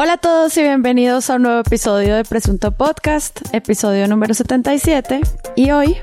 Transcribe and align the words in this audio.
Hola 0.00 0.12
a 0.12 0.18
todos 0.18 0.56
y 0.56 0.62
bienvenidos 0.62 1.28
a 1.28 1.34
un 1.34 1.42
nuevo 1.42 1.58
episodio 1.58 2.14
de 2.14 2.22
Presunto 2.22 2.70
Podcast, 2.70 3.40
episodio 3.52 4.06
número 4.06 4.32
77. 4.32 5.20
Y 5.56 5.72
hoy 5.72 5.96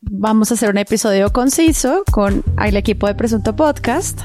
vamos 0.00 0.50
a 0.50 0.54
hacer 0.54 0.70
un 0.70 0.78
episodio 0.78 1.30
conciso 1.30 2.02
con 2.10 2.42
el 2.64 2.78
equipo 2.78 3.06
de 3.08 3.14
Presunto 3.14 3.54
Podcast. 3.54 4.22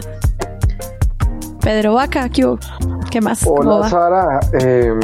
Pedro 1.59 1.95
Vaca, 1.95 2.29
¿qué, 2.29 3.19
más? 3.19 3.45
Hola 3.45 3.89
Sara, 3.89 4.39
em, 4.53 4.97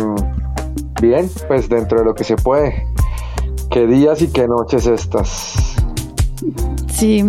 bien, 1.02 1.30
pues 1.50 1.68
dentro 1.68 2.00
de 2.00 2.06
lo 2.06 2.16
que 2.16 2.24
se 2.24 2.38
puede. 2.38 2.86
¿Qué 3.70 3.88
días 3.88 4.22
y 4.22 4.32
qué 4.32 4.48
noches 4.48 4.88
estas? 4.88 5.76
Sí, 6.88 7.26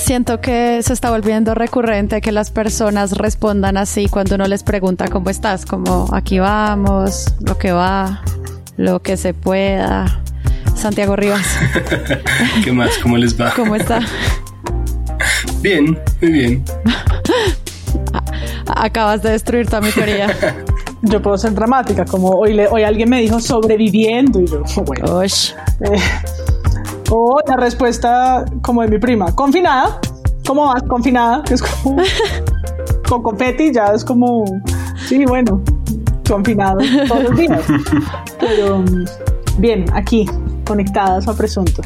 Siento 0.00 0.40
que 0.40 0.82
se 0.82 0.92
está 0.92 1.10
volviendo 1.10 1.54
recurrente 1.54 2.20
que 2.20 2.32
las 2.32 2.50
personas 2.50 3.12
respondan 3.12 3.76
así 3.76 4.08
cuando 4.08 4.34
uno 4.34 4.46
les 4.46 4.64
pregunta 4.64 5.06
cómo 5.08 5.30
estás, 5.30 5.66
como 5.66 6.08
aquí 6.12 6.38
vamos, 6.38 7.32
lo 7.40 7.58
que 7.58 7.70
va, 7.70 8.22
lo 8.76 9.02
que 9.02 9.16
se 9.16 9.34
pueda. 9.34 10.22
Santiago 10.74 11.14
Rivas. 11.14 11.46
¿Qué 12.64 12.72
más? 12.72 12.96
¿Cómo 12.98 13.18
les 13.18 13.38
va? 13.38 13.52
¿Cómo 13.56 13.76
está? 13.76 14.00
Bien, 15.60 15.96
muy 16.20 16.32
bien. 16.32 16.64
Acabas 18.66 19.22
de 19.22 19.32
destruir 19.32 19.66
toda 19.66 19.82
mi 19.82 19.90
teoría. 19.90 20.34
Yo 21.02 21.20
puedo 21.20 21.36
ser 21.36 21.52
dramática, 21.52 22.04
como 22.04 22.30
hoy, 22.30 22.58
hoy 22.58 22.82
alguien 22.82 23.10
me 23.10 23.20
dijo 23.20 23.38
sobreviviendo 23.38 24.40
y 24.40 24.46
yo, 24.46 24.64
bueno. 24.84 25.22
O 27.10 27.40
la 27.46 27.56
respuesta 27.56 28.44
como 28.62 28.82
de 28.82 28.88
mi 28.88 28.98
prima, 28.98 29.34
confinada. 29.34 30.00
¿Cómo 30.46 30.66
vas? 30.66 30.82
Confinada. 30.84 31.42
Es 31.50 31.62
como 31.62 31.96
con 33.08 33.22
confeti, 33.22 33.72
ya 33.72 33.86
es 33.86 34.04
como, 34.04 34.44
sí, 35.06 35.24
bueno, 35.24 35.60
confinado 36.28 36.78
todos 37.08 37.24
los 37.24 37.36
días. 37.36 37.62
Pero 38.40 38.84
bien, 39.58 39.84
aquí, 39.92 40.26
conectadas 40.64 41.26
a 41.26 41.34
presunto. 41.34 41.82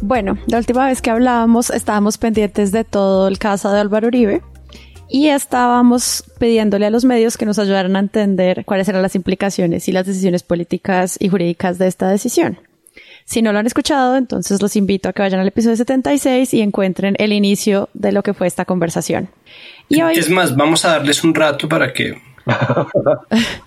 Bueno, 0.00 0.38
la 0.46 0.58
última 0.58 0.86
vez 0.86 1.02
que 1.02 1.10
hablábamos 1.10 1.70
estábamos 1.70 2.18
pendientes 2.18 2.70
de 2.72 2.84
todo 2.84 3.28
el 3.28 3.38
caso 3.38 3.70
de 3.72 3.80
Álvaro 3.80 4.08
Uribe 4.08 4.42
y 5.12 5.28
estábamos 5.28 6.24
pidiéndole 6.38 6.86
a 6.86 6.90
los 6.90 7.04
medios 7.04 7.36
que 7.36 7.44
nos 7.44 7.58
ayudaran 7.58 7.94
a 7.96 7.98
entender 7.98 8.64
cuáles 8.64 8.88
eran 8.88 9.02
las 9.02 9.14
implicaciones 9.14 9.86
y 9.86 9.92
las 9.92 10.06
decisiones 10.06 10.42
políticas 10.42 11.18
y 11.20 11.28
jurídicas 11.28 11.76
de 11.78 11.86
esta 11.86 12.08
decisión. 12.08 12.58
Si 13.26 13.42
no 13.42 13.52
lo 13.52 13.58
han 13.58 13.66
escuchado, 13.66 14.16
entonces 14.16 14.62
los 14.62 14.74
invito 14.74 15.10
a 15.10 15.12
que 15.12 15.20
vayan 15.20 15.40
al 15.40 15.48
episodio 15.48 15.76
76 15.76 16.54
y 16.54 16.62
encuentren 16.62 17.14
el 17.18 17.34
inicio 17.34 17.90
de 17.92 18.10
lo 18.10 18.22
que 18.22 18.32
fue 18.32 18.46
esta 18.46 18.64
conversación. 18.64 19.28
Y 19.90 20.00
hoy... 20.00 20.14
Es 20.14 20.30
más, 20.30 20.56
vamos 20.56 20.86
a 20.86 20.92
darles 20.92 21.22
un 21.22 21.34
rato 21.34 21.68
para 21.68 21.92
que... 21.92 22.18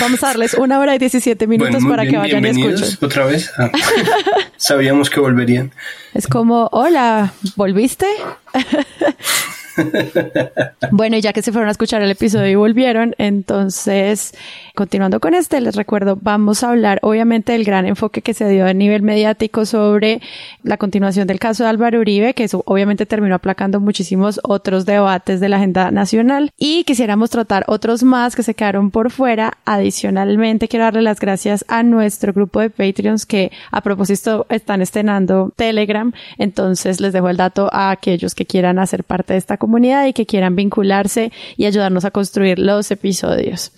Vamos 0.00 0.22
a 0.22 0.28
darles 0.28 0.54
una 0.54 0.78
hora 0.78 0.94
y 0.94 0.98
17 0.98 1.46
minutos 1.48 1.84
para 1.84 2.06
que 2.06 2.16
vayan 2.16 2.44
y 2.44 2.48
escuchen. 2.48 2.96
Otra 3.02 3.26
vez. 3.26 3.50
Ah. 3.58 3.70
sabíamos 4.56 5.10
que 5.10 5.18
volverían. 5.18 5.72
Es 6.14 6.28
como, 6.28 6.68
hola, 6.72 7.32
¿volviste? 7.56 8.06
bueno, 10.90 11.18
ya 11.18 11.32
que 11.32 11.42
se 11.42 11.52
fueron 11.52 11.68
a 11.68 11.72
escuchar 11.72 12.02
el 12.02 12.10
episodio 12.10 12.48
y 12.48 12.54
volvieron, 12.54 13.14
entonces, 13.18 14.34
continuando 14.74 15.20
con 15.20 15.34
este, 15.34 15.60
les 15.60 15.76
recuerdo, 15.76 16.18
vamos 16.20 16.62
a 16.62 16.70
hablar 16.70 16.98
obviamente 17.02 17.52
del 17.52 17.64
gran 17.64 17.86
enfoque 17.86 18.22
que 18.22 18.34
se 18.34 18.48
dio 18.48 18.66
a 18.66 18.72
nivel 18.72 19.02
mediático 19.02 19.66
sobre 19.66 20.20
la 20.62 20.76
continuación 20.76 21.26
del 21.26 21.38
caso 21.38 21.64
de 21.64 21.70
Álvaro 21.70 22.00
Uribe, 22.00 22.34
que 22.34 22.44
eso 22.44 22.62
obviamente 22.66 23.06
terminó 23.06 23.34
aplacando 23.34 23.80
muchísimos 23.80 24.40
otros 24.42 24.86
debates 24.86 25.40
de 25.40 25.48
la 25.48 25.56
agenda 25.56 25.90
nacional 25.90 26.50
y 26.58 26.84
quisiéramos 26.84 27.30
tratar 27.30 27.64
otros 27.66 28.02
más 28.02 28.36
que 28.36 28.42
se 28.42 28.54
quedaron 28.54 28.90
por 28.90 29.10
fuera. 29.10 29.58
Adicionalmente, 29.64 30.68
quiero 30.68 30.84
darle 30.84 31.02
las 31.02 31.20
gracias 31.20 31.64
a 31.68 31.82
nuestro 31.82 32.32
grupo 32.32 32.60
de 32.60 32.70
Patreons 32.70 33.26
que 33.26 33.52
a 33.70 33.80
propósito 33.80 34.46
están 34.48 34.82
estrenando 34.82 35.52
Telegram, 35.56 36.12
entonces 36.38 37.00
les 37.00 37.12
dejo 37.12 37.28
el 37.28 37.36
dato 37.36 37.68
a 37.72 37.90
aquellos 37.90 38.34
que 38.34 38.46
quieran 38.46 38.78
hacer 38.78 39.04
parte 39.04 39.34
de 39.34 39.38
esta 39.38 39.56
comunidad 39.62 40.06
y 40.06 40.12
que 40.12 40.26
quieran 40.26 40.56
vincularse 40.56 41.30
y 41.56 41.66
ayudarnos 41.66 42.04
a 42.04 42.10
construir 42.10 42.58
los 42.58 42.90
episodios. 42.90 43.70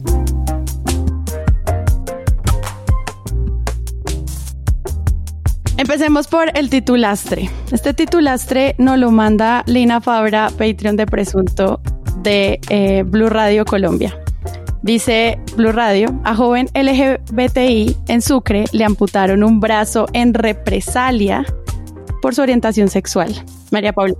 Empecemos 5.76 6.26
por 6.26 6.56
el 6.56 6.70
titulastre. 6.70 7.50
Este 7.70 7.92
titulastre 7.92 8.74
nos 8.78 8.98
lo 8.98 9.10
manda 9.10 9.62
Lina 9.66 10.00
Fabra, 10.00 10.48
Patreon 10.56 10.96
de 10.96 11.04
Presunto 11.04 11.82
de 12.22 12.60
eh, 12.70 13.02
Blue 13.02 13.28
Radio 13.28 13.66
Colombia. 13.66 14.18
Dice 14.80 15.38
Blue 15.54 15.72
Radio, 15.72 16.18
a 16.24 16.34
joven 16.34 16.68
LGBTI 16.74 17.94
en 18.08 18.22
Sucre 18.22 18.64
le 18.72 18.84
amputaron 18.84 19.44
un 19.44 19.60
brazo 19.60 20.06
en 20.14 20.32
represalia 20.32 21.44
por 22.22 22.34
su 22.34 22.40
orientación 22.40 22.88
sexual. 22.88 23.34
María 23.70 23.92
Paula 23.92 24.14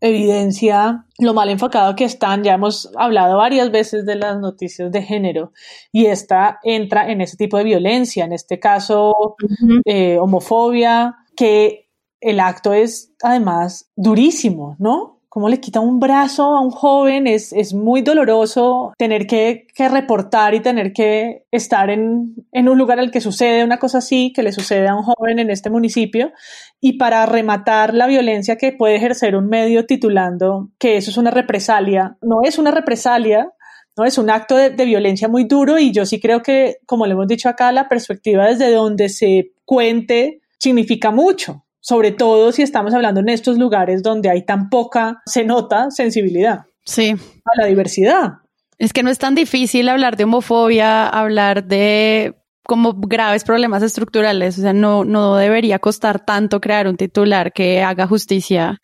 evidencia 0.00 1.06
lo 1.18 1.34
mal 1.34 1.48
enfocado 1.48 1.94
que 1.96 2.04
están. 2.04 2.44
Ya 2.44 2.54
hemos 2.54 2.90
hablado 2.96 3.36
varias 3.38 3.70
veces 3.70 4.06
de 4.06 4.16
las 4.16 4.38
noticias 4.38 4.90
de 4.92 5.02
género 5.02 5.52
y 5.92 6.06
esta 6.06 6.60
entra 6.62 7.10
en 7.10 7.20
ese 7.20 7.36
tipo 7.36 7.56
de 7.56 7.64
violencia, 7.64 8.24
en 8.24 8.32
este 8.32 8.58
caso 8.58 9.36
eh, 9.84 10.18
homofobia, 10.18 11.16
que 11.36 11.88
el 12.20 12.40
acto 12.40 12.72
es 12.72 13.12
además 13.22 13.90
durísimo, 13.96 14.76
¿no? 14.78 15.17
Cómo 15.38 15.48
le 15.48 15.60
quita 15.60 15.78
un 15.78 16.00
brazo 16.00 16.56
a 16.56 16.60
un 16.60 16.72
joven, 16.72 17.28
es, 17.28 17.52
es 17.52 17.72
muy 17.72 18.02
doloroso 18.02 18.92
tener 18.98 19.24
que, 19.28 19.68
que, 19.72 19.88
reportar 19.88 20.52
y 20.52 20.58
tener 20.58 20.92
que 20.92 21.44
estar 21.52 21.90
en, 21.90 22.34
en 22.50 22.68
un 22.68 22.76
lugar 22.76 22.98
al 22.98 23.12
que 23.12 23.20
sucede 23.20 23.62
una 23.62 23.78
cosa 23.78 23.98
así, 23.98 24.32
que 24.34 24.42
le 24.42 24.50
sucede 24.50 24.88
a 24.88 24.96
un 24.96 25.04
joven 25.04 25.38
en 25.38 25.50
este 25.50 25.70
municipio, 25.70 26.32
y 26.80 26.94
para 26.94 27.24
rematar 27.24 27.94
la 27.94 28.08
violencia 28.08 28.56
que 28.56 28.72
puede 28.72 28.96
ejercer 28.96 29.36
un 29.36 29.46
medio 29.46 29.86
titulando 29.86 30.70
que 30.76 30.96
eso 30.96 31.12
es 31.12 31.16
una 31.16 31.30
represalia, 31.30 32.16
no 32.20 32.38
es 32.42 32.58
una 32.58 32.72
represalia, 32.72 33.52
no 33.96 34.04
es 34.04 34.18
un 34.18 34.30
acto 34.30 34.56
de, 34.56 34.70
de 34.70 34.84
violencia 34.86 35.28
muy 35.28 35.44
duro. 35.44 35.78
Y 35.78 35.92
yo 35.92 36.04
sí 36.04 36.18
creo 36.18 36.42
que, 36.42 36.78
como 36.84 37.06
le 37.06 37.12
hemos 37.12 37.28
dicho 37.28 37.48
acá, 37.48 37.70
la 37.70 37.88
perspectiva 37.88 38.46
desde 38.48 38.72
donde 38.72 39.08
se 39.08 39.52
cuente 39.64 40.40
significa 40.58 41.12
mucho 41.12 41.62
sobre 41.80 42.12
todo 42.12 42.52
si 42.52 42.62
estamos 42.62 42.94
hablando 42.94 43.20
en 43.20 43.28
estos 43.28 43.58
lugares 43.58 44.02
donde 44.02 44.30
hay 44.30 44.44
tan 44.44 44.68
poca, 44.68 45.22
se 45.26 45.44
nota 45.44 45.90
sensibilidad. 45.90 46.66
Sí. 46.84 47.14
A 47.44 47.60
la 47.60 47.66
diversidad. 47.66 48.38
Es 48.78 48.92
que 48.92 49.02
no 49.02 49.10
es 49.10 49.18
tan 49.18 49.34
difícil 49.34 49.88
hablar 49.88 50.16
de 50.16 50.24
homofobia, 50.24 51.08
hablar 51.08 51.64
de 51.64 52.36
como 52.68 52.92
graves 52.94 53.44
problemas 53.44 53.82
estructurales. 53.82 54.58
O 54.58 54.62
sea, 54.62 54.72
no, 54.72 55.04
no 55.04 55.36
debería 55.36 55.78
costar 55.78 56.24
tanto 56.24 56.60
crear 56.60 56.86
un 56.86 56.96
titular 56.96 57.52
que 57.52 57.82
haga 57.82 58.06
justicia 58.06 58.80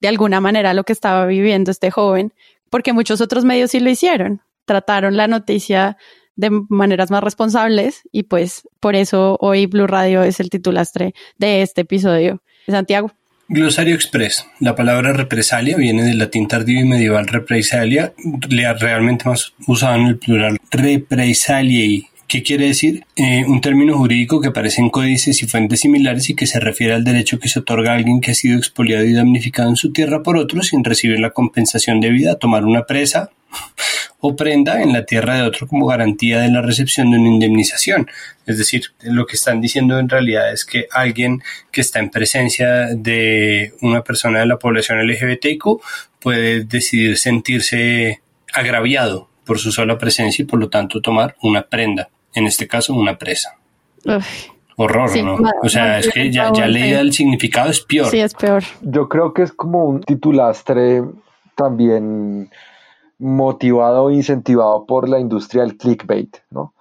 de 0.00 0.08
alguna 0.08 0.40
manera 0.40 0.70
a 0.70 0.74
lo 0.74 0.84
que 0.84 0.92
estaba 0.92 1.26
viviendo 1.26 1.70
este 1.70 1.90
joven, 1.90 2.32
porque 2.70 2.92
muchos 2.92 3.20
otros 3.20 3.44
medios 3.44 3.70
sí 3.70 3.80
lo 3.80 3.90
hicieron. 3.90 4.42
Trataron 4.64 5.16
la 5.16 5.28
noticia 5.28 5.96
de 6.38 6.50
maneras 6.68 7.10
más 7.10 7.22
responsables 7.22 8.02
y 8.12 8.22
pues 8.22 8.62
por 8.80 8.94
eso 8.94 9.36
hoy 9.40 9.66
Blue 9.66 9.88
Radio 9.88 10.22
es 10.22 10.40
el 10.40 10.48
titulastre 10.48 11.12
de 11.36 11.62
este 11.62 11.82
episodio. 11.82 12.40
Santiago. 12.66 13.10
Glosario 13.48 13.94
Express. 13.94 14.46
La 14.60 14.76
palabra 14.76 15.12
represalia 15.14 15.76
viene 15.76 16.04
del 16.04 16.18
latín 16.18 16.48
tardío 16.48 16.80
y 16.80 16.84
medieval 16.84 17.26
represalia, 17.26 18.12
realmente 18.78 19.28
más 19.28 19.54
usado 19.66 19.96
en 19.96 20.06
el 20.06 20.18
plural 20.18 20.58
represaliae, 20.70 22.08
¿Qué 22.28 22.42
quiere 22.42 22.66
decir? 22.66 23.06
Eh, 23.16 23.46
un 23.46 23.62
término 23.62 23.96
jurídico 23.96 24.42
que 24.42 24.48
aparece 24.48 24.82
en 24.82 24.90
códices 24.90 25.42
y 25.42 25.46
fuentes 25.46 25.80
similares 25.80 26.28
y 26.28 26.34
que 26.34 26.46
se 26.46 26.60
refiere 26.60 26.92
al 26.92 27.02
derecho 27.02 27.38
que 27.38 27.48
se 27.48 27.60
otorga 27.60 27.92
a 27.92 27.94
alguien 27.94 28.20
que 28.20 28.32
ha 28.32 28.34
sido 28.34 28.58
expoliado 28.58 29.06
y 29.06 29.14
damnificado 29.14 29.70
en 29.70 29.76
su 29.76 29.92
tierra 29.92 30.22
por 30.22 30.36
otro 30.36 30.62
sin 30.62 30.84
recibir 30.84 31.20
la 31.20 31.30
compensación 31.30 32.00
debida 32.00 32.32
a 32.32 32.38
tomar 32.38 32.66
una 32.66 32.84
presa 32.84 33.30
o 34.20 34.36
prenda 34.36 34.82
en 34.82 34.92
la 34.92 35.06
tierra 35.06 35.36
de 35.36 35.42
otro 35.44 35.66
como 35.66 35.86
garantía 35.86 36.40
de 36.40 36.50
la 36.50 36.60
recepción 36.60 37.10
de 37.10 37.18
una 37.18 37.30
indemnización. 37.30 38.10
Es 38.44 38.58
decir, 38.58 38.82
lo 39.00 39.24
que 39.24 39.36
están 39.36 39.62
diciendo 39.62 39.98
en 39.98 40.10
realidad 40.10 40.52
es 40.52 40.66
que 40.66 40.86
alguien 40.92 41.42
que 41.72 41.80
está 41.80 41.98
en 41.98 42.10
presencia 42.10 42.88
de 42.94 43.72
una 43.80 44.04
persona 44.04 44.40
de 44.40 44.46
la 44.46 44.58
población 44.58 45.00
LGBTIQ 45.00 45.64
puede 46.20 46.64
decidir 46.64 47.16
sentirse 47.16 48.20
agraviado 48.52 49.30
por 49.46 49.58
su 49.58 49.72
sola 49.72 49.96
presencia 49.96 50.42
y 50.42 50.46
por 50.46 50.60
lo 50.60 50.68
tanto 50.68 51.00
tomar 51.00 51.34
una 51.40 51.62
prenda 51.62 52.10
en 52.34 52.46
este 52.46 52.66
caso 52.66 52.94
una 52.94 53.18
presa. 53.18 53.56
Horror, 54.76 55.16
¿no? 55.24 55.38
o 55.62 55.68
sea, 55.68 55.98
es 55.98 56.08
que 56.08 56.30
ya, 56.30 56.52
ya 56.52 56.66
leída 56.66 57.00
el 57.00 57.12
significado 57.12 57.70
es 57.70 57.80
peor. 57.80 58.10
Sí, 58.10 58.20
es 58.20 58.34
peor. 58.34 58.62
Yo 58.82 59.08
creo 59.08 59.34
que 59.34 59.42
es 59.42 59.52
como 59.52 59.84
un 59.84 60.00
titulastre 60.00 61.02
también 61.56 62.48
motivado 63.18 64.04
o 64.04 64.10
incentivado 64.10 64.86
por 64.86 65.08
la 65.08 65.18
industria 65.18 65.62
del 65.62 65.76
clickbait, 65.76 66.36
¿no? 66.50 66.74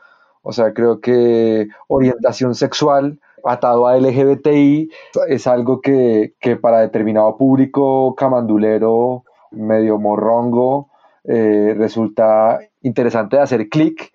O 0.44 0.54
sea, 0.54 0.74
creo 0.74 1.02
que 1.02 1.68
orientación 1.88 2.56
sexual 2.56 3.20
atado 3.44 3.88
a 3.88 3.98
LGBTI 3.98 4.90
es 5.28 5.48
algo 5.48 5.82
que, 5.82 6.34
que 6.40 6.56
para 6.56 6.82
determinado 6.82 7.36
público 7.38 8.16
camandulero, 8.16 9.24
medio 9.52 9.98
morrongo, 9.98 10.90
eh, 11.24 11.74
resulta 11.78 12.60
interesante 12.82 13.38
de 13.38 13.42
hacer 13.42 13.70
clic 13.70 14.14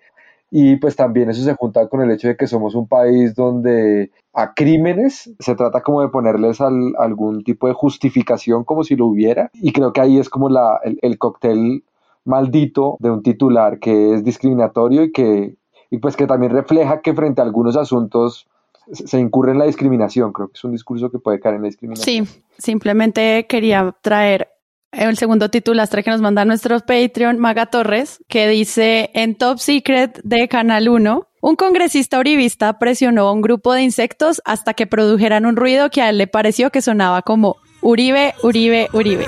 y 0.55 0.75
pues 0.75 0.95
también 0.95 1.31
eso 1.31 1.43
se 1.43 1.55
junta 1.55 1.87
con 1.87 2.01
el 2.01 2.11
hecho 2.11 2.27
de 2.27 2.37
que 2.37 2.45
somos 2.45 2.75
un 2.75 2.87
país 2.87 3.33
donde 3.33 4.11
a 4.33 4.53
crímenes 4.53 5.33
se 5.39 5.55
trata 5.55 5.81
como 5.81 6.01
de 6.01 6.09
ponerles 6.09 6.61
algún 6.61 7.43
tipo 7.43 7.67
de 7.67 7.73
justificación 7.73 8.63
como 8.63 8.83
si 8.83 8.95
lo 8.95 9.07
hubiera 9.07 9.49
y 9.55 9.73
creo 9.73 9.91
que 9.93 10.01
ahí 10.01 10.19
es 10.19 10.29
como 10.29 10.49
la, 10.49 10.79
el, 10.83 11.17
cóctel 11.17 11.83
maldito 12.23 12.97
de 12.99 13.09
un 13.09 13.23
titular 13.23 13.79
que 13.79 14.13
es 14.13 14.23
discriminatorio 14.23 15.05
y 15.05 15.11
que 15.11 15.55
y 15.89 15.97
pues 15.97 16.15
que 16.15 16.27
también 16.27 16.51
refleja 16.51 17.01
que 17.01 17.15
frente 17.15 17.41
a 17.41 17.45
algunos 17.45 17.75
asuntos 17.75 18.47
se 18.91 19.19
incurre 19.19 19.53
en 19.53 19.59
la 19.59 19.65
discriminación. 19.65 20.33
Creo 20.33 20.49
que 20.49 20.57
es 20.57 20.63
un 20.63 20.71
discurso 20.71 21.09
que 21.09 21.17
puede 21.17 21.39
caer 21.39 21.55
en 21.55 21.61
la 21.61 21.67
discriminación. 21.67 22.25
Sí, 22.25 22.43
simplemente 22.57 23.47
quería 23.47 23.95
traer 24.01 24.49
el 24.93 25.17
segundo 25.17 25.49
titulastre 25.49 26.03
que 26.03 26.11
nos 26.11 26.21
manda 26.21 26.45
nuestro 26.45 26.79
Patreon, 26.79 27.39
Maga 27.39 27.65
Torres, 27.65 28.19
que 28.27 28.47
dice 28.47 29.09
en 29.13 29.35
Top 29.35 29.57
Secret 29.57 30.21
de 30.23 30.47
Canal 30.47 30.89
1, 30.89 31.27
un 31.41 31.55
congresista 31.55 32.19
uribista 32.19 32.79
presionó 32.79 33.27
a 33.27 33.33
un 33.33 33.41
grupo 33.41 33.73
de 33.73 33.81
insectos 33.81 34.41
hasta 34.45 34.73
que 34.73 34.87
produjeran 34.87 35.45
un 35.45 35.57
ruido 35.57 35.89
que 35.89 36.01
a 36.01 36.09
él 36.09 36.17
le 36.17 36.27
pareció 36.27 36.69
que 36.69 36.81
sonaba 36.81 37.21
como 37.21 37.57
Uribe, 37.83 38.33
Uribe, 38.41 38.87
Uribe. 38.93 39.27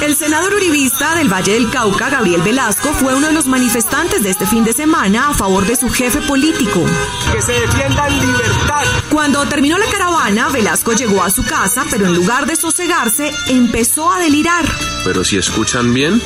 El 0.00 0.16
senador 0.16 0.54
uribista 0.54 1.14
del 1.14 1.30
Valle 1.30 1.52
del 1.52 1.68
Cauca, 1.68 2.08
Gabriel 2.08 2.40
Velasco, 2.40 2.88
fue 2.94 3.14
uno 3.14 3.26
de 3.26 3.34
los 3.34 3.46
manifestantes 3.46 4.22
de 4.22 4.30
este 4.30 4.46
fin 4.46 4.64
de 4.64 4.72
semana 4.72 5.28
a 5.28 5.34
favor 5.34 5.66
de 5.66 5.76
su 5.76 5.90
jefe 5.90 6.22
político. 6.22 6.82
Que 7.30 7.42
se 7.42 7.52
defienda 7.52 8.08
en 8.08 8.20
libertad. 8.20 8.84
Cuando 9.10 9.44
terminó 9.44 9.76
la 9.76 9.84
caravana, 9.84 10.48
Velasco 10.48 10.94
llegó 10.94 11.22
a 11.22 11.28
su 11.28 11.44
casa, 11.44 11.84
pero 11.90 12.06
en 12.06 12.14
lugar 12.14 12.46
de 12.46 12.56
sosegarse, 12.56 13.30
empezó 13.48 14.10
a 14.10 14.18
delirar. 14.18 14.64
Pero 15.04 15.22
si 15.22 15.36
escuchan 15.36 15.92
bien, 15.92 16.22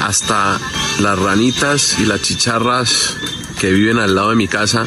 hasta 0.00 0.58
las 0.98 1.18
ranitas 1.20 2.00
y 2.00 2.04
las 2.04 2.20
chicharras 2.20 3.16
que 3.60 3.70
viven 3.70 3.98
al 3.98 4.16
lado 4.16 4.30
de 4.30 4.36
mi 4.36 4.48
casa, 4.48 4.86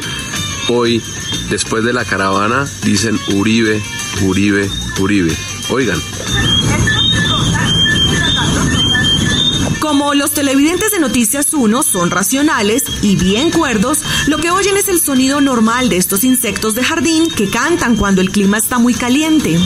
hoy, 0.68 1.02
después 1.48 1.82
de 1.82 1.94
la 1.94 2.04
caravana, 2.04 2.66
dicen 2.82 3.18
Uribe, 3.34 3.82
Uribe, 4.20 4.68
Uribe. 5.00 5.34
Oigan. 5.72 5.96
Como 9.80 10.12
los 10.12 10.32
televidentes 10.32 10.92
de 10.92 11.00
Noticias 11.00 11.54
1 11.54 11.82
son 11.82 12.10
racionales 12.10 12.84
y 13.02 13.16
bien 13.16 13.50
cuerdos, 13.50 14.02
lo 14.28 14.36
que 14.36 14.50
oyen 14.50 14.76
es 14.76 14.88
el 14.88 14.98
sonido 14.98 15.40
normal 15.40 15.88
de 15.88 15.96
estos 15.96 16.24
insectos 16.24 16.74
de 16.74 16.84
jardín 16.84 17.24
que 17.34 17.48
cantan 17.48 17.96
cuando 17.96 18.20
el 18.20 18.30
clima 18.30 18.58
está 18.58 18.78
muy 18.78 18.92
caliente. 18.92 19.56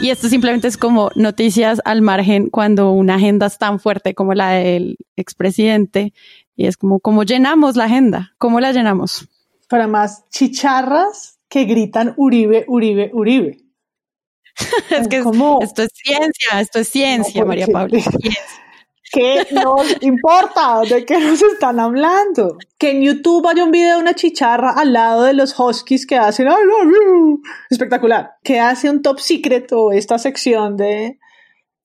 Y 0.00 0.10
esto 0.10 0.28
simplemente 0.28 0.66
es 0.66 0.76
como 0.76 1.10
noticias 1.14 1.80
al 1.84 2.02
margen 2.02 2.50
cuando 2.50 2.90
una 2.90 3.14
agenda 3.14 3.46
es 3.46 3.58
tan 3.58 3.78
fuerte 3.78 4.16
como 4.16 4.34
la 4.34 4.50
del 4.50 4.96
expresidente. 5.14 6.12
Y 6.56 6.66
es 6.66 6.76
como, 6.76 6.98
¿cómo 6.98 7.22
llenamos 7.22 7.76
la 7.76 7.84
agenda? 7.84 8.32
¿Cómo 8.38 8.58
la 8.58 8.72
llenamos? 8.72 9.28
Para 9.68 9.86
más 9.86 10.28
chicharras 10.30 11.33
que 11.48 11.64
gritan 11.64 12.14
Uribe, 12.16 12.64
Uribe, 12.68 13.10
Uribe. 13.12 13.58
es 14.90 15.08
que 15.08 15.16
esto 15.18 15.82
es 15.82 15.90
ciencia, 15.92 16.60
esto 16.60 16.78
es 16.78 16.88
ciencia, 16.88 17.44
María 17.44 17.66
Paula. 17.66 17.98
¿Qué 19.12 19.46
nos 19.52 20.02
importa? 20.02 20.80
¿De 20.80 21.04
qué 21.04 21.18
nos 21.20 21.40
están 21.40 21.78
hablando? 21.78 22.58
Que 22.76 22.90
en 22.90 23.02
YouTube 23.02 23.46
haya 23.46 23.62
un 23.62 23.70
video 23.70 23.96
de 23.96 24.02
una 24.02 24.14
chicharra 24.14 24.72
al 24.72 24.92
lado 24.92 25.22
de 25.22 25.34
los 25.34 25.58
huskies 25.58 26.04
que 26.04 26.16
hacen 26.16 26.48
espectacular. 27.70 28.32
Que 28.42 28.58
hace 28.58 28.90
un 28.90 29.02
top 29.02 29.20
secret 29.20 29.70
o 29.72 29.92
esta 29.92 30.18
sección 30.18 30.76
de, 30.76 31.20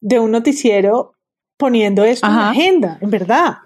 de 0.01 0.19
un 0.19 0.31
noticiero 0.31 1.13
poniendo 1.56 2.03
esto 2.03 2.25
en 2.25 2.35
la 2.35 2.50
agenda, 2.50 2.97
en 3.00 3.11
verdad. 3.11 3.57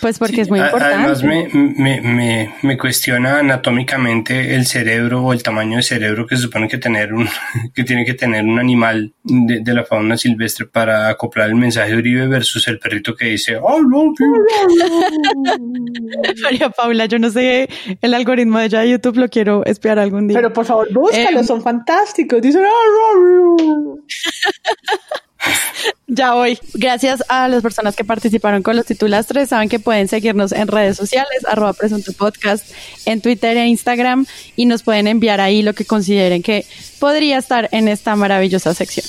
Pues 0.00 0.18
porque 0.18 0.40
es 0.40 0.50
muy 0.50 0.60
importante. 0.60 0.96
Además 0.96 1.22
me, 1.22 1.48
me, 1.52 2.00
me, 2.00 2.54
me, 2.62 2.76
cuestiona 2.76 3.38
anatómicamente 3.38 4.56
el 4.56 4.66
cerebro 4.66 5.22
o 5.22 5.32
el 5.32 5.42
tamaño 5.42 5.76
de 5.76 5.84
cerebro 5.84 6.26
que 6.26 6.36
se 6.36 6.42
supone 6.42 6.68
que 6.68 6.78
tener 6.78 7.12
un 7.12 7.28
que 7.74 7.84
tiene 7.84 8.04
que 8.04 8.14
tener 8.14 8.44
un 8.44 8.58
animal 8.58 9.14
de, 9.22 9.60
de 9.60 9.74
la 9.74 9.84
fauna 9.84 10.16
silvestre 10.16 10.66
para 10.66 11.08
acoplar 11.08 11.48
el 11.48 11.54
mensaje 11.54 11.92
de 11.92 11.98
Uribe 11.98 12.26
versus 12.26 12.66
el 12.66 12.80
perrito 12.80 13.14
que 13.14 13.26
dice 13.26 13.56
oh, 13.56 13.80
María 16.42 16.70
Paula, 16.70 17.06
yo 17.06 17.18
no 17.18 17.30
sé 17.30 17.68
el 18.00 18.14
algoritmo 18.14 18.58
de, 18.58 18.68
de 18.68 18.90
YouTube, 18.90 19.16
lo 19.16 19.28
quiero 19.28 19.64
espiar 19.64 19.98
algún 19.98 20.26
día. 20.26 20.38
Pero 20.38 20.52
por 20.52 20.64
favor, 20.64 20.92
búscalo, 20.92 21.40
em, 21.40 21.46
son 21.46 21.62
fantásticos. 21.62 22.42
Dicen 22.42 22.64
ya 26.06 26.34
voy. 26.34 26.58
Gracias 26.74 27.22
a 27.28 27.48
las 27.48 27.62
personas 27.62 27.96
que 27.96 28.04
participaron 28.04 28.62
con 28.62 28.76
los 28.76 28.86
titulastres. 28.86 29.48
Saben 29.48 29.68
que 29.68 29.78
pueden 29.78 30.08
seguirnos 30.08 30.52
en 30.52 30.68
redes 30.68 30.96
sociales, 30.96 31.44
arroba 31.46 31.72
presunto 31.72 32.12
podcast, 32.12 32.70
en 33.06 33.20
Twitter 33.20 33.56
e 33.56 33.66
Instagram, 33.66 34.26
y 34.56 34.66
nos 34.66 34.82
pueden 34.82 35.06
enviar 35.06 35.40
ahí 35.40 35.62
lo 35.62 35.74
que 35.74 35.84
consideren 35.84 36.42
que 36.42 36.66
podría 36.98 37.38
estar 37.38 37.68
en 37.72 37.88
esta 37.88 38.16
maravillosa 38.16 38.74
sección. 38.74 39.06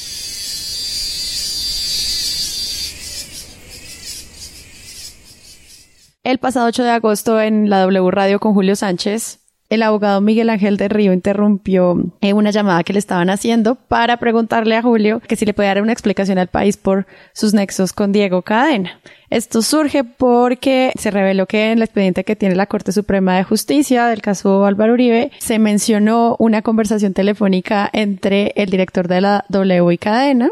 El 6.23 6.39
pasado 6.39 6.65
8 6.65 6.83
de 6.83 6.89
agosto 6.89 7.39
en 7.39 7.69
la 7.69 7.81
W 7.81 8.09
Radio 8.09 8.39
con 8.39 8.55
Julio 8.55 8.75
Sánchez, 8.75 9.44
el 9.69 9.83
abogado 9.83 10.21
Miguel 10.21 10.49
Ángel 10.49 10.77
de 10.77 10.87
Río 10.87 11.11
interrumpió 11.11 11.95
eh, 12.21 12.33
una 12.33 12.51
llamada 12.51 12.83
que 12.83 12.93
le 12.93 12.99
estaban 12.99 13.29
haciendo 13.29 13.75
para 13.75 14.17
preguntarle 14.17 14.75
a 14.75 14.81
Julio 14.81 15.21
que 15.27 15.35
si 15.35 15.45
le 15.45 15.53
puede 15.53 15.69
dar 15.69 15.81
una 15.81 15.91
explicación 15.91 16.37
al 16.37 16.47
país 16.47 16.77
por 16.77 17.07
sus 17.33 17.53
nexos 17.53 17.91
con 17.91 18.11
Diego 18.11 18.43
Cadena. 18.43 18.99
Esto 19.29 19.61
surge 19.61 20.03
porque 20.03 20.91
se 20.97 21.09
reveló 21.09 21.47
que 21.47 21.71
en 21.71 21.79
el 21.79 21.83
expediente 21.83 22.23
que 22.23 22.35
tiene 22.35 22.55
la 22.55 22.67
Corte 22.67 22.91
Suprema 22.91 23.37
de 23.37 23.43
Justicia 23.43 24.05
del 24.05 24.21
caso 24.21 24.65
Álvaro 24.65 24.93
Uribe 24.93 25.31
se 25.39 25.57
mencionó 25.57 26.35
una 26.37 26.61
conversación 26.61 27.13
telefónica 27.13 27.89
entre 27.91 28.53
el 28.55 28.69
director 28.69 29.07
de 29.07 29.21
la 29.21 29.45
W 29.49 29.91
y 29.91 29.97
Cadena 29.97 30.51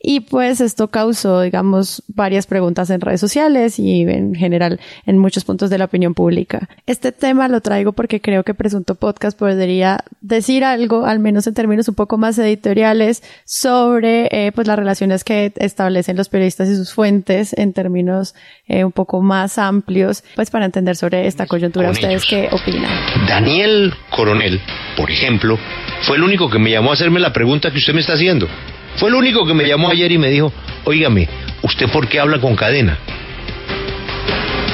y 0.00 0.20
pues 0.20 0.60
esto 0.60 0.88
causó, 0.88 1.40
digamos, 1.42 2.02
varias 2.08 2.46
preguntas 2.46 2.90
en 2.90 3.00
redes 3.00 3.20
sociales 3.20 3.78
y 3.78 4.02
en 4.02 4.34
general 4.34 4.80
en 5.06 5.18
muchos 5.18 5.44
puntos 5.44 5.70
de 5.70 5.78
la 5.78 5.84
opinión 5.84 6.14
pública. 6.14 6.68
Este 6.86 7.12
tema 7.12 7.48
lo 7.48 7.60
traigo 7.60 7.92
porque 7.92 8.20
creo 8.20 8.42
que 8.42 8.54
Presunto 8.54 8.96
Podcast 8.96 9.38
podría 9.38 10.04
decir 10.20 10.64
algo, 10.64 11.06
al 11.06 11.20
menos 11.20 11.46
en 11.46 11.54
términos 11.54 11.88
un 11.88 11.94
poco 11.94 12.18
más 12.18 12.38
editoriales, 12.38 13.22
sobre 13.44 14.28
eh, 14.32 14.52
pues 14.52 14.66
las 14.66 14.76
relaciones 14.76 15.24
que 15.24 15.52
establecen 15.56 16.16
los 16.16 16.28
periodistas 16.28 16.68
y 16.68 16.76
sus 16.76 16.92
fuentes 16.92 17.52
en 17.56 17.72
términos 17.72 18.34
eh, 18.66 18.84
un 18.84 18.92
poco 18.92 19.22
más 19.22 19.58
amplios, 19.58 20.24
pues 20.34 20.50
para 20.50 20.64
entender 20.64 20.96
sobre 20.96 21.26
esta 21.26 21.46
coyuntura. 21.46 21.90
¿Ustedes 21.90 22.24
qué 22.24 22.48
opinan? 22.50 22.90
Daniel 23.28 23.92
Coronel, 24.10 24.60
por 24.96 25.10
ejemplo, 25.10 25.58
fue 26.02 26.16
el 26.16 26.22
único 26.22 26.50
que 26.50 26.58
me 26.58 26.70
llamó 26.70 26.90
a 26.90 26.94
hacerme 26.94 27.20
la 27.20 27.32
pregunta 27.32 27.70
que 27.70 27.78
usted 27.78 27.94
me 27.94 28.00
está 28.00 28.14
haciendo. 28.14 28.48
Fue 28.96 29.08
el 29.08 29.14
único 29.14 29.46
que 29.46 29.54
me 29.54 29.66
llamó 29.66 29.90
ayer 29.90 30.12
y 30.12 30.18
me 30.18 30.30
dijo, 30.30 30.52
óigame, 30.84 31.28
¿usted 31.62 31.88
por 31.88 32.08
qué 32.08 32.20
habla 32.20 32.38
con 32.38 32.56
cadena? 32.56 32.98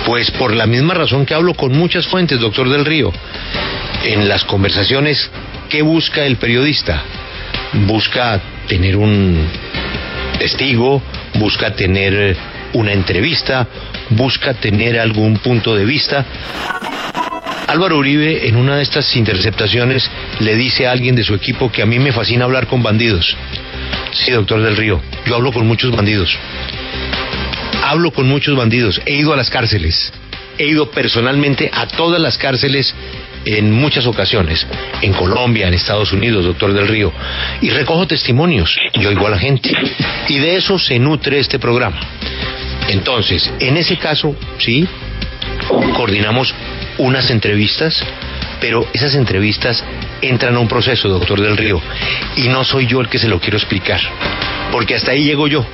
Pues 0.04 0.30
por 0.32 0.54
la 0.54 0.66
misma 0.66 0.94
razón 0.94 1.26
que 1.26 1.34
hablo 1.34 1.54
con 1.54 1.72
muchas 1.72 2.06
fuentes, 2.06 2.40
doctor 2.40 2.68
del 2.68 2.84
Río. 2.84 3.12
En 4.04 4.28
las 4.28 4.44
conversaciones, 4.44 5.30
¿qué 5.68 5.82
busca 5.82 6.24
el 6.24 6.36
periodista? 6.36 7.02
Busca 7.86 8.40
tener 8.66 8.96
un 8.96 9.46
testigo, 10.38 11.02
busca 11.34 11.74
tener 11.74 12.36
una 12.72 12.92
entrevista, 12.92 13.66
busca 14.10 14.54
tener 14.54 14.98
algún 14.98 15.38
punto 15.38 15.74
de 15.74 15.84
vista. 15.84 16.24
Álvaro 17.66 17.98
Uribe 17.98 18.48
en 18.48 18.56
una 18.56 18.76
de 18.76 18.82
estas 18.82 19.14
interceptaciones 19.14 20.10
le 20.40 20.54
dice 20.54 20.86
a 20.86 20.92
alguien 20.92 21.14
de 21.14 21.24
su 21.24 21.34
equipo 21.34 21.70
que 21.70 21.82
a 21.82 21.86
mí 21.86 21.98
me 21.98 22.12
fascina 22.12 22.44
hablar 22.44 22.66
con 22.66 22.82
bandidos. 22.82 23.36
Sí, 24.12 24.32
doctor 24.32 24.62
del 24.62 24.76
Río, 24.76 25.00
yo 25.26 25.36
hablo 25.36 25.52
con 25.52 25.66
muchos 25.66 25.90
bandidos. 25.94 26.36
Hablo 27.82 28.10
con 28.10 28.28
muchos 28.28 28.56
bandidos. 28.56 29.00
He 29.06 29.14
ido 29.14 29.32
a 29.32 29.36
las 29.36 29.50
cárceles. 29.50 30.12
He 30.58 30.66
ido 30.66 30.90
personalmente 30.90 31.70
a 31.72 31.86
todas 31.86 32.20
las 32.20 32.36
cárceles 32.36 32.94
en 33.44 33.72
muchas 33.72 34.06
ocasiones, 34.06 34.66
en 35.00 35.12
Colombia, 35.12 35.68
en 35.68 35.74
Estados 35.74 36.12
Unidos, 36.12 36.44
doctor 36.44 36.72
del 36.72 36.88
Río, 36.88 37.12
y 37.60 37.70
recojo 37.70 38.06
testimonios 38.06 38.76
y 38.92 39.06
oigo 39.06 39.26
a 39.26 39.30
la 39.30 39.38
gente. 39.38 39.72
Y 40.28 40.38
de 40.38 40.56
eso 40.56 40.78
se 40.78 40.98
nutre 40.98 41.38
este 41.38 41.58
programa. 41.58 42.00
Entonces, 42.88 43.50
en 43.60 43.76
ese 43.76 43.96
caso, 43.96 44.34
sí, 44.58 44.86
coordinamos 45.94 46.54
unas 46.98 47.30
entrevistas, 47.30 48.04
pero 48.60 48.86
esas 48.92 49.14
entrevistas 49.14 49.84
entran 50.22 50.54
a 50.56 50.60
un 50.60 50.68
proceso, 50.68 51.08
doctor 51.08 51.40
del 51.40 51.56
Río, 51.56 51.80
y 52.36 52.48
no 52.48 52.64
soy 52.64 52.86
yo 52.86 53.00
el 53.00 53.08
que 53.08 53.18
se 53.18 53.28
lo 53.28 53.40
quiero 53.40 53.56
explicar, 53.56 54.00
porque 54.72 54.94
hasta 54.94 55.12
ahí 55.12 55.24
llego 55.24 55.46
yo. 55.46 55.64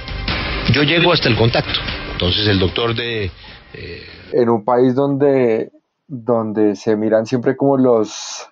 Yo 0.72 0.82
llego 0.82 1.12
hasta 1.12 1.28
el 1.28 1.36
contacto. 1.36 1.80
Entonces 2.12 2.46
el 2.46 2.58
doctor 2.58 2.94
de... 2.94 3.30
En 4.32 4.48
un 4.48 4.64
país 4.64 4.94
donde, 4.94 5.70
donde 6.06 6.74
se 6.76 6.96
miran 6.96 7.26
siempre 7.26 7.56
como 7.56 7.76
los 7.76 8.48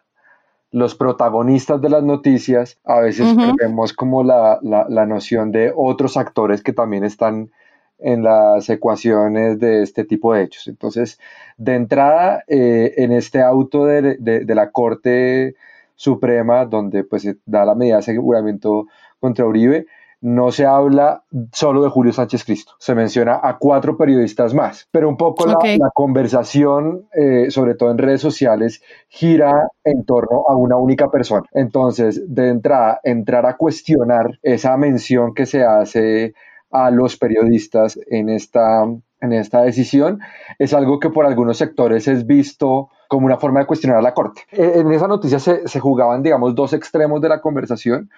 los 0.72 0.94
protagonistas 0.94 1.80
de 1.82 1.90
las 1.90 2.02
noticias, 2.02 2.78
a 2.84 3.00
veces 3.00 3.36
vemos 3.58 3.92
como 3.92 4.24
la, 4.24 4.58
la, 4.62 5.06
noción 5.06 5.52
de 5.52 5.70
otros 5.76 6.16
actores 6.16 6.62
que 6.62 6.72
también 6.72 7.04
están 7.04 7.50
en 7.98 8.22
las 8.22 8.68
ecuaciones 8.70 9.60
de 9.60 9.82
este 9.82 10.04
tipo 10.04 10.32
de 10.32 10.44
hechos. 10.44 10.66
Entonces, 10.68 11.20
de 11.58 11.74
entrada, 11.74 12.42
eh, 12.48 12.94
en 12.96 13.12
este 13.12 13.42
auto 13.42 13.84
de, 13.84 14.16
de, 14.18 14.54
la 14.54 14.70
Corte 14.70 15.56
Suprema, 16.02 16.66
donde 16.66 17.04
pues 17.04 17.22
se 17.22 17.36
da 17.46 17.64
la 17.64 17.76
medida 17.76 17.94
de 17.94 18.00
aseguramiento 18.00 18.86
contra 19.20 19.46
Uribe, 19.46 19.86
no 20.20 20.50
se 20.50 20.66
habla 20.66 21.22
solo 21.52 21.82
de 21.82 21.90
Julio 21.90 22.12
Sánchez 22.12 22.44
Cristo, 22.44 22.72
se 22.78 22.94
menciona 22.96 23.38
a 23.40 23.58
cuatro 23.58 23.96
periodistas 23.96 24.52
más, 24.52 24.88
pero 24.90 25.08
un 25.08 25.16
poco 25.16 25.46
la, 25.46 25.56
conversación, 25.94 27.06
eh, 27.12 27.50
sobre 27.50 27.74
todo 27.74 27.92
en 27.92 27.98
redes 27.98 28.20
sociales, 28.20 28.82
gira 29.08 29.68
en 29.84 30.04
torno 30.04 30.44
a 30.48 30.56
una 30.56 30.76
única 30.76 31.08
persona. 31.08 31.44
Entonces, 31.52 32.22
de 32.26 32.48
entrada, 32.48 33.00
entrar 33.04 33.46
a 33.46 33.56
cuestionar 33.56 34.40
esa 34.42 34.76
mención 34.76 35.34
que 35.34 35.46
se 35.46 35.64
hace 35.64 36.34
a 36.72 36.90
los 36.90 37.16
periodistas 37.16 37.98
en 38.08 38.28
esta, 38.28 38.84
en 39.20 39.32
esta 39.32 39.62
decisión 39.62 40.18
es 40.58 40.74
algo 40.74 40.98
que 40.98 41.10
por 41.10 41.26
algunos 41.26 41.58
sectores 41.58 42.08
es 42.08 42.26
visto 42.26 42.90
como 43.12 43.26
una 43.26 43.36
forma 43.36 43.60
de 43.60 43.66
cuestionar 43.66 43.98
a 43.98 44.00
la 44.00 44.14
Corte. 44.14 44.40
E, 44.50 44.80
en 44.80 44.90
esa 44.90 45.06
noticia 45.06 45.38
se, 45.38 45.68
se 45.68 45.80
jugaban, 45.80 46.22
digamos, 46.22 46.54
dos 46.54 46.72
extremos 46.72 47.20
de 47.20 47.28
la 47.28 47.42
conversación. 47.42 48.08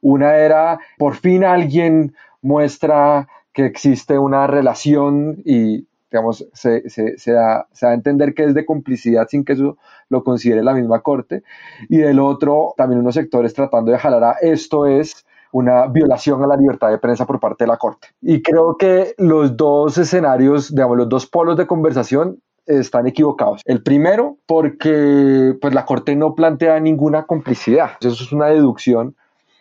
Una 0.00 0.38
era, 0.38 0.80
por 0.98 1.14
fin 1.14 1.44
alguien 1.44 2.16
muestra 2.42 3.28
que 3.52 3.64
existe 3.64 4.18
una 4.18 4.48
relación 4.48 5.40
y, 5.44 5.86
digamos, 6.10 6.48
se, 6.52 6.90
se, 6.90 7.32
da, 7.32 7.68
se, 7.70 7.86
da, 7.86 7.92
a 7.92 7.94
entender 7.94 8.34
que 8.34 8.42
es 8.42 8.52
de 8.52 8.66
complicidad 8.66 9.28
sin 9.28 9.44
que 9.44 9.52
eso 9.52 9.78
lo 10.08 10.24
considere 10.24 10.64
la 10.64 10.74
misma 10.74 10.98
corte. 11.00 11.44
Y 11.88 11.98
del 11.98 12.18
otro, 12.18 12.74
también 12.76 13.02
unos 13.02 13.14
sectores 13.14 13.54
tratando 13.54 13.92
de 13.92 13.98
jalar 13.98 14.24
a 14.24 14.32
esto 14.42 14.84
es 14.84 15.24
una 15.52 15.86
violación 15.86 16.42
a 16.42 16.48
la 16.48 16.56
libertad 16.56 16.90
de 16.90 16.98
prensa 16.98 17.24
por 17.24 17.38
parte 17.38 17.62
de 17.62 17.68
la 17.68 17.76
Corte. 17.76 18.08
Y 18.20 18.42
creo 18.42 18.76
que 18.76 19.14
los 19.16 19.56
dos 19.56 19.96
escenarios, 19.96 20.74
digamos, 20.74 20.96
los 20.96 21.08
dos 21.08 21.26
polos 21.26 21.56
de 21.56 21.68
conversación 21.68 22.40
están 22.78 23.06
equivocados. 23.06 23.62
El 23.64 23.82
primero, 23.82 24.38
porque 24.46 25.54
pues, 25.60 25.74
la 25.74 25.84
Corte 25.84 26.16
no 26.16 26.34
plantea 26.34 26.78
ninguna 26.80 27.24
complicidad. 27.24 27.90
Eso 28.00 28.22
es 28.22 28.32
una 28.32 28.46
deducción 28.46 29.16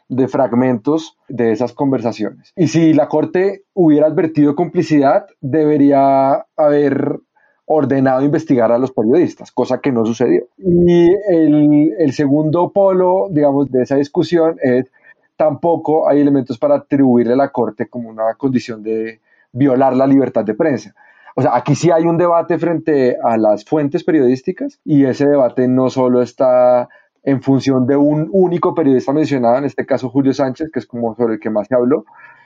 de 0.10 0.28
fragmentos 0.28 1.18
de 1.28 1.51
esas 1.51 1.74
conversaciones. 1.74 2.51
Y 2.56 2.68
si 2.68 2.94
la 2.94 3.08
Corte 3.08 3.63
hubiera 3.74 4.08
advertido 4.08 4.56
complicidad, 4.56 5.28
debería 5.39 6.46
haber 6.58 7.20
ordenado 7.72 8.24
investigar 8.24 8.72
a 8.72 8.80
los 8.80 8.92
periodistas, 8.92 9.51
cosa 9.51 9.80
que 9.80 9.92
no 9.92 10.04
sucedió. 10.04 10.48
Y 10.58 11.08
el, 11.30 12.12
segundo 12.13 12.72
polo, 12.72 13.28
digamos, 13.30 13.72
de 13.72 13.84
esa 13.84 13.96
discusión 13.96 14.58
es 14.63 14.92
tampoco 15.38 16.10
hay 16.10 16.20
elementos 16.20 16.58
para 16.58 16.75
atribuirle 16.75 17.34
a 17.34 17.38
la 17.38 17.50
Corte 17.50 17.88
como 17.88 18.10
una 18.10 18.34
condición 18.34 18.82
de 18.82 19.20
violar 19.51 19.96
la 19.96 20.08
libertad 20.08 20.44
de 20.44 20.56
prensa. 20.56 20.96
O 21.39 21.41
sea, 21.41 21.55
aquí 21.55 21.74
sí 21.74 21.89
hay 21.89 22.03
un 22.03 22.17
debate 22.17 22.60
frente 22.60 23.15
a 23.24 23.38
las 23.38 23.63
fuentes 23.63 24.03
periodísticas 24.03 24.81
y 24.84 25.05
ese 25.05 25.25
debate 25.25 25.69
no 25.69 25.89
solo 25.89 26.22
está 26.22 26.89
en 27.24 27.41
función 27.41 27.88
de 27.88 27.96
un 27.96 28.27
único 28.34 28.75
periodista 28.75 29.13
mencionado, 29.13 29.58
en 29.58 29.63
este 29.63 29.86
caso 29.86 30.10
Julio 30.10 30.34
Sánchez, 30.34 30.69
que 30.69 30.79
es 30.79 30.86
como 30.86 31.15
sobre 31.15 31.36
el 31.36 31.39
que 31.39 31.50
más 31.50 31.67
se 31.69 31.75
habló. 31.75 32.03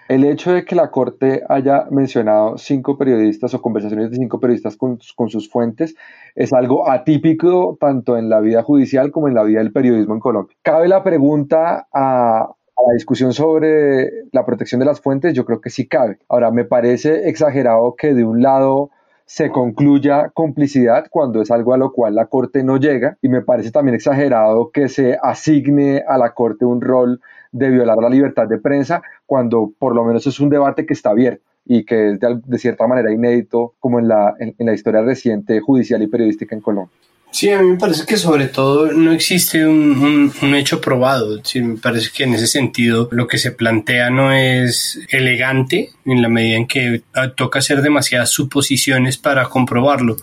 El 0.10 0.24
hecho 0.24 0.54
de 0.54 0.64
que 0.64 0.76
la 0.76 0.92
Corte 0.92 1.42
haya 1.50 1.88
mencionado 1.90 2.60
cinco 2.60 2.96
periodistas 2.96 3.56
o 3.56 3.64
conversaciones 3.64 4.12
de 4.12 4.18
cinco 4.18 4.40
periodistas 4.40 4.78
con, 4.78 5.00
sus 5.02 5.50
fuentes 5.50 5.96
es 6.36 6.54
algo 6.54 6.88
atípico 6.88 7.76
tanto 7.80 8.16
en 8.16 8.30
la 8.30 8.42
vida 8.42 8.62
judicial 8.62 9.10
como 9.10 9.28
en 9.28 9.34
la 9.34 9.42
vida 9.42 9.58
del 9.58 9.74
periodismo 9.74 10.14
en 10.14 10.20
Colombia. 10.20 10.56
Cabe 10.62 10.88
la 10.88 11.04
pregunta 11.04 11.88
a, 11.92 12.54
a 12.78 12.88
la 12.88 12.94
discusión 12.94 13.34
sobre 13.34 14.10
la 14.32 14.46
protección 14.46 14.80
de 14.80 14.86
las 14.86 15.02
fuentes, 15.02 15.34
yo 15.34 15.46
creo 15.46 15.62
que 15.62 15.70
sí 15.70 15.88
cabe. 15.88 16.20
Ahora, 16.28 16.52
me 16.52 16.66
parece 16.66 17.30
exagerado 17.30 17.96
que 17.96 18.14
de 18.14 18.24
un 18.24 18.42
lado 18.42 18.90
se 19.26 19.50
concluya 19.50 20.30
complicidad 20.34 21.08
cuando 21.10 21.42
es 21.42 21.50
algo 21.50 21.74
a 21.74 21.78
lo 21.78 21.92
cual 21.94 22.16
la 22.16 22.26
Corte 22.26 22.64
no 22.64 22.78
llega 22.78 23.18
y 23.22 23.30
me 23.30 23.42
parece 23.42 23.72
también 23.72 23.96
exagerado 23.96 24.72
que 24.72 24.90
se 24.90 25.18
asigne 25.22 26.04
a 26.08 26.18
la 26.18 26.34
Corte 26.34 26.66
un 26.66 26.82
rol 26.82 27.22
de 27.52 27.70
violar 27.70 27.98
la 27.98 28.10
libertad 28.10 28.48
de 28.48 28.58
prensa 28.58 29.02
cuando 29.26 29.72
por 29.80 29.96
lo 29.96 30.04
menos 30.04 30.28
es 30.28 30.40
un 30.40 30.50
debate 30.50 30.86
que 30.86 30.94
está 30.94 31.12
abierto 31.12 31.44
y 31.66 31.86
que 31.86 32.12
es 32.12 32.20
de, 32.20 32.58
cierta 32.58 32.86
manera 32.88 33.12
inédito 33.12 33.74
como 33.80 34.00
en 34.00 34.10
la, 34.10 34.36
en 34.38 34.56
la 34.58 34.74
historia 34.74 35.02
reciente 35.02 35.62
judicial 35.62 36.02
y 36.02 36.08
periodística 36.08 36.54
en 36.54 36.62
Colombia. 36.62 36.94
Sí, 37.34 37.50
a 37.50 37.60
mí 37.60 37.72
me 37.72 37.78
parece 37.78 38.06
que 38.06 38.16
sobre 38.16 38.48
todo 38.48 38.92
no 38.92 39.12
existe 39.12 39.66
un, 39.66 40.32
un, 40.40 40.56
hecho 40.56 40.80
probado. 40.80 41.44
Sí, 41.44 41.64
me 41.64 41.80
parece 41.80 42.12
que 42.16 42.26
en 42.26 42.36
ese 42.36 42.46
sentido 42.46 43.10
lo 43.12 43.26
que 43.28 43.40
se 43.40 43.50
plantea 43.50 44.12
no 44.12 44.32
es 44.32 45.00
elegante 45.10 45.90
en 46.06 46.22
la 46.22 46.30
medida 46.30 46.58
en 46.58 46.68
que 46.68 47.02
toca 47.36 47.58
hacer 47.58 47.82
demasiadas 47.82 48.30
suposiciones 48.30 49.18
para 49.18 49.46
comprobarlo. 49.46 50.18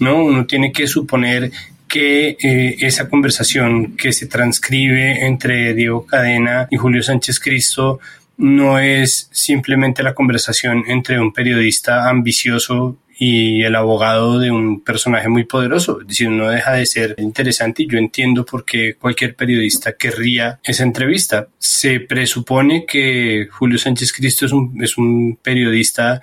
¿no? 0.00 0.24
Uno 0.24 0.46
tiene 0.46 0.72
que 0.72 0.86
suponer 0.86 1.52
que 1.88 2.38
eh, 2.42 2.76
esa 2.80 3.10
conversación 3.10 3.94
que 3.94 4.14
se 4.14 4.26
transcribe 4.26 5.26
entre 5.26 5.74
Diego 5.74 6.06
Cadena 6.06 6.68
y 6.70 6.78
Julio 6.78 7.02
Sánchez 7.02 7.38
Cristo 7.38 8.00
no 8.38 8.78
es 8.78 9.28
simplemente 9.30 10.02
la 10.02 10.14
conversación 10.14 10.84
entre 10.88 11.20
un 11.20 11.34
periodista 11.34 12.08
ambicioso 12.08 12.96
y 13.18 13.62
el 13.62 13.74
abogado 13.74 14.38
de 14.38 14.50
un 14.50 14.82
personaje 14.82 15.28
muy 15.28 15.44
poderoso. 15.44 16.00
Decir, 16.06 16.28
no 16.28 16.50
deja 16.50 16.72
de 16.72 16.86
ser 16.86 17.14
interesante 17.18 17.82
y 17.82 17.88
yo 17.88 17.98
entiendo 17.98 18.44
por 18.44 18.64
qué 18.64 18.94
cualquier 18.94 19.34
periodista 19.34 19.96
querría 19.96 20.60
esa 20.64 20.82
entrevista. 20.82 21.48
Se 21.58 22.00
presupone 22.00 22.84
que 22.86 23.48
Julio 23.50 23.78
Sánchez 23.78 24.12
Cristo 24.12 24.46
es 24.46 24.52
un, 24.52 24.82
es 24.82 24.98
un 24.98 25.38
periodista 25.42 26.20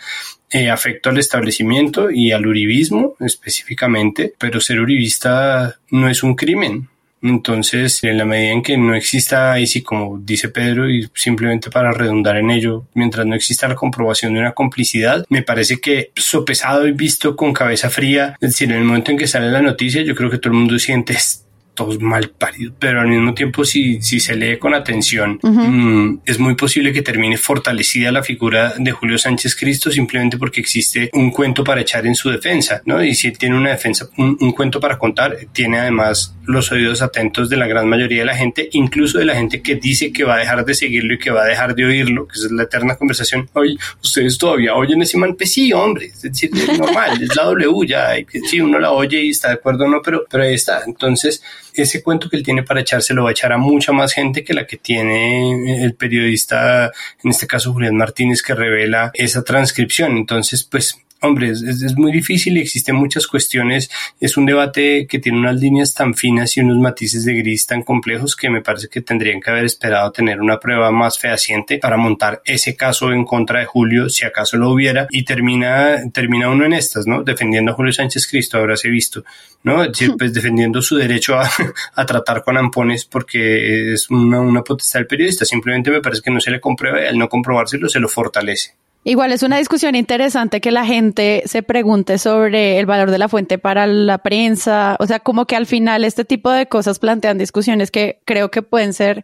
eh, 0.52 0.70
afecto 0.70 1.10
al 1.10 1.18
establecimiento 1.18 2.12
y 2.12 2.32
al 2.32 2.46
uribismo 2.46 3.16
específicamente, 3.20 4.34
pero 4.38 4.62
ser 4.62 4.80
uribista 4.80 5.80
no 5.90 6.10
es 6.10 6.22
un 6.22 6.36
crimen. 6.36 6.90
Entonces, 7.24 8.04
en 8.04 8.18
la 8.18 8.26
medida 8.26 8.52
en 8.52 8.62
que 8.62 8.78
no 8.78 8.94
exista, 8.94 9.58
y 9.60 9.66
si 9.66 9.82
como 9.82 10.20
dice 10.20 10.50
Pedro, 10.50 10.90
y 10.90 11.10
simplemente 11.16 11.70
para 11.70 11.92
redundar 11.92 12.38
en 12.38 12.52
ello, 12.52 12.86
mientras 12.94 13.26
no 13.26 13.34
exista 13.34 13.68
la 13.68 13.76
comprobación 13.76 14.34
de 14.34 14.42
una 14.42 14.52
complicidad, 14.52 15.26
me 15.30 15.42
parece 15.42 15.80
que 15.80 16.12
sopesado 16.16 16.88
y 16.88 16.92
visto 16.92 17.36
con 17.36 17.54
cabeza 17.54 17.90
fría, 17.90 18.36
es 18.42 18.52
decir, 18.52 18.72
en 18.72 18.80
el 18.80 18.84
momento 18.84 19.12
en 19.12 19.18
que 19.18 19.28
sale 19.28 19.50
la 19.50 19.62
noticia, 19.62 20.02
yo 20.02 20.16
creo 20.16 20.30
que 20.30 20.38
todo 20.38 20.54
el 20.54 20.60
mundo 20.60 20.78
siente 20.80 21.18
todos 21.74 22.00
mal 22.00 22.30
paridos, 22.30 22.76
pero 22.80 23.02
al 23.02 23.08
mismo 23.08 23.34
tiempo 23.34 23.66
si, 23.66 24.02
si 24.02 24.20
se 24.20 24.36
lee 24.36 24.58
con 24.58 24.74
atención, 24.74 25.40
mm, 25.42 26.20
es 26.26 26.40
muy 26.40 26.56
posible 26.56 26.94
que 26.94 27.02
termine 27.02 27.38
fortalecida 27.38 28.12
la 28.12 28.24
figura 28.24 28.74
de 28.78 28.92
Julio 28.92 29.18
Sánchez 29.18 29.56
Cristo 29.56 29.92
simplemente 29.92 30.38
porque 30.38 30.62
existe 30.62 31.10
un 31.14 31.32
cuento 31.32 31.64
para 31.64 31.82
echar 31.82 32.06
en 32.06 32.16
su 32.16 32.30
defensa, 32.30 32.82
¿no? 32.86 33.04
Y 33.04 33.16
si 33.16 33.32
tiene 33.32 33.58
una 33.58 33.72
defensa, 33.72 34.08
un, 34.18 34.52
cuento 34.54 34.80
para 34.80 34.98
contar, 34.98 35.36
tiene 35.52 35.80
además 35.80 36.36
los 36.46 36.72
oídos 36.72 37.02
atentos 37.02 37.50
de 37.50 37.58
la 37.58 37.68
gran 37.68 37.88
mayoría 37.88 38.20
de 38.20 38.26
la 38.26 38.36
gente, 38.36 38.70
incluso 38.74 39.18
de 39.18 39.26
la 39.26 39.36
gente 39.36 39.62
que 39.62 39.76
dice 39.76 40.12
que 40.12 40.24
va 40.24 40.36
a 40.36 40.40
dejar 40.40 40.64
de 40.66 40.74
seguirlo 40.74 41.16
y 41.16 41.20
que 41.20 41.32
va 41.32 41.44
a 41.44 41.48
dejar 41.48 41.74
de 41.74 41.86
oírlo, 41.86 42.28
que 42.28 42.40
es 42.40 42.52
la 42.52 42.64
eterna 42.64 42.96
conversación. 42.96 43.50
Oye, 43.54 43.78
ustedes 44.04 44.38
todavía 44.38 44.76
oyen 44.76 45.02
ese 45.02 45.18
man, 45.18 45.36
pues 45.36 45.54
sí, 45.54 45.74
hombre, 45.74 46.08
es 46.08 46.22
decir, 46.22 46.52
es 46.54 46.78
normal, 46.78 47.22
es 47.22 47.36
la 47.36 47.44
W, 47.46 47.88
ya, 47.88 48.16
sí, 48.50 48.62
uno 48.62 48.78
la 48.78 48.92
oye 48.92 49.24
y 49.24 49.30
está 49.30 49.50
de 49.50 49.56
acuerdo 49.56 49.86
o 49.86 49.88
no, 49.88 50.02
pero, 50.02 50.26
pero 50.30 50.44
ahí 50.44 50.54
está. 50.54 50.84
Entonces, 50.86 51.42
ese 51.76 52.04
cuento 52.04 52.30
que 52.30 52.38
él 52.38 52.44
tiene 52.44 52.64
para 52.64 52.82
echarse 52.82 53.14
lo 53.14 53.24
va 53.24 53.30
a 53.30 53.32
echar 53.32 53.52
a 53.52 53.58
mucha 53.58 53.92
más 53.92 54.14
gente 54.14 54.44
que 54.44 54.54
la 54.54 54.66
que 54.68 54.78
tiene 54.78 55.84
el 55.84 55.96
periodista, 55.96 56.92
en 57.24 57.32
este 57.32 57.48
caso 57.48 57.74
Julián 57.74 57.96
Martínez, 57.96 58.42
que 58.42 58.54
revela 58.54 59.12
esa 59.14 59.44
transcripción. 59.44 60.18
Entonces, 60.18 60.64
pues 60.64 60.98
hombre, 61.24 61.52
es, 61.52 61.96
muy 61.98 62.12
difícil 62.12 62.58
y 62.58 62.62
existen 62.62 62.96
muchas 62.96 63.28
cuestiones. 63.28 63.90
Es 64.20 64.38
un 64.38 64.46
debate 64.46 65.08
que 65.08 65.20
tiene 65.20 65.40
unas 65.40 65.60
líneas 65.60 65.94
tan 65.94 66.14
finas 66.14 66.56
y 66.58 66.62
unos 66.62 66.78
matices 66.78 67.26
de 67.26 67.34
gris 67.36 67.66
tan 67.66 67.84
complejos 67.84 68.36
que 68.36 68.50
me 68.50 68.62
parece 68.62 68.90
que 68.90 69.02
tendrían 69.02 69.40
que 69.40 69.50
haber 69.50 69.66
esperado 69.66 70.12
tener 70.12 70.42
una 70.42 70.60
prueba 70.60 70.92
más 70.92 71.18
fehaciente 71.18 71.78
para 71.78 71.98
montar 71.98 72.42
ese 72.46 72.76
caso 72.76 73.12
en 73.12 73.26
contra 73.26 73.60
de 73.60 73.66
Julio, 73.66 74.10
si 74.10 74.26
acaso 74.26 74.58
lo 74.58 74.70
hubiera, 74.70 75.08
y 75.10 75.24
termina, 75.24 75.98
termina 76.12 76.50
uno 76.50 76.66
en 76.66 76.74
estas, 76.74 77.08
¿no? 77.08 77.24
Defendiendo 77.24 77.72
a 77.72 77.76
Julio 77.76 77.94
Sánchez 77.94 78.28
Cristo, 78.28 78.58
ahora 78.58 78.76
se 78.76 78.90
visto, 78.90 79.24
¿no? 79.64 79.84
Es 79.84 79.94
decir, 79.94 80.16
pues 80.18 80.34
defendiendo 80.34 80.82
su 80.82 80.98
derecho 80.98 81.40
a, 81.40 81.50
a 81.96 82.06
tratar 82.06 82.44
con 82.44 82.58
ampones 82.58 83.06
porque 83.06 83.94
es 83.94 84.10
una, 84.10 84.42
una 84.42 84.64
potestad 84.64 85.00
del 85.00 85.08
periodista. 85.08 85.46
Simplemente 85.46 85.90
me 85.90 86.02
parece 86.02 86.22
que 86.22 86.32
no 86.32 86.42
se 86.42 86.52
le 86.52 86.60
comprueba 86.60 87.02
y 87.02 87.08
al 87.08 87.18
no 87.18 87.30
comprobárselo 87.30 87.88
se 87.88 88.00
lo 88.00 88.10
fortalece. 88.10 88.76
Igual 89.06 89.34
es 89.34 89.44
una 89.44 89.58
discusión 89.58 89.96
interesante 89.96 90.62
que 90.62 90.72
la 90.72 90.86
gente 90.86 91.44
se 91.46 91.62
pregunte 91.62 92.18
sobre 92.18 92.80
el 92.80 92.86
valor 92.86 93.12
de 93.12 93.18
la 93.18 93.28
fuente 93.28 93.58
para 93.58 93.86
la 93.86 94.20
prensa. 94.20 94.96
O 95.00 95.08
sea, 95.08 95.20
como 95.20 95.46
que 95.46 95.58
al 95.58 95.66
final 95.66 96.06
este 96.06 96.24
tipo 96.24 96.50
de 96.50 96.68
cosas 96.68 97.00
plantean 97.00 97.38
discusiones 97.38 97.92
que 97.92 98.22
creo 98.26 98.50
que 98.50 98.62
pueden 98.62 98.94
ser 98.94 99.24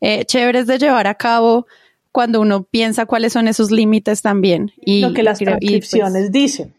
eh, 0.00 0.24
chéveres 0.24 0.68
de 0.68 0.78
llevar 0.78 1.08
a 1.08 1.14
cabo 1.14 1.66
cuando 2.12 2.40
uno 2.40 2.62
piensa 2.62 3.06
cuáles 3.06 3.32
son 3.32 3.48
esos 3.48 3.70
límites 3.72 4.22
también. 4.22 4.72
Y 4.76 5.00
lo 5.00 5.12
que 5.12 5.24
las 5.24 5.38
pues 5.38 5.48
transcripciones 5.48 6.30
dicen, 6.30 6.74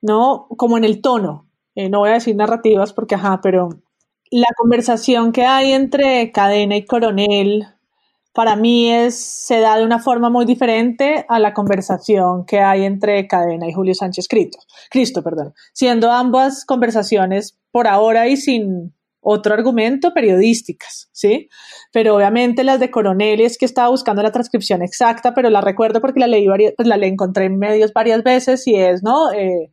¿no? 0.00 0.46
Como 0.56 0.78
en 0.78 0.84
el 0.84 1.00
tono. 1.00 1.46
Eh, 1.74 1.88
no 1.88 2.00
voy 2.00 2.10
a 2.10 2.14
decir 2.14 2.36
narrativas 2.36 2.92
porque, 2.92 3.16
ajá, 3.16 3.40
pero 3.42 3.70
la 4.30 4.48
conversación 4.56 5.32
que 5.32 5.44
hay 5.44 5.72
entre 5.72 6.30
cadena 6.30 6.76
y 6.76 6.84
coronel 6.84 7.66
para 8.32 8.56
mí 8.56 8.90
se 9.10 9.60
da 9.60 9.76
de 9.76 9.84
una 9.84 9.98
forma 9.98 10.30
muy 10.30 10.44
diferente 10.44 11.26
a 11.28 11.38
la 11.38 11.52
conversación 11.52 12.46
que 12.46 12.60
hay 12.60 12.84
entre 12.84 13.26
Cadena 13.26 13.68
y 13.68 13.72
Julio 13.72 13.94
Sánchez 13.94 14.26
Cristo, 14.28 14.58
Cristo, 14.90 15.22
perdón, 15.22 15.54
siendo 15.72 16.10
ambas 16.10 16.64
conversaciones 16.64 17.58
por 17.70 17.86
ahora 17.86 18.28
y 18.28 18.36
sin 18.36 18.94
otro 19.20 19.54
argumento 19.54 20.12
periodísticas, 20.12 21.08
¿sí? 21.12 21.48
Pero 21.92 22.16
obviamente 22.16 22.64
las 22.64 22.80
de 22.80 22.90
Coronel 22.90 23.40
es 23.40 23.56
que 23.56 23.66
estaba 23.66 23.88
buscando 23.88 24.22
la 24.22 24.32
transcripción 24.32 24.82
exacta, 24.82 25.32
pero 25.32 25.48
la 25.48 25.60
recuerdo 25.60 26.00
porque 26.00 26.18
la 26.18 26.26
leí 26.26 26.48
pues 26.76 26.88
la 26.88 26.96
encontré 26.96 27.44
en 27.44 27.58
medios 27.58 27.92
varias 27.92 28.24
veces 28.24 28.66
y 28.66 28.74
es, 28.74 29.02
¿no? 29.04 29.32
Eh, 29.32 29.72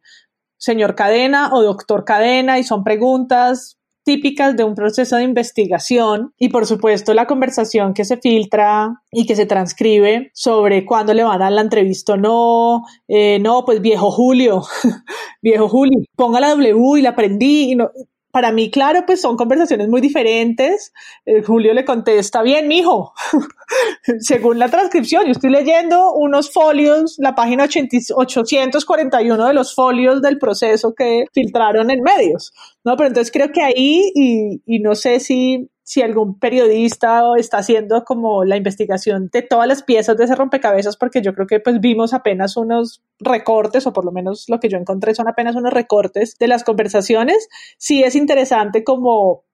señor 0.58 0.94
Cadena 0.94 1.51
o 1.54 1.63
doctor 1.63 2.06
Cadena 2.06 2.60
y 2.60 2.63
son 2.63 2.84
preguntas 2.84 3.79
típicas 4.03 4.56
de 4.56 4.63
un 4.63 4.75
proceso 4.75 5.15
de 5.18 5.24
investigación 5.24 6.34
y 6.38 6.50
por 6.50 6.65
supuesto 6.65 7.13
la 7.13 7.27
conversación 7.27 7.94
que 7.94 8.06
se 8.06 8.18
filtra 8.18 9.01
y 9.12 9.25
que 9.25 9.36
se 9.36 9.46
transcribe 9.46 10.32
sobre 10.34 10.86
cuándo 10.86 11.13
le 11.13 11.24
van 11.24 11.36
a 11.36 11.46
dar 11.46 11.51
la 11.51 11.62
entrevista 11.62 12.13
o 12.13 12.18
no, 12.18 12.84
eh, 13.08 13.39
no, 13.39 13.65
pues 13.65 13.82
viejo 13.82 14.12
Julio, 14.12 14.63
viejo 15.41 15.70
Julio, 15.70 16.00
ponga 16.15 16.39
la 16.39 16.50
W 16.50 17.00
y 17.00 17.01
la 17.01 17.10
aprendí 17.10 17.72
y 17.72 17.75
no, 17.75 17.91
para 18.32 18.52
mí, 18.52 18.70
claro, 18.70 19.04
pues 19.06 19.22
son 19.22 19.36
conversaciones 19.38 19.90
muy 19.90 20.02
diferentes. 20.02 20.94
Eh, 21.26 21.42
Julio 21.42 21.74
le 21.74 21.86
contesta, 21.86 22.42
bien, 22.42 22.68
mijo, 22.68 23.14
según 24.20 24.60
la 24.60 24.70
transcripción, 24.70 25.26
yo 25.26 25.32
estoy 25.32 25.50
leyendo 25.50 26.14
unos 26.14 26.52
folios, 26.52 27.16
la 27.18 27.34
página 27.36 27.64
841 27.66 29.48
de 29.48 29.54
los 29.54 29.74
folios 29.74 30.22
del 30.22 30.38
proceso 30.38 30.94
que 30.96 31.26
filtraron 31.34 31.90
en 31.90 32.02
medios, 32.04 32.54
¿no? 32.84 32.96
Pero 32.98 33.08
entonces 33.08 33.32
creo 33.32 33.52
que 33.52 33.64
ahí, 33.64 34.12
y 34.14 34.80
no 34.80 34.96
sé 34.96 35.20
si 35.20 35.70
si 35.89 36.03
algún 36.03 36.38
periodista 36.38 37.24
está 37.36 37.58
haciendo 37.58 38.03
como 38.03 38.46
la 38.46 38.58
investigación 38.58 39.27
de 39.34 39.41
todas 39.41 39.67
las 39.67 39.81
piezas 39.81 40.15
de 40.17 40.25
ese 40.25 40.36
rompecabezas, 40.36 40.98
porque 40.98 41.24
yo 41.24 41.34
creo 41.34 41.48
que 41.48 41.60
pues 41.60 41.79
vimos 41.79 42.13
apenas 42.13 42.58
unos 42.58 43.01
recortes, 43.17 43.88
o 43.88 43.91
por 43.91 44.05
lo 44.05 44.12
menos 44.12 44.46
lo 44.50 44.60
que 44.60 44.69
yo 44.69 44.77
encontré 44.77 45.15
son 45.15 45.27
apenas 45.27 45.55
unos 45.55 45.74
recortes 45.74 46.38
de 46.38 46.48
las 46.48 46.63
conversaciones, 46.63 47.50
sí 47.79 48.03
es 48.03 48.13
interesante 48.15 48.84
como 48.84 49.46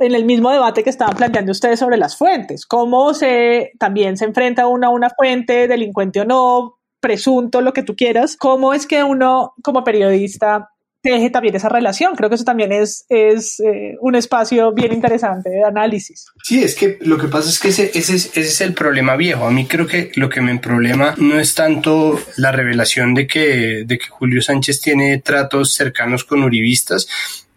en 0.00 0.14
el 0.14 0.24
mismo 0.24 0.50
debate 0.50 0.82
que 0.82 0.88
estaban 0.88 1.14
planteando 1.14 1.52
ustedes 1.52 1.78
sobre 1.78 1.98
las 1.98 2.16
fuentes, 2.16 2.64
cómo 2.64 3.12
se 3.12 3.72
también 3.78 4.16
se 4.16 4.24
enfrenta 4.24 4.66
uno 4.66 4.86
a 4.86 4.90
una 4.90 5.10
fuente, 5.10 5.68
delincuente 5.68 6.22
o 6.22 6.24
no, 6.24 6.78
presunto, 7.00 7.60
lo 7.60 7.74
que 7.74 7.82
tú 7.82 7.94
quieras, 7.96 8.34
cómo 8.34 8.72
es 8.72 8.86
que 8.86 9.04
uno 9.04 9.52
como 9.62 9.84
periodista 9.84 10.70
teje 11.02 11.30
también 11.30 11.56
esa 11.56 11.68
relación. 11.68 12.14
Creo 12.14 12.28
que 12.28 12.36
eso 12.36 12.44
también 12.44 12.72
es, 12.72 13.06
es 13.08 13.58
eh, 13.60 13.96
un 14.00 14.14
espacio 14.14 14.72
bien 14.72 14.92
interesante 14.92 15.50
de 15.50 15.64
análisis. 15.64 16.26
Sí, 16.44 16.62
es 16.62 16.74
que 16.74 16.98
lo 17.00 17.18
que 17.18 17.28
pasa 17.28 17.48
es 17.48 17.58
que 17.58 17.68
ese, 17.68 17.90
ese, 17.94 18.14
ese, 18.14 18.40
es 18.40 18.60
el 18.60 18.74
problema 18.74 19.16
viejo. 19.16 19.46
A 19.46 19.50
mí 19.50 19.66
creo 19.66 19.86
que 19.86 20.12
lo 20.14 20.28
que 20.28 20.40
me 20.40 20.50
problema 20.60 21.14
no 21.18 21.40
es 21.40 21.54
tanto 21.54 22.20
la 22.36 22.52
revelación 22.52 23.14
de 23.14 23.26
que, 23.26 23.84
de 23.86 23.98
que 23.98 24.06
Julio 24.08 24.42
Sánchez 24.42 24.80
tiene 24.80 25.18
tratos 25.18 25.74
cercanos 25.74 26.24
con 26.24 26.44
uribistas, 26.44 27.08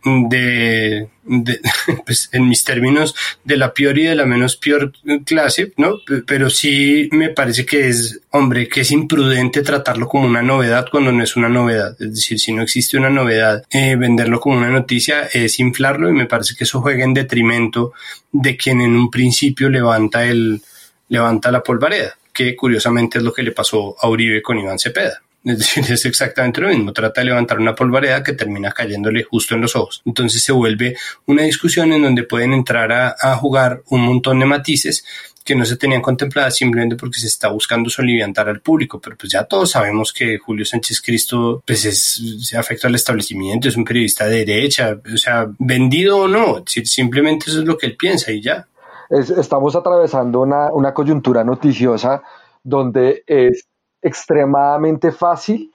de, 0.03 1.07
pues 2.05 2.29
en 2.31 2.47
mis 2.47 2.63
términos, 2.63 3.15
de 3.43 3.57
la 3.57 3.73
peor 3.73 3.97
y 3.97 4.03
de 4.03 4.15
la 4.15 4.25
menos 4.25 4.55
peor 4.55 4.93
clase, 5.25 5.73
¿no? 5.77 5.99
Pero 6.25 6.49
sí 6.49 7.09
me 7.11 7.29
parece 7.29 7.65
que 7.65 7.87
es, 7.87 8.21
hombre, 8.31 8.67
que 8.67 8.81
es 8.81 8.91
imprudente 8.91 9.61
tratarlo 9.61 10.07
como 10.07 10.27
una 10.27 10.41
novedad 10.41 10.87
cuando 10.91 11.11
no 11.11 11.23
es 11.23 11.35
una 11.35 11.49
novedad. 11.49 11.95
Es 11.99 12.15
decir, 12.15 12.39
si 12.39 12.51
no 12.51 12.61
existe 12.61 12.97
una 12.97 13.09
novedad, 13.09 13.63
eh, 13.71 13.95
venderlo 13.95 14.39
como 14.39 14.57
una 14.57 14.69
noticia 14.69 15.29
es 15.31 15.59
inflarlo 15.59 16.09
y 16.09 16.13
me 16.13 16.25
parece 16.25 16.55
que 16.55 16.65
eso 16.65 16.81
juega 16.81 17.03
en 17.03 17.13
detrimento 17.13 17.93
de 18.31 18.57
quien 18.57 18.81
en 18.81 18.95
un 18.95 19.09
principio 19.09 19.69
levanta 19.69 20.25
el, 20.25 20.61
levanta 21.09 21.51
la 21.51 21.63
polvareda, 21.63 22.17
que 22.33 22.55
curiosamente 22.55 23.19
es 23.19 23.23
lo 23.23 23.33
que 23.33 23.43
le 23.43 23.51
pasó 23.51 23.95
a 23.99 24.09
Uribe 24.09 24.41
con 24.41 24.57
Iván 24.57 24.79
Cepeda. 24.79 25.21
Es 25.43 25.57
decir, 25.59 25.83
es 25.89 26.05
exactamente 26.05 26.61
lo 26.61 26.69
mismo. 26.69 26.93
Trata 26.93 27.21
de 27.21 27.25
levantar 27.25 27.59
una 27.59 27.75
polvareda 27.75 28.23
que 28.23 28.33
termina 28.33 28.71
cayéndole 28.71 29.23
justo 29.23 29.55
en 29.55 29.61
los 29.61 29.75
ojos. 29.75 30.01
Entonces 30.05 30.41
se 30.41 30.51
vuelve 30.51 30.95
una 31.25 31.43
discusión 31.43 31.91
en 31.91 32.01
donde 32.01 32.23
pueden 32.23 32.53
entrar 32.53 32.91
a, 32.91 33.35
jugar 33.35 33.81
un 33.89 34.01
montón 34.01 34.39
de 34.39 34.45
matices 34.45 35.03
que 35.43 35.55
no 35.55 35.65
se 35.65 35.75
tenían 35.75 36.01
contempladas 36.01 36.55
simplemente 36.55 36.95
porque 36.95 37.19
se 37.19 37.27
está 37.27 37.49
buscando 37.49 37.89
soliviantar 37.89 38.47
al 38.47 38.61
público, 38.61 39.01
pero 39.01 39.17
pues 39.17 39.33
ya 39.33 39.43
todos 39.43 39.71
sabemos 39.71 40.13
que 40.13 40.37
Julio 40.37 40.63
Sánchez 40.63 41.01
Cristo 41.01 41.61
pues 41.65 41.83
es, 41.83 42.21
se 42.41 42.57
afecta 42.57 42.87
al 42.87 42.95
establecimiento, 42.95 43.67
es 43.67 43.75
un 43.75 43.83
periodista 43.83 44.25
de 44.25 44.45
derecha, 44.45 44.97
o 45.13 45.17
sea, 45.17 45.47
vendido 45.59 46.19
o 46.19 46.27
no, 46.29 46.63
simplemente 46.65 47.49
eso 47.49 47.59
es 47.59 47.65
lo 47.65 47.77
que 47.77 47.87
él 47.87 47.97
piensa 47.97 48.31
y 48.31 48.41
ya. 48.41 48.67
estamos 49.09 49.75
atravesando 49.75 50.41
una, 50.41 50.71
una 50.71 50.93
coyuntura 50.93 51.43
noticiosa 51.43 52.21
donde 52.63 53.23
es 53.27 53.67
extremadamente 54.03 55.11
fácil 55.11 55.71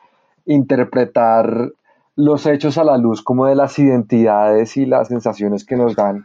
interpretar 0.46 1.72
los 2.14 2.46
hechos 2.46 2.78
a 2.78 2.84
la 2.84 2.96
luz 2.96 3.22
como 3.22 3.46
de 3.46 3.54
las 3.54 3.78
identidades 3.78 4.76
y 4.76 4.86
las 4.86 5.08
sensaciones 5.08 5.64
que 5.64 5.76
nos 5.76 5.94
dan. 5.94 6.24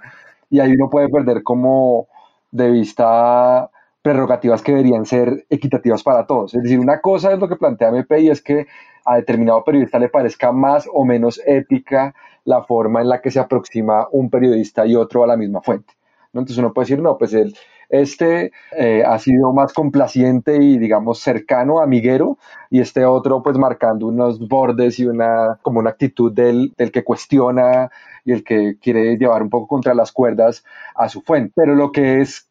Y 0.50 0.60
ahí 0.60 0.72
uno 0.72 0.90
puede 0.90 1.10
perder 1.10 1.44
como 1.44 2.08
de 2.52 2.70
vista 2.70 3.70
prerrogativas 4.02 4.62
que 4.62 4.74
deberían 4.74 5.06
ser 5.06 5.46
equitativas 5.50 6.04
para 6.04 6.26
todos. 6.26 6.54
Es 6.54 6.64
decir, 6.64 6.80
una 6.80 7.00
cosa 7.00 7.32
es 7.32 7.40
lo 7.40 7.48
que 7.48 7.56
plantea 7.56 7.90
MP 7.90 8.22
y 8.22 8.30
es 8.30 8.42
que 8.42 8.68
a 9.06 9.16
determinado 9.16 9.64
periodista 9.64 10.00
le 10.00 10.10
parezca 10.10 10.52
más 10.52 10.88
o 10.92 11.06
menos 11.06 11.42
épica 11.46 12.14
la 12.46 12.64
forma 12.64 13.02
en 13.02 13.10
la 13.10 13.22
que 13.22 13.32
se 13.32 13.40
aproxima 13.40 14.08
un 14.12 14.30
periodista 14.30 14.86
y 14.86 14.96
otro 14.96 15.24
a 15.24 15.28
la 15.28 15.38
misma 15.38 15.62
fuente. 15.62 15.94
Entonces 16.34 16.58
uno 16.58 16.74
puede 16.74 16.86
decir, 16.86 17.02
no, 17.02 17.18
pues 17.18 17.34
el, 17.34 17.56
este 17.94 18.52
eh, 18.76 19.04
ha 19.06 19.20
sido 19.20 19.54
más 19.54 19.72
complaciente 19.72 20.58
y, 20.58 20.80
digamos, 20.80 21.20
cercano, 21.20 21.80
amiguero, 21.80 22.40
y 22.72 22.80
este 22.80 23.06
otro, 23.06 23.44
pues, 23.44 23.58
marcando 23.58 24.08
unos 24.08 24.40
bordes 24.48 24.98
y 24.98 25.06
una, 25.06 25.60
como 25.62 25.80
una 25.80 25.92
actitud 25.92 26.32
del, 26.34 26.74
del 26.76 26.92
que 26.92 27.04
cuestiona 27.04 27.92
y 28.26 28.32
el 28.32 28.44
que 28.44 28.78
quiere 28.82 29.16
llevar 29.18 29.44
un 29.44 29.52
poco 29.52 29.68
contra 29.68 29.94
las 29.94 30.12
cuerdas 30.12 30.64
a 30.96 31.08
su 31.08 31.22
fuente. 31.22 31.54
Pero 31.56 31.76
lo 31.76 31.92
que 31.92 32.22
es 32.22 32.50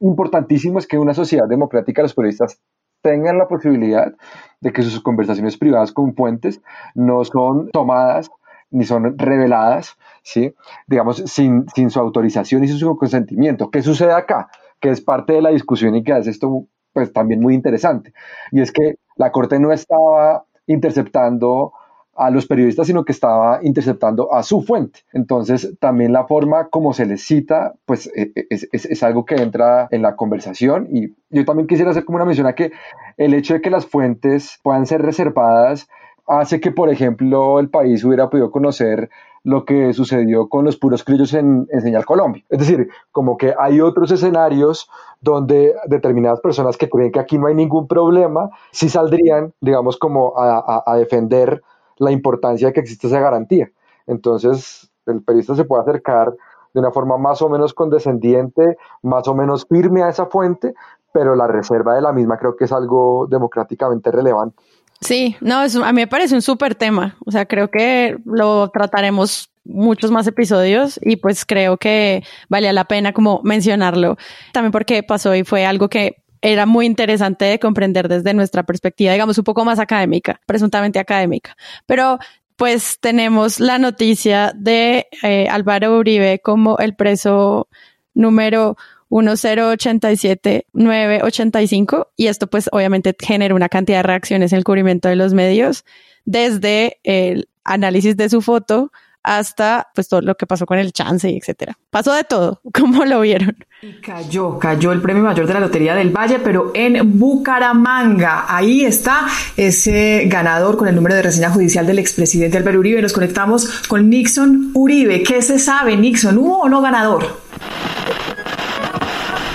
importantísimo 0.00 0.80
es 0.80 0.88
que 0.88 0.96
en 0.96 1.02
una 1.02 1.14
sociedad 1.14 1.46
democrática 1.46 2.02
los 2.02 2.14
periodistas 2.14 2.58
tengan 3.00 3.38
la 3.38 3.46
posibilidad 3.46 4.12
de 4.60 4.72
que 4.72 4.82
sus 4.82 5.00
conversaciones 5.00 5.56
privadas 5.56 5.92
con 5.92 6.14
fuentes 6.16 6.60
no 6.94 7.24
son 7.24 7.70
tomadas 7.70 8.28
ni 8.70 8.84
son 8.84 9.18
reveladas, 9.18 9.96
¿sí? 10.22 10.54
digamos, 10.86 11.18
sin, 11.26 11.66
sin 11.74 11.90
su 11.90 11.98
autorización 11.98 12.64
y 12.64 12.68
su 12.68 12.96
consentimiento. 12.96 13.70
¿Qué 13.70 13.82
sucede 13.82 14.12
acá? 14.12 14.48
Que 14.80 14.90
es 14.90 15.00
parte 15.00 15.34
de 15.34 15.42
la 15.42 15.50
discusión 15.50 15.94
y 15.96 16.02
que 16.02 16.12
hace 16.12 16.30
esto 16.30 16.66
pues 16.92 17.12
también 17.12 17.40
muy 17.40 17.54
interesante. 17.54 18.12
Y 18.50 18.60
es 18.60 18.72
que 18.72 18.96
la 19.16 19.30
Corte 19.32 19.58
no 19.58 19.72
estaba 19.72 20.44
interceptando 20.66 21.72
a 22.20 22.30
los 22.30 22.46
periodistas, 22.46 22.86
sino 22.86 23.04
que 23.04 23.12
estaba 23.12 23.60
interceptando 23.62 24.34
a 24.34 24.42
su 24.42 24.60
fuente. 24.62 25.00
Entonces, 25.12 25.76
también 25.80 26.12
la 26.12 26.26
forma 26.26 26.68
como 26.68 26.92
se 26.92 27.06
les 27.06 27.22
cita, 27.22 27.74
pues 27.86 28.08
e, 28.14 28.32
e, 28.34 28.46
es, 28.50 28.68
es, 28.72 28.84
es, 28.84 29.02
algo 29.02 29.24
que 29.24 29.36
entra 29.36 29.88
en 29.90 30.02
la 30.02 30.16
conversación. 30.16 30.88
Y 30.92 31.14
yo 31.30 31.44
también 31.44 31.66
quisiera 31.66 31.92
hacer 31.92 32.04
como 32.04 32.16
una 32.16 32.26
mención 32.26 32.46
a 32.46 32.54
que 32.54 32.72
el 33.16 33.32
hecho 33.32 33.54
de 33.54 33.62
que 33.62 33.70
las 33.70 33.86
fuentes 33.86 34.58
puedan 34.62 34.86
ser 34.86 35.00
reservadas 35.00 35.88
hace 36.26 36.60
que, 36.60 36.72
por 36.72 36.90
ejemplo, 36.90 37.58
el 37.58 37.70
país 37.70 38.04
hubiera 38.04 38.28
podido 38.28 38.50
conocer 38.50 39.08
lo 39.42 39.64
que 39.64 39.92
sucedió 39.94 40.48
con 40.48 40.64
los 40.64 40.76
puros 40.76 41.02
criollos 41.02 41.32
en, 41.34 41.66
Señal 41.80 42.04
Colombia. 42.04 42.44
Es 42.48 42.58
decir, 42.58 42.90
como 43.10 43.36
que 43.36 43.54
hay 43.58 43.80
otros 43.80 44.10
escenarios 44.10 44.90
donde 45.20 45.74
determinadas 45.86 46.40
personas 46.40 46.76
que 46.76 46.90
creen 46.90 47.12
que 47.12 47.20
aquí 47.20 47.38
no 47.38 47.46
hay 47.46 47.54
ningún 47.54 47.86
problema, 47.86 48.50
sí 48.70 48.88
saldrían, 48.88 49.54
digamos, 49.60 49.96
como 49.96 50.34
a, 50.36 50.96
defender 50.96 51.62
la 51.96 52.10
importancia 52.10 52.68
de 52.68 52.72
que 52.72 52.80
existe 52.80 53.06
esa 53.06 53.20
garantía. 53.20 53.70
Entonces, 54.06 54.90
el 55.06 55.22
periodista 55.22 55.54
se 55.54 55.64
puede 55.64 55.82
acercar 55.82 56.34
de 56.72 56.80
una 56.80 56.90
forma 56.90 57.16
más 57.16 57.42
o 57.42 57.48
menos 57.48 57.74
condescendiente, 57.74 58.76
más 59.02 59.26
o 59.26 59.34
menos 59.34 59.66
firme 59.66 60.02
a 60.02 60.08
esa 60.08 60.26
fuente, 60.26 60.74
pero 61.12 61.34
la 61.34 61.46
reserva 61.46 61.94
de 61.94 62.02
la 62.02 62.12
misma 62.12 62.38
creo 62.38 62.56
que 62.56 62.64
es 62.64 62.72
algo 62.72 63.26
democráticamente 63.28 64.10
relevante. 64.10 64.62
Sí, 65.00 65.36
no, 65.40 65.60
a 65.60 65.92
mí 65.92 66.00
me 66.00 66.06
parece 66.06 66.34
un 66.34 66.42
súper 66.42 66.74
tema. 66.74 67.16
O 67.24 67.30
sea, 67.30 67.46
creo 67.46 67.70
que 67.70 68.18
lo 68.24 68.68
trataremos 68.68 69.50
muchos 69.64 70.10
más 70.10 70.26
episodios 70.26 70.98
y 71.02 71.16
pues 71.16 71.44
creo 71.44 71.76
que 71.76 72.22
valía 72.48 72.72
la 72.72 72.84
pena 72.84 73.12
como 73.12 73.40
mencionarlo. 73.42 74.16
También 74.52 74.72
porque 74.72 75.02
pasó 75.02 75.34
y 75.34 75.44
fue 75.44 75.64
algo 75.64 75.88
que 75.88 76.16
era 76.42 76.66
muy 76.66 76.86
interesante 76.86 77.44
de 77.44 77.58
comprender 77.58 78.08
desde 78.08 78.34
nuestra 78.34 78.62
perspectiva, 78.62 79.12
digamos, 79.12 79.36
un 79.38 79.44
poco 79.44 79.64
más 79.64 79.78
académica, 79.78 80.40
presuntamente 80.46 80.98
académica. 80.98 81.56
Pero 81.86 82.18
pues 82.56 82.98
tenemos 83.00 83.58
la 83.58 83.78
noticia 83.78 84.52
de 84.54 85.06
eh, 85.22 85.48
Álvaro 85.48 85.96
Uribe 85.96 86.40
como 86.40 86.78
el 86.78 86.94
preso 86.94 87.68
número 88.12 88.76
1087985 89.10 92.06
y 92.16 92.28
esto 92.28 92.46
pues 92.46 92.70
obviamente 92.72 93.14
genera 93.18 93.54
una 93.54 93.68
cantidad 93.68 93.98
de 93.98 94.04
reacciones 94.04 94.52
en 94.52 94.58
el 94.58 94.64
cubrimiento 94.64 95.08
de 95.08 95.16
los 95.16 95.34
medios 95.34 95.84
desde 96.24 97.00
el 97.02 97.48
análisis 97.64 98.16
de 98.16 98.28
su 98.28 98.40
foto 98.40 98.92
hasta 99.22 99.88
pues 99.94 100.08
todo 100.08 100.22
lo 100.22 100.34
que 100.34 100.46
pasó 100.46 100.66
con 100.66 100.78
el 100.78 100.92
chance 100.92 101.30
y 101.30 101.36
etcétera. 101.36 101.76
Pasó 101.90 102.12
de 102.12 102.24
todo, 102.24 102.60
como 102.74 103.04
lo 103.04 103.20
vieron. 103.20 103.56
Y 103.82 104.00
cayó, 104.00 104.58
cayó 104.58 104.92
el 104.92 105.00
premio 105.00 105.22
mayor 105.22 105.46
de 105.46 105.54
la 105.54 105.60
Lotería 105.60 105.94
del 105.94 106.10
Valle, 106.10 106.38
pero 106.38 106.72
en 106.74 107.18
Bucaramanga. 107.18 108.46
Ahí 108.48 108.84
está 108.84 109.26
ese 109.56 110.24
ganador 110.26 110.76
con 110.76 110.88
el 110.88 110.94
número 110.94 111.14
de 111.14 111.22
reseña 111.22 111.50
judicial 111.50 111.86
del 111.86 111.98
expresidente 111.98 112.56
Álvaro 112.56 112.78
Uribe. 112.78 113.02
Nos 113.02 113.12
conectamos 113.12 113.66
con 113.88 114.08
Nixon 114.08 114.70
Uribe. 114.74 115.22
¿Qué 115.22 115.42
se 115.42 115.58
sabe, 115.58 115.96
Nixon? 115.96 116.38
¿Hubo 116.38 116.60
o 116.60 116.68
no 116.68 116.80
ganador? 116.80 117.40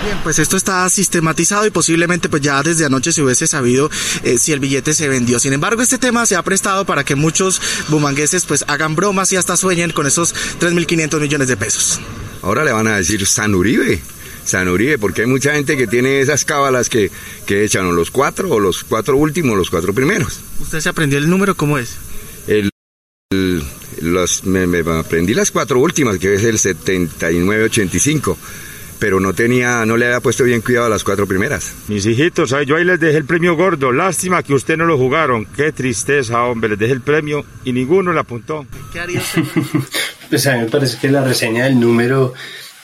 Bien, 0.06 0.20
pues 0.22 0.38
esto 0.38 0.56
está 0.56 0.88
sistematizado 0.88 1.66
y 1.66 1.72
posiblemente 1.72 2.30
pues 2.30 2.44
ya 2.44 2.62
desde 2.62 2.86
anoche 2.86 3.12
se 3.12 3.24
hubiese 3.24 3.48
sabido 3.48 3.90
eh, 4.24 4.38
si 4.38 4.52
el 4.52 4.60
billete 4.60 4.94
se 4.94 5.10
vendió. 5.10 5.40
Sin 5.40 5.52
embargo, 5.52 5.82
este 5.82 5.98
tema 5.98 6.28
se 6.28 6.36
ha 6.36 6.44
prestado 6.44 6.86
para 6.86 7.04
que 7.04 7.16
muchos 7.16 7.60
bumangueses 7.88 8.46
pues 8.46 8.64
hagan 8.68 8.96
bromas 8.96 9.32
y 9.32 9.38
hasta 9.38 9.58
sueñen 9.58 9.90
con 9.90 10.06
esos 10.06 10.36
3.500 10.60 11.20
millones 11.20 11.48
de 11.48 11.58
pesos. 11.58 12.00
Ahora 12.44 12.64
le 12.64 12.72
van 12.72 12.86
a 12.86 12.98
decir 12.98 13.26
San 13.26 13.56
Uribe. 13.56 14.00
San 14.44 14.68
Uribe, 14.68 15.00
porque 15.00 15.22
hay 15.22 15.28
mucha 15.28 15.54
gente 15.54 15.76
que 15.76 15.88
tiene 15.88 16.20
esas 16.20 16.46
cábalas 16.46 16.88
que, 16.88 17.10
que 17.48 17.64
echan 17.64 17.96
los 17.96 18.12
cuatro, 18.12 18.52
o 18.52 18.60
los 18.60 18.84
cuatro 18.84 19.18
últimos, 19.18 19.58
los 19.58 19.72
cuatro 19.72 19.92
primeros. 19.92 20.40
¿Usted 20.60 20.82
se 20.82 20.90
aprendió 20.90 21.18
el 21.18 21.28
número? 21.28 21.56
¿Cómo 21.56 21.80
es? 21.80 21.96
El, 22.46 22.70
los, 24.02 24.44
me, 24.44 24.68
me 24.68 24.88
aprendí 25.00 25.34
las 25.34 25.50
cuatro 25.50 25.80
últimas, 25.80 26.20
que 26.20 26.36
es 26.36 26.44
el 26.44 26.60
7985 26.60 28.38
pero 29.00 29.20
no 29.20 29.34
tenía, 29.34 29.86
no 29.86 29.98
le 29.98 30.06
había 30.06 30.20
puesto 30.20 30.44
bien 30.44 30.62
cuidado 30.62 30.88
a 30.88 30.90
las 30.90 31.04
cuatro 31.04 31.28
primeras. 31.28 31.74
Mis 31.88 32.06
hijitos, 32.06 32.54
yo 32.66 32.76
ahí 32.76 32.84
les 32.84 33.00
dejé 33.00 33.18
el 33.18 33.26
premio 33.26 33.56
gordo. 33.56 33.92
Lástima 33.92 34.44
que 34.44 34.54
usted 34.54 34.78
no 34.78 34.86
lo 34.86 34.98
jugaron. 34.98 35.46
Qué 35.46 35.72
tristeza, 35.72 36.44
hombre. 36.44 36.72
Les 36.72 36.80
dejé 36.80 36.94
el 36.94 37.02
premio 37.02 37.46
y 37.64 37.74
ninguno 37.74 38.14
le 38.14 38.20
apuntó. 38.20 38.66
¿Qué 38.92 39.00
haría 39.00 39.20
usted? 39.20 39.44
pues 40.30 40.48
a 40.48 40.54
mí 40.54 40.64
me 40.64 40.70
parece 40.70 40.98
que 41.00 41.10
la 41.10 41.24
reseña 41.24 41.66
del 41.66 41.80
número 41.80 42.34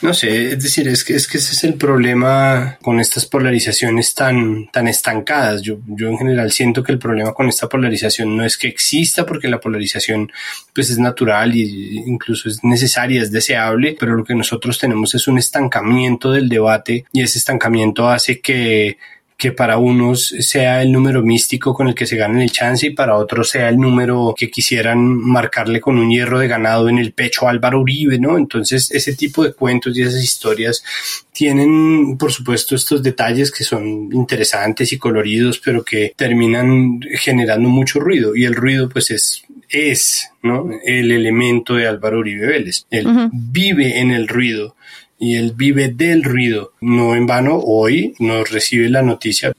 no 0.02 0.12
sé, 0.12 0.52
es 0.52 0.62
decir, 0.62 0.88
es 0.88 1.04
que, 1.04 1.14
es 1.14 1.28
que 1.28 1.38
ese 1.38 1.52
es 1.52 1.64
el 1.64 1.74
problema 1.74 2.78
con 2.82 2.98
estas 2.98 3.24
polarizaciones 3.24 4.14
tan, 4.14 4.68
tan 4.72 4.88
estancadas. 4.88 5.62
Yo, 5.62 5.78
yo 5.86 6.08
en 6.08 6.18
general 6.18 6.50
siento 6.50 6.82
que 6.82 6.92
el 6.92 6.98
problema 6.98 7.32
con 7.32 7.48
esta 7.48 7.68
polarización 7.68 8.36
no 8.36 8.44
es 8.44 8.58
que 8.58 8.68
exista, 8.68 9.24
porque 9.24 9.48
la 9.48 9.60
polarización 9.60 10.30
pues 10.74 10.90
es 10.90 10.98
natural 10.98 11.54
y 11.54 12.02
incluso 12.06 12.48
es 12.48 12.64
necesaria, 12.64 13.22
es 13.22 13.30
deseable, 13.30 13.96
pero 13.98 14.16
lo 14.16 14.24
que 14.24 14.34
nosotros 14.34 14.78
tenemos 14.78 15.14
es 15.14 15.28
un 15.28 15.38
estancamiento 15.38 16.32
del 16.32 16.48
debate 16.48 17.04
y 17.12 17.22
ese 17.22 17.38
estancamiento 17.38 18.08
hace 18.08 18.40
que 18.40 18.98
que 19.42 19.50
para 19.50 19.76
unos 19.76 20.28
sea 20.38 20.82
el 20.82 20.92
número 20.92 21.20
místico 21.20 21.74
con 21.74 21.88
el 21.88 21.96
que 21.96 22.06
se 22.06 22.16
ganen 22.16 22.42
el 22.42 22.52
chance 22.52 22.86
y 22.86 22.90
para 22.90 23.16
otros 23.16 23.48
sea 23.48 23.70
el 23.70 23.76
número 23.76 24.36
que 24.38 24.48
quisieran 24.48 25.00
marcarle 25.04 25.80
con 25.80 25.98
un 25.98 26.12
hierro 26.12 26.38
de 26.38 26.46
ganado 26.46 26.88
en 26.88 26.98
el 26.98 27.12
pecho 27.12 27.48
a 27.48 27.50
Álvaro 27.50 27.80
Uribe, 27.80 28.20
¿no? 28.20 28.38
Entonces, 28.38 28.92
ese 28.92 29.16
tipo 29.16 29.42
de 29.42 29.52
cuentos 29.52 29.98
y 29.98 30.02
esas 30.02 30.22
historias 30.22 30.84
tienen, 31.32 32.16
por 32.18 32.30
supuesto, 32.30 32.76
estos 32.76 33.02
detalles 33.02 33.50
que 33.50 33.64
son 33.64 34.10
interesantes 34.12 34.92
y 34.92 34.98
coloridos, 34.98 35.58
pero 35.58 35.82
que 35.82 36.12
terminan 36.14 37.00
generando 37.18 37.68
mucho 37.68 37.98
ruido 37.98 38.36
y 38.36 38.44
el 38.44 38.54
ruido 38.54 38.88
pues 38.88 39.10
es 39.10 39.42
es, 39.72 40.30
¿no? 40.42 40.68
El 40.84 41.10
elemento 41.10 41.74
de 41.74 41.88
Álvaro 41.88 42.18
Uribe 42.18 42.46
Vélez. 42.46 42.84
Él 42.90 43.06
vive 43.32 43.98
en 43.98 44.10
el 44.12 44.28
ruido 44.28 44.76
y 45.22 45.36
él 45.36 45.52
vive 45.56 45.86
del 45.86 46.24
ruido. 46.24 46.72
No 46.80 47.14
en 47.14 47.28
vano, 47.28 47.60
hoy 47.64 48.12
nos 48.18 48.50
recibe 48.50 48.90
la 48.90 49.02
noticia 49.02 49.52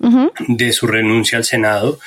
de 0.50 0.74
su 0.74 0.88
renuncia 0.88 1.38
al 1.38 1.46
Senado, 1.46 2.00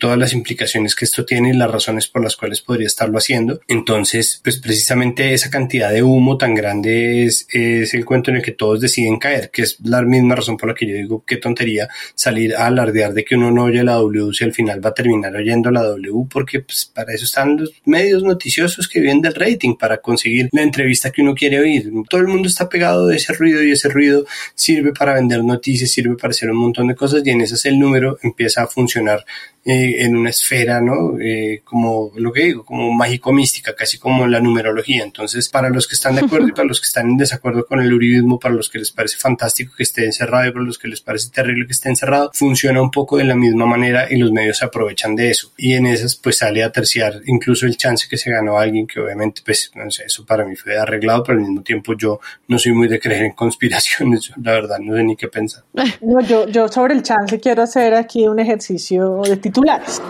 todas 0.00 0.18
las 0.18 0.32
implicaciones 0.32 0.96
que 0.96 1.04
esto 1.04 1.24
tiene 1.24 1.50
y 1.50 1.52
las 1.52 1.70
razones 1.70 2.08
por 2.08 2.24
las 2.24 2.34
cuales 2.34 2.60
podría 2.60 2.88
estarlo 2.88 3.16
haciendo. 3.16 3.60
Entonces, 3.68 4.40
pues 4.42 4.58
precisamente 4.58 5.32
esa 5.32 5.48
cantidad 5.48 5.92
de 5.92 6.02
humo 6.02 6.36
tan 6.38 6.56
grande 6.56 7.24
es, 7.24 7.46
es 7.52 7.94
el 7.94 8.04
cuento 8.04 8.32
en 8.32 8.38
el 8.38 8.42
que 8.42 8.50
todos 8.50 8.80
deciden 8.80 9.20
caer, 9.20 9.50
que 9.52 9.62
es 9.62 9.78
la 9.84 10.02
misma 10.02 10.34
razón 10.34 10.56
por 10.56 10.70
la 10.70 10.74
que 10.74 10.88
yo 10.88 10.96
digo 10.96 11.24
qué 11.24 11.36
tontería 11.36 11.88
salir 12.16 12.56
a 12.56 12.66
alardear 12.66 13.14
de 13.14 13.24
que 13.24 13.36
uno 13.36 13.52
no 13.52 13.62
oye 13.62 13.84
la 13.84 13.94
W 13.94 14.32
si 14.32 14.42
al 14.42 14.52
final 14.52 14.84
va 14.84 14.90
a 14.90 14.94
terminar 14.94 15.36
oyendo 15.36 15.70
la 15.70 15.84
W, 15.84 16.26
porque 16.28 16.62
pues, 16.62 16.90
para 16.92 17.14
eso 17.14 17.26
están 17.26 17.58
los 17.58 17.70
medios 17.84 18.24
noticiosos 18.24 18.88
que 18.88 18.98
viven 18.98 19.20
del 19.20 19.36
rating, 19.36 19.76
para 19.76 19.98
conseguir 19.98 20.48
la 20.50 20.62
entrevista 20.62 21.12
que 21.12 21.22
uno 21.22 21.32
quiere 21.32 21.60
oír. 21.60 21.92
Todo 22.10 22.20
el 22.20 22.26
mundo 22.26 22.48
está 22.48 22.68
pegado 22.68 23.03
de 23.06 23.16
ese 23.16 23.32
ruido 23.32 23.62
y 23.62 23.72
ese 23.72 23.88
ruido 23.88 24.24
sirve 24.54 24.92
para 24.92 25.14
vender 25.14 25.44
noticias, 25.44 25.90
sirve 25.90 26.16
para 26.16 26.30
hacer 26.30 26.50
un 26.50 26.58
montón 26.58 26.88
de 26.88 26.94
cosas 26.94 27.22
y 27.24 27.30
en 27.30 27.40
esas 27.40 27.64
el 27.64 27.78
número 27.78 28.18
empieza 28.22 28.62
a 28.62 28.66
funcionar 28.66 29.24
eh, 29.66 30.04
en 30.04 30.14
una 30.14 30.28
esfera, 30.28 30.80
¿no? 30.80 31.18
Eh, 31.18 31.62
como 31.64 32.12
lo 32.16 32.32
que 32.32 32.42
digo, 32.42 32.64
como 32.66 32.92
mágico-mística, 32.92 33.74
casi 33.74 33.98
como 33.98 34.26
la 34.26 34.40
numerología. 34.40 35.02
Entonces, 35.02 35.48
para 35.48 35.70
los 35.70 35.88
que 35.88 35.94
están 35.94 36.16
de 36.16 36.20
acuerdo 36.22 36.48
y 36.48 36.52
para 36.52 36.68
los 36.68 36.80
que 36.80 36.86
están 36.86 37.08
en 37.10 37.16
desacuerdo 37.16 37.64
con 37.64 37.80
el 37.80 37.92
uribismo, 37.92 38.38
para 38.38 38.54
los 38.54 38.68
que 38.68 38.78
les 38.78 38.90
parece 38.90 39.16
fantástico 39.16 39.72
que 39.74 39.82
esté 39.82 40.04
encerrado 40.04 40.48
y 40.48 40.52
para 40.52 40.64
los 40.64 40.76
que 40.76 40.88
les 40.88 41.00
parece 41.00 41.30
terrible 41.30 41.66
que 41.66 41.72
esté 41.72 41.88
encerrado, 41.88 42.30
funciona 42.34 42.82
un 42.82 42.90
poco 42.90 43.16
de 43.16 43.24
la 43.24 43.34
misma 43.34 43.64
manera 43.64 44.06
y 44.10 44.16
los 44.16 44.32
medios 44.32 44.58
se 44.58 44.66
aprovechan 44.66 45.16
de 45.16 45.30
eso. 45.30 45.52
Y 45.56 45.72
en 45.72 45.86
esas, 45.86 46.14
pues 46.14 46.38
sale 46.38 46.62
a 46.62 46.70
terciar 46.70 47.22
incluso 47.24 47.64
el 47.64 47.78
chance 47.78 48.06
que 48.08 48.18
se 48.18 48.30
ganó 48.30 48.58
alguien 48.58 48.86
que 48.86 49.00
obviamente, 49.00 49.40
pues, 49.44 49.70
no 49.74 49.90
sé, 49.90 50.04
eso 50.04 50.26
para 50.26 50.44
mí 50.44 50.56
fue 50.56 50.76
arreglado, 50.76 51.22
pero 51.22 51.38
al 51.38 51.44
mismo 51.44 51.62
tiempo 51.62 51.94
yo 51.96 52.20
no 52.48 52.58
soy 52.58 52.72
muy 52.72 52.88
de 52.88 53.00
creer 53.00 53.22
en 53.24 53.32
conspiraciones, 53.32 54.30
la 54.42 54.52
verdad, 54.52 54.78
no 54.78 54.94
sé 54.94 55.02
ni 55.04 55.16
qué 55.16 55.28
pensar. 55.28 55.64
No, 56.02 56.20
yo, 56.20 56.48
yo 56.48 56.68
sobre 56.68 56.92
el 56.92 57.02
chance 57.02 57.40
quiero 57.40 57.62
hacer 57.62 57.94
aquí 57.94 58.28
un 58.28 58.40
ejercicio 58.40 59.22
de 59.22 59.36
titulares. 59.54 60.02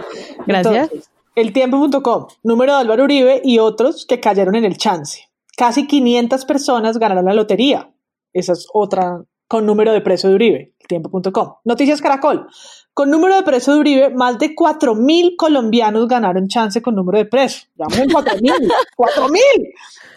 Gracias. 0.46 0.90
el 1.36 1.52
tiempo.com, 1.52 2.26
número 2.42 2.72
de 2.72 2.78
Álvaro 2.80 3.04
Uribe 3.04 3.40
y 3.44 3.58
otros 3.58 4.06
que 4.06 4.20
cayeron 4.20 4.54
en 4.54 4.64
el 4.64 4.76
chance. 4.76 5.28
Casi 5.56 5.86
500 5.86 6.44
personas 6.44 6.98
ganaron 6.98 7.26
la 7.26 7.34
lotería. 7.34 7.90
Esa 8.32 8.52
es 8.52 8.66
otra 8.72 9.22
con 9.46 9.66
número 9.66 9.92
de 9.92 10.00
precio 10.00 10.30
de 10.30 10.34
Uribe, 10.36 10.74
tiempo.com. 10.88 11.54
Noticias 11.64 12.00
Caracol. 12.00 12.48
Con 12.92 13.10
número 13.10 13.36
de 13.36 13.42
precio 13.42 13.74
de 13.74 13.80
Uribe, 13.80 14.10
más 14.10 14.38
de 14.38 14.54
4.000 14.54 15.34
colombianos 15.36 16.08
ganaron 16.08 16.48
chance 16.48 16.80
con 16.80 16.94
número 16.94 17.18
de 17.18 17.26
precio. 17.26 17.68
Llamamos 17.76 18.24
4.000. 18.24 18.72
¡4.000! 18.96 19.38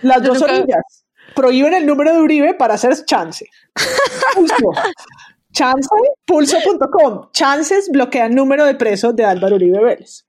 Las 0.03 0.23
dos 0.23 0.41
orillas. 0.41 1.05
Prohíben 1.35 1.73
el 1.73 1.85
número 1.85 2.13
de 2.13 2.21
Uribe 2.21 2.53
para 2.53 2.75
hacer 2.75 2.95
chance. 3.05 3.47
Chance, 5.57 5.89
pulso.com. 6.27 7.31
Chances 7.31 7.89
bloquean 7.89 8.35
número 8.35 8.63
de 8.63 8.75
presos 8.75 9.15
de 9.15 9.25
Álvaro 9.25 9.55
Uribe 9.55 9.83
Vélez. 9.83 10.27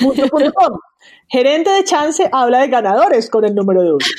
Pulso.com. 0.00 0.78
Gerente 1.28 1.70
de 1.70 1.84
Chance 1.84 2.28
habla 2.32 2.58
de 2.58 2.68
ganadores 2.68 3.30
con 3.30 3.44
el 3.44 3.54
número 3.54 3.82
de 3.82 3.92
Uribe. 3.92 4.10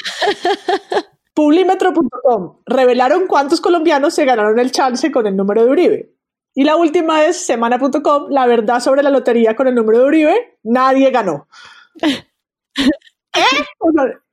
Publimetro.com. 1.34 2.62
Revelaron 2.66 3.28
cuántos 3.28 3.60
colombianos 3.60 4.14
se 4.14 4.24
ganaron 4.24 4.58
el 4.58 4.72
chance 4.72 5.12
con 5.12 5.28
el 5.28 5.36
número 5.36 5.66
de 5.66 5.72
Uribe. 5.72 6.14
Y 6.54 6.64
la 6.64 6.78
última 6.78 7.26
es 7.26 7.36
semana.com. 7.46 8.28
La 8.30 8.48
verdad 8.48 8.80
sobre 8.80 9.04
la 9.04 9.10
lotería 9.10 9.58
con 9.58 9.68
el 9.68 9.76
número 9.76 10.00
de 10.00 10.06
Uribe. 10.06 10.58
Nadie 10.64 11.12
ganó. 11.12 11.50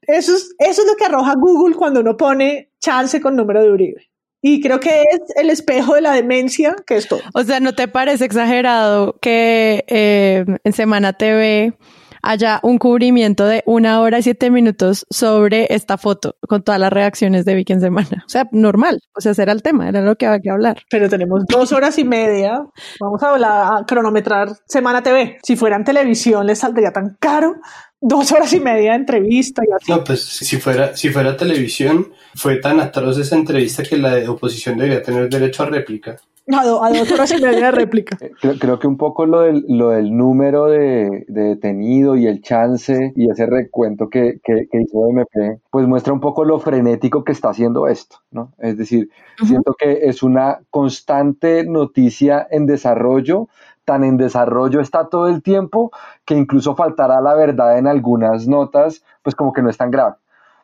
eso, 0.02 0.34
es, 0.36 0.54
eso 0.56 0.82
es 0.82 0.86
lo 0.86 0.94
que 0.96 1.04
arroja 1.04 1.34
Google 1.34 1.74
cuando 1.74 1.98
uno 1.98 2.16
pone 2.16 2.70
chance 2.78 3.20
con 3.20 3.34
número 3.34 3.60
de 3.60 3.72
Uribe. 3.72 4.11
Y 4.44 4.60
creo 4.60 4.80
que 4.80 5.02
es 5.02 5.20
el 5.36 5.50
espejo 5.50 5.94
de 5.94 6.00
la 6.00 6.12
demencia 6.12 6.74
que 6.84 6.96
es 6.96 7.06
todo. 7.06 7.20
O 7.32 7.44
sea, 7.44 7.60
¿no 7.60 7.74
te 7.74 7.86
parece 7.86 8.24
exagerado 8.24 9.16
que 9.20 9.84
eh, 9.86 10.44
en 10.64 10.72
Semana 10.72 11.12
TV 11.12 11.74
haya 12.22 12.60
un 12.62 12.78
cubrimiento 12.78 13.44
de 13.44 13.62
una 13.66 14.00
hora 14.00 14.18
y 14.18 14.22
siete 14.22 14.50
minutos 14.50 15.04
sobre 15.10 15.66
esta 15.70 15.98
foto 15.98 16.36
con 16.48 16.62
todas 16.62 16.80
las 16.80 16.92
reacciones 16.92 17.44
de 17.44 17.54
Vicky 17.54 17.74
en 17.74 17.80
Semana? 17.80 18.24
O 18.24 18.28
sea, 18.28 18.48
normal. 18.52 19.00
O 19.14 19.20
sea, 19.20 19.32
ese 19.32 19.42
era 19.42 19.52
el 19.52 19.62
tema, 19.62 19.88
era 19.88 20.00
lo 20.00 20.16
que 20.16 20.26
había 20.26 20.40
que 20.40 20.50
hablar. 20.50 20.82
Pero 20.90 21.08
tenemos 21.08 21.44
dos 21.48 21.72
horas 21.72 21.98
y 21.98 22.04
media. 22.04 22.64
Vamos 23.00 23.22
a, 23.22 23.30
hablar, 23.30 23.72
a 23.72 23.84
cronometrar 23.84 24.48
Semana 24.66 25.02
TV. 25.02 25.38
Si 25.42 25.56
fuera 25.56 25.76
en 25.76 25.84
televisión, 25.84 26.46
les 26.46 26.60
saldría 26.60 26.92
tan 26.92 27.16
caro 27.18 27.56
dos 28.02 28.32
horas 28.32 28.52
y 28.52 28.60
media 28.60 28.90
de 28.90 28.96
entrevista 28.96 29.62
y 29.66 29.72
así. 29.72 29.90
No, 29.90 30.04
pues 30.04 30.22
si 30.22 30.58
fuera, 30.58 30.94
si 30.96 31.08
fuera 31.08 31.36
televisión, 31.36 32.12
fue 32.34 32.56
tan 32.56 32.80
atroz 32.80 33.16
esa 33.18 33.36
entrevista 33.36 33.82
que 33.84 33.96
la 33.96 34.16
de 34.16 34.28
oposición 34.28 34.76
debería 34.76 35.02
tener 35.02 35.28
derecho 35.30 35.62
a 35.62 35.66
réplica. 35.66 36.16
A, 36.50 36.64
dos 36.64 37.12
horas 37.12 37.32
y 37.32 37.40
media 37.40 37.66
de 37.66 37.70
réplica. 37.70 38.16
Creo, 38.40 38.58
creo, 38.58 38.78
que 38.80 38.88
un 38.88 38.96
poco 38.96 39.26
lo 39.26 39.42
del, 39.42 39.64
lo 39.68 39.90
del 39.90 40.16
número 40.16 40.66
de, 40.66 41.24
de, 41.28 41.42
detenido 41.42 42.16
y 42.16 42.26
el 42.26 42.42
chance 42.42 43.12
y 43.14 43.30
ese 43.30 43.46
recuento 43.46 44.08
que, 44.08 44.40
que, 44.42 44.66
que, 44.70 44.82
hizo 44.82 45.08
MP, 45.08 45.60
pues 45.70 45.86
muestra 45.86 46.12
un 46.12 46.20
poco 46.20 46.44
lo 46.44 46.58
frenético 46.58 47.22
que 47.22 47.30
está 47.30 47.50
haciendo 47.50 47.86
esto, 47.86 48.16
¿no? 48.32 48.52
Es 48.58 48.76
decir, 48.76 49.10
siento 49.44 49.74
que 49.78 50.00
es 50.02 50.24
una 50.24 50.60
constante 50.70 51.64
noticia 51.64 52.44
en 52.50 52.66
desarrollo, 52.66 53.48
tan 53.84 54.02
en 54.02 54.16
desarrollo 54.16 54.80
está 54.80 55.08
todo 55.08 55.28
el 55.28 55.42
tiempo 55.42 55.92
que 56.24 56.34
incluso 56.34 56.74
faltará 56.74 57.20
la 57.20 57.34
verdad 57.34 57.78
en 57.78 57.86
algunas 57.86 58.48
notas, 58.48 59.04
pues 59.22 59.36
como 59.36 59.52
que 59.52 59.62
no 59.62 59.70
es 59.70 59.76
tan 59.76 59.92
grave, 59.92 60.16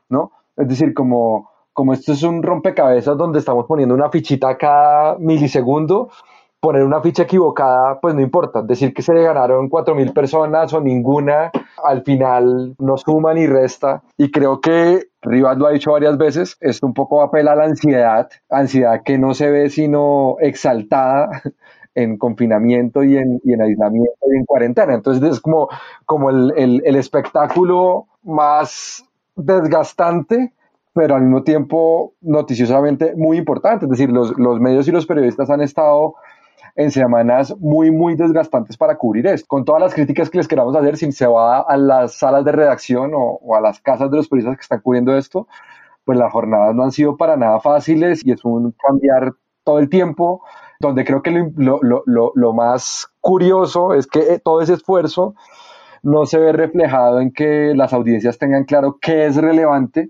¿no? 0.09 0.33
Es 0.57 0.67
decir, 0.67 0.93
como, 0.93 1.51
como 1.79 1.93
esto 1.93 2.11
es 2.11 2.25
un 2.25 2.43
rompecabezas 2.43 3.17
donde 3.17 3.39
estamos 3.39 3.65
poniendo 3.67 3.95
una 3.95 4.11
fichita 4.11 4.59
cada 4.59 5.17
milisegundo, 5.17 6.11
poner 6.59 6.83
una 6.83 7.01
ficha 7.01 7.23
equivocada, 7.23 8.01
pues 8.01 8.17
no 8.17 8.21
importa. 8.21 8.63
Decir 8.63 8.93
que 8.93 9.01
se 9.01 9.15
le 9.15 9.23
ganaron 9.23 9.71
4.000 9.71 10.13
personas 10.13 10.73
o 10.73 10.81
ninguna, 10.81 11.53
al 11.85 12.03
final 12.03 12.75
no 12.81 12.97
suma 12.97 13.33
ni 13.33 13.47
resta. 13.47 14.03
Y 14.17 14.33
creo 14.33 14.61
que 14.61 15.05
Rivas 15.23 15.57
lo 15.57 15.69
ha 15.69 15.71
dicho 15.71 15.93
varias 15.93 16.19
veces, 16.19 16.57
esto 16.61 16.85
un 16.85 16.95
poco 16.95 17.23
apela 17.23 17.53
a 17.53 17.55
la 17.55 17.67
ansiedad, 17.67 18.29
ansiedad 18.51 19.05
que 19.05 19.17
no 19.17 19.33
se 19.33 19.49
ve 19.49 19.71
sino 19.71 20.35
exaltada 20.41 21.31
en 21.95 22.19
confinamiento 22.19 23.05
y 23.05 23.19
en, 23.19 23.41
y 23.45 23.53
en 23.53 23.63
aislamiento 23.63 24.19
y 24.27 24.37
en 24.37 24.45
cuarentena. 24.47 24.95
Entonces 24.95 25.23
es 25.31 25.41
como, 25.41 25.69
como 26.07 26.31
el, 26.31 26.53
el, 26.57 26.83
el 26.85 26.97
espectáculo 26.97 28.09
más 28.25 29.05
desgastante 29.37 30.55
pero 30.99 31.15
al 31.15 31.23
mismo 31.23 31.45
tiempo 31.45 32.15
noticiosamente 32.23 33.15
muy 33.15 33.37
importante. 33.37 33.85
Es 33.85 33.91
decir, 33.93 34.11
los, 34.11 34.37
los 34.37 34.59
medios 34.59 34.89
y 34.89 34.91
los 34.91 35.07
periodistas 35.07 35.49
han 35.49 35.61
estado 35.61 36.17
en 36.75 36.91
semanas 36.91 37.57
muy, 37.61 37.93
muy 37.93 38.17
desgastantes 38.17 38.77
para 38.77 38.97
cubrir 38.97 39.29
esto. 39.29 39.47
Con 39.47 39.65
todas 39.65 39.81
las 39.81 39.95
críticas 39.95 40.29
que 40.29 40.39
les 40.39 40.49
queramos 40.49 40.75
hacer, 40.75 40.97
si 40.97 41.13
se 41.13 41.29
va 41.29 41.61
a 41.61 41.77
las 41.77 42.15
salas 42.15 42.45
de 42.45 42.51
redacción 42.51 43.13
o, 43.15 43.55
a 43.55 43.61
las 43.61 43.81
casas 43.81 44.11
de 44.11 44.17
los 44.17 44.29
periodistas 44.29 44.57
que 44.57 44.63
están 44.63 44.81
cubriendo 44.81 45.17
esto, 45.17 45.47
pues 46.05 46.19
las 46.19 46.33
jornadas 46.33 46.75
no 46.75 46.83
han 46.83 46.91
sido 46.91 47.17
para 47.17 47.37
nada 47.37 47.61
fáciles 47.61 48.27
y 48.27 48.33
es 48.33 48.45
un 48.45 48.75
cambiar 48.85 49.35
todo 49.63 49.79
el 49.79 49.89
tiempo, 49.89 50.43
donde 50.81 51.05
creo 51.05 51.23
que 51.23 51.31
lo, 51.31 51.79
lo, 51.81 52.03
lo, 52.07 52.33
lo 52.35 52.53
más 52.53 53.07
curioso 53.21 53.95
es 53.95 54.09
que 54.09 54.19
eh, 54.19 54.41
todo 54.43 54.63
ese 54.63 54.73
esfuerzo 54.73 55.37
no 56.03 56.27
se 56.27 56.41
ve 56.41 56.51
reflejado 56.51 57.21
en 57.21 57.31
que 57.31 57.73
las 57.77 57.93
audiencias 57.93 58.37
tengan 58.37 58.65
claro 58.65 58.99
qué 59.01 59.27
es 59.27 59.37
relevante 59.37 60.09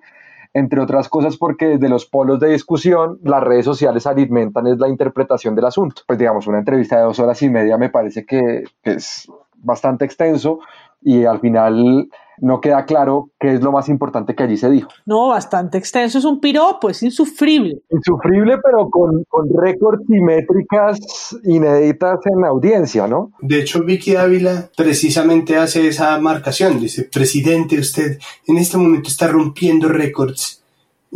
entre 0.58 0.80
otras 0.80 1.08
cosas 1.08 1.36
porque 1.36 1.66
desde 1.66 1.88
los 1.88 2.06
polos 2.06 2.40
de 2.40 2.50
discusión 2.50 3.18
las 3.22 3.42
redes 3.42 3.64
sociales 3.64 4.06
alimentan 4.06 4.66
es 4.66 4.78
la 4.78 4.88
interpretación 4.88 5.54
del 5.54 5.66
asunto. 5.66 6.02
Pues 6.06 6.18
digamos, 6.18 6.46
una 6.46 6.58
entrevista 6.58 6.96
de 6.96 7.02
dos 7.02 7.18
horas 7.18 7.40
y 7.42 7.50
media 7.50 7.78
me 7.78 7.90
parece 7.90 8.26
que, 8.26 8.64
es 8.82 9.30
bastante 9.56 10.04
extenso 10.04 10.60
y 11.02 11.24
al 11.24 11.40
final 11.40 12.08
no 12.40 12.60
queda 12.60 12.84
claro 12.84 13.30
qué 13.38 13.54
es 13.54 13.62
lo 13.62 13.72
más 13.72 13.88
importante 13.88 14.34
que 14.34 14.42
allí 14.42 14.56
se 14.56 14.70
dijo. 14.70 14.88
No, 15.06 15.28
bastante 15.28 15.78
extenso, 15.78 16.18
es 16.18 16.24
un 16.24 16.40
piropo, 16.40 16.90
es 16.90 17.02
insufrible. 17.02 17.80
Insufrible, 17.90 18.58
pero 18.62 18.88
con, 18.90 19.24
con 19.28 19.48
récords 19.56 20.02
y 20.08 20.20
métricas 20.20 20.98
inéditas 21.44 22.20
en 22.26 22.44
audiencia, 22.44 23.06
¿no? 23.06 23.32
De 23.40 23.60
hecho, 23.60 23.82
Vicky 23.82 24.16
Ávila 24.16 24.70
precisamente 24.76 25.56
hace 25.56 25.88
esa 25.88 26.18
marcación, 26.18 26.80
dice, 26.80 27.04
presidente, 27.04 27.78
usted 27.78 28.18
en 28.46 28.58
este 28.58 28.76
momento 28.76 29.08
está 29.08 29.28
rompiendo 29.28 29.88
récords, 29.88 30.62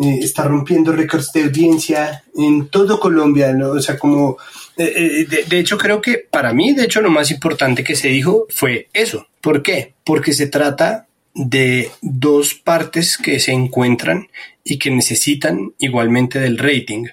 eh, 0.01 0.19
está 0.21 0.45
rompiendo 0.45 0.93
récords 0.93 1.33
de 1.33 1.45
audiencia 1.45 2.25
en 2.35 2.69
todo 2.69 2.99
Colombia, 2.99 3.53
¿no? 3.53 3.71
o 3.71 3.81
sea, 3.81 3.99
como... 3.99 4.37
Eh, 4.77 5.27
eh, 5.31 5.45
de 5.49 5.59
hecho, 5.59 5.77
creo 5.79 6.01
que 6.01 6.19
para 6.19 6.53
mí, 6.53 6.73
de 6.73 6.85
hecho, 6.85 7.01
lo 7.01 7.11
más 7.11 7.31
importante 7.31 7.85
que 7.85 7.97
se 7.97 8.09
dijo 8.09 8.47
fue 8.51 8.89
eso. 8.93 9.27
¿Por 9.41 9.63
qué? 9.63 9.95
Porque 10.05 10.33
se 10.33 10.47
trata 10.47 11.07
de 11.35 11.91
dos 12.01 12.55
partes 12.55 13.17
que 13.17 13.41
se 13.41 13.53
encuentran 13.53 14.29
y 14.65 14.79
que 14.79 14.91
necesitan 14.91 15.73
igualmente 15.79 16.39
del 16.41 16.59
rating. 16.59 17.07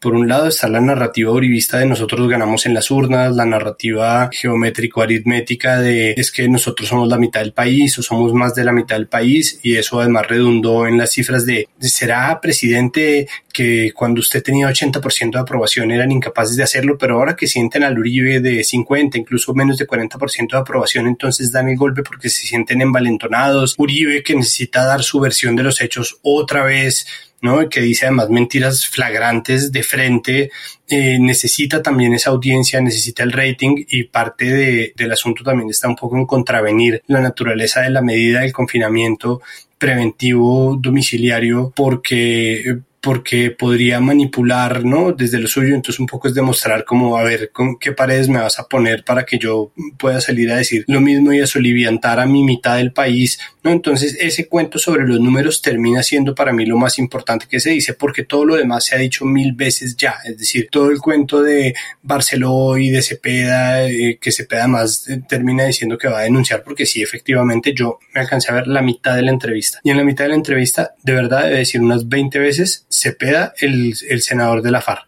Por 0.00 0.14
un 0.14 0.28
lado 0.28 0.48
está 0.48 0.68
la 0.68 0.80
narrativa 0.80 1.32
uribista 1.32 1.78
de 1.78 1.86
nosotros 1.86 2.28
ganamos 2.28 2.66
en 2.66 2.74
las 2.74 2.90
urnas, 2.90 3.34
la 3.34 3.46
narrativa 3.46 4.28
geométrico-aritmética 4.30 5.80
de 5.80 6.12
es 6.12 6.30
que 6.30 6.48
nosotros 6.48 6.90
somos 6.90 7.08
la 7.08 7.18
mitad 7.18 7.40
del 7.40 7.54
país 7.54 7.98
o 7.98 8.02
somos 8.02 8.34
más 8.34 8.54
de 8.54 8.64
la 8.64 8.72
mitad 8.72 8.96
del 8.96 9.08
país 9.08 9.58
y 9.62 9.76
eso 9.76 9.98
además 9.98 10.28
redundó 10.28 10.86
en 10.86 10.98
las 10.98 11.12
cifras 11.12 11.46
de 11.46 11.68
será 11.80 12.38
presidente 12.42 13.26
que 13.56 13.92
cuando 13.94 14.20
usted 14.20 14.42
tenía 14.42 14.68
80% 14.68 15.30
de 15.30 15.38
aprobación 15.38 15.90
eran 15.90 16.12
incapaces 16.12 16.56
de 16.56 16.62
hacerlo, 16.62 16.98
pero 16.98 17.14
ahora 17.14 17.36
que 17.36 17.46
sienten 17.46 17.84
al 17.84 17.98
Uribe 17.98 18.40
de 18.40 18.62
50, 18.62 19.16
incluso 19.16 19.54
menos 19.54 19.78
de 19.78 19.86
40% 19.86 20.50
de 20.50 20.58
aprobación, 20.58 21.06
entonces 21.06 21.50
dan 21.52 21.70
el 21.70 21.76
golpe 21.78 22.02
porque 22.02 22.28
se 22.28 22.46
sienten 22.46 22.82
envalentonados. 22.82 23.74
Uribe 23.78 24.22
que 24.22 24.34
necesita 24.34 24.84
dar 24.84 25.02
su 25.02 25.20
versión 25.20 25.56
de 25.56 25.62
los 25.62 25.80
hechos 25.80 26.18
otra 26.20 26.64
vez 26.64 27.06
¿no? 27.40 27.66
que 27.70 27.80
dice 27.80 28.04
además 28.04 28.28
mentiras 28.28 28.86
flagrantes 28.86 29.72
de 29.72 29.82
frente, 29.82 30.50
eh, 30.88 31.18
necesita 31.18 31.82
también 31.82 32.12
esa 32.12 32.30
audiencia, 32.30 32.82
necesita 32.82 33.22
el 33.22 33.32
rating 33.32 33.86
y 33.88 34.04
parte 34.04 34.44
de, 34.52 34.92
del 34.96 35.12
asunto 35.12 35.44
también 35.44 35.70
está 35.70 35.88
un 35.88 35.96
poco 35.96 36.18
en 36.18 36.26
contravenir 36.26 37.02
la 37.06 37.22
naturaleza 37.22 37.80
de 37.80 37.90
la 37.90 38.02
medida 38.02 38.40
del 38.40 38.52
confinamiento 38.52 39.40
preventivo 39.78 40.76
domiciliario 40.78 41.72
porque 41.74 42.80
porque 43.00 43.50
podría 43.50 44.00
manipular, 44.00 44.84
¿no? 44.84 45.12
Desde 45.12 45.38
lo 45.38 45.46
suyo, 45.46 45.74
entonces 45.74 46.00
un 46.00 46.06
poco 46.06 46.28
es 46.28 46.34
demostrar 46.34 46.84
como, 46.84 47.16
a 47.16 47.22
ver, 47.22 47.50
con 47.52 47.78
qué 47.78 47.92
paredes 47.92 48.28
me 48.28 48.40
vas 48.40 48.58
a 48.58 48.66
poner 48.66 49.04
para 49.04 49.24
que 49.24 49.38
yo 49.38 49.72
pueda 49.96 50.20
salir 50.20 50.50
a 50.50 50.56
decir 50.56 50.84
lo 50.88 51.00
mismo 51.00 51.32
y 51.32 51.40
a 51.40 51.46
soliviantar 51.46 52.18
a 52.18 52.26
mi 52.26 52.42
mitad 52.42 52.76
del 52.76 52.92
país, 52.92 53.38
¿no? 53.62 53.70
Entonces 53.70 54.16
ese 54.20 54.48
cuento 54.48 54.78
sobre 54.78 55.06
los 55.06 55.20
números 55.20 55.62
termina 55.62 56.02
siendo 56.02 56.34
para 56.34 56.52
mí 56.52 56.66
lo 56.66 56.76
más 56.76 56.98
importante 56.98 57.46
que 57.48 57.60
se 57.60 57.70
dice, 57.70 57.94
porque 57.94 58.24
todo 58.24 58.44
lo 58.44 58.56
demás 58.56 58.86
se 58.86 58.96
ha 58.96 58.98
dicho 58.98 59.24
mil 59.24 59.52
veces 59.52 59.96
ya, 59.96 60.16
es 60.24 60.38
decir, 60.38 60.68
todo 60.70 60.90
el 60.90 60.98
cuento 60.98 61.42
de 61.42 61.74
Barceló 62.02 62.76
y 62.76 62.90
de 62.90 63.02
Cepeda, 63.02 63.88
eh, 63.88 64.18
que 64.20 64.32
Cepeda 64.32 64.66
más 64.66 65.08
eh, 65.08 65.22
termina 65.28 65.64
diciendo 65.64 65.98
que 65.98 66.08
va 66.08 66.20
a 66.20 66.22
denunciar, 66.22 66.62
porque 66.62 66.86
sí, 66.86 67.02
efectivamente 67.02 67.72
yo 67.74 67.98
me 68.14 68.20
alcancé 68.20 68.50
a 68.50 68.56
ver 68.56 68.66
la 68.66 68.82
mitad 68.82 69.14
de 69.14 69.22
la 69.22 69.30
entrevista 69.30 69.80
y 69.82 69.90
en 69.90 69.96
la 69.96 70.04
mitad 70.04 70.24
de 70.24 70.30
la 70.30 70.36
entrevista 70.36 70.94
de 71.02 71.12
verdad 71.12 71.44
debe 71.44 71.58
decir 71.58 71.80
unas 71.80 72.08
20 72.08 72.38
veces 72.38 72.86
Cepeda, 72.96 73.54
el, 73.58 73.94
el 74.08 74.22
senador 74.22 74.62
de 74.62 74.70
la 74.70 74.80
FARC 74.80 75.06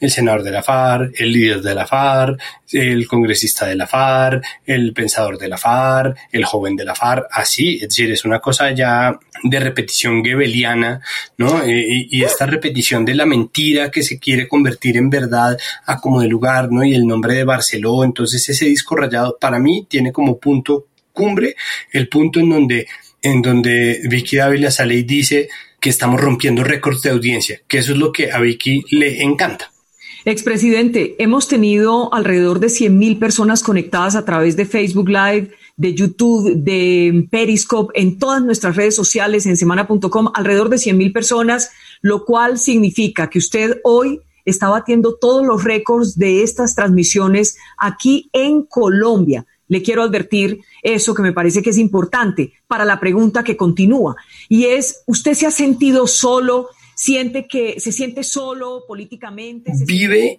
el 0.00 0.10
senador 0.10 0.42
de 0.42 0.50
la 0.50 0.62
FARC, 0.62 1.20
el 1.20 1.32
líder 1.32 1.60
de 1.60 1.74
la 1.74 1.86
FARC, 1.86 2.40
el 2.72 3.06
congresista 3.06 3.66
de 3.66 3.74
la 3.74 3.86
FARC, 3.86 4.44
el 4.64 4.92
pensador 4.92 5.38
de 5.38 5.48
la 5.48 5.58
FARC, 5.58 6.16
el 6.30 6.44
joven 6.44 6.76
de 6.76 6.84
la 6.84 6.94
FARC, 6.94 7.26
así, 7.30 7.76
es 7.76 7.88
decir, 7.88 8.10
es 8.12 8.24
una 8.24 8.38
cosa 8.40 8.70
ya 8.70 9.18
de 9.42 9.60
repetición 9.60 10.24
gebeliana, 10.24 11.00
¿no? 11.36 11.62
Eh, 11.62 11.84
y, 11.88 12.18
y, 12.18 12.24
esta 12.24 12.46
repetición 12.46 13.04
de 13.04 13.14
la 13.14 13.26
mentira 13.26 13.90
que 13.90 14.02
se 14.02 14.18
quiere 14.18 14.48
convertir 14.48 14.96
en 14.96 15.10
verdad 15.10 15.56
a 15.86 16.00
como 16.00 16.20
de 16.20 16.28
lugar, 16.28 16.70
¿no? 16.70 16.84
Y 16.84 16.94
el 16.94 17.06
nombre 17.06 17.34
de 17.34 17.44
Barceló, 17.44 18.04
entonces 18.04 18.48
ese 18.48 18.66
disco 18.66 18.96
rayado 18.96 19.36
para 19.40 19.58
mí 19.58 19.86
tiene 19.88 20.12
como 20.12 20.38
punto 20.38 20.86
cumbre 21.12 21.56
el 21.92 22.08
punto 22.08 22.38
en 22.38 22.50
donde 22.50 22.86
en 23.20 23.42
donde 23.42 24.00
Vicky 24.04 24.36
Dávila 24.36 24.70
sale 24.70 24.94
y 24.94 25.02
dice 25.02 25.48
que 25.80 25.90
estamos 25.90 26.20
rompiendo 26.20 26.64
récords 26.64 27.02
de 27.02 27.10
audiencia, 27.10 27.60
que 27.68 27.78
eso 27.78 27.92
es 27.92 27.98
lo 27.98 28.12
que 28.12 28.32
a 28.32 28.40
Vicky 28.40 28.84
le 28.90 29.22
encanta. 29.22 29.70
Expresidente, 30.24 31.14
hemos 31.18 31.48
tenido 31.48 32.12
alrededor 32.12 32.60
de 32.60 32.66
100.000 32.66 33.18
personas 33.18 33.62
conectadas 33.62 34.16
a 34.16 34.24
través 34.24 34.56
de 34.56 34.66
Facebook 34.66 35.08
Live, 35.08 35.52
de 35.76 35.94
YouTube, 35.94 36.54
de 36.56 37.28
Periscope, 37.30 37.98
en 37.98 38.18
todas 38.18 38.42
nuestras 38.42 38.76
redes 38.76 38.96
sociales, 38.96 39.46
en 39.46 39.56
semana.com, 39.56 40.30
alrededor 40.34 40.68
de 40.68 40.76
100.000 40.76 41.12
personas, 41.12 41.70
lo 42.02 42.24
cual 42.24 42.58
significa 42.58 43.30
que 43.30 43.38
usted 43.38 43.80
hoy 43.84 44.20
está 44.44 44.68
batiendo 44.68 45.14
todos 45.14 45.46
los 45.46 45.62
récords 45.62 46.18
de 46.18 46.42
estas 46.42 46.74
transmisiones 46.74 47.56
aquí 47.76 48.28
en 48.32 48.62
Colombia. 48.62 49.46
Le 49.68 49.82
quiero 49.82 50.02
advertir 50.02 50.60
eso 50.82 51.14
que 51.14 51.22
me 51.22 51.32
parece 51.32 51.62
que 51.62 51.70
es 51.70 51.78
importante 51.78 52.52
para 52.66 52.84
la 52.84 52.98
pregunta 52.98 53.44
que 53.44 53.56
continúa. 53.56 54.16
Y 54.48 54.64
es, 54.64 55.02
¿usted 55.06 55.34
se 55.34 55.46
ha 55.46 55.50
sentido 55.50 56.06
solo? 56.06 56.68
¿Siente 56.94 57.46
que 57.46 57.78
se 57.78 57.92
siente 57.92 58.24
solo 58.24 58.84
políticamente? 58.88 59.72
Vive 59.86 60.38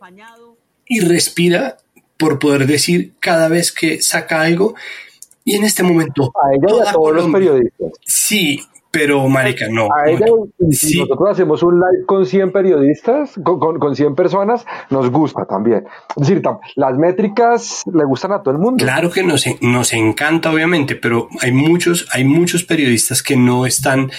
y 0.85 0.99
respira 0.99 1.77
por 2.17 2.37
poder 2.37 2.67
decir 2.67 3.13
cada 3.19 3.47
vez 3.47 3.71
que 3.71 4.01
saca 4.01 4.41
algo. 4.41 4.75
Y 5.45 5.55
en 5.55 5.63
este 5.63 5.83
momento... 5.83 6.33
A 6.35 6.53
ella 6.53 6.85
y 6.85 6.87
a 6.89 6.91
todos 6.91 7.15
los 7.15 7.31
periodistas. 7.31 7.91
Sí, 8.05 8.59
pero, 8.91 9.27
marica, 9.27 9.67
no. 9.69 9.87
A 9.95 10.09
ella, 10.09 10.25
si 10.71 10.99
nosotros 10.99 11.29
hacemos 11.29 11.61
un 11.61 11.75
live 11.75 12.05
con 12.07 12.25
100 12.25 12.51
periodistas, 12.51 13.39
con, 13.43 13.59
con, 13.59 13.77
con, 13.77 13.95
100 13.95 14.15
personas, 14.15 14.65
nos 14.89 15.11
gusta 15.11 15.45
también. 15.45 15.85
Es 16.15 16.27
decir, 16.27 16.41
las 16.75 16.97
métricas 16.97 17.83
le 17.93 18.03
gustan 18.05 18.31
a 18.31 18.41
todo 18.41 18.55
el 18.55 18.59
mundo. 18.59 18.83
Claro 18.83 19.11
que 19.11 19.23
nos, 19.23 19.45
nos 19.61 19.93
encanta, 19.93 20.51
obviamente, 20.51 20.95
pero 20.95 21.29
hay 21.41 21.51
muchos, 21.51 22.07
hay 22.11 22.23
muchos 22.23 22.63
periodistas 22.63 23.21
que 23.21 23.37
no 23.37 23.67
están 23.67 24.09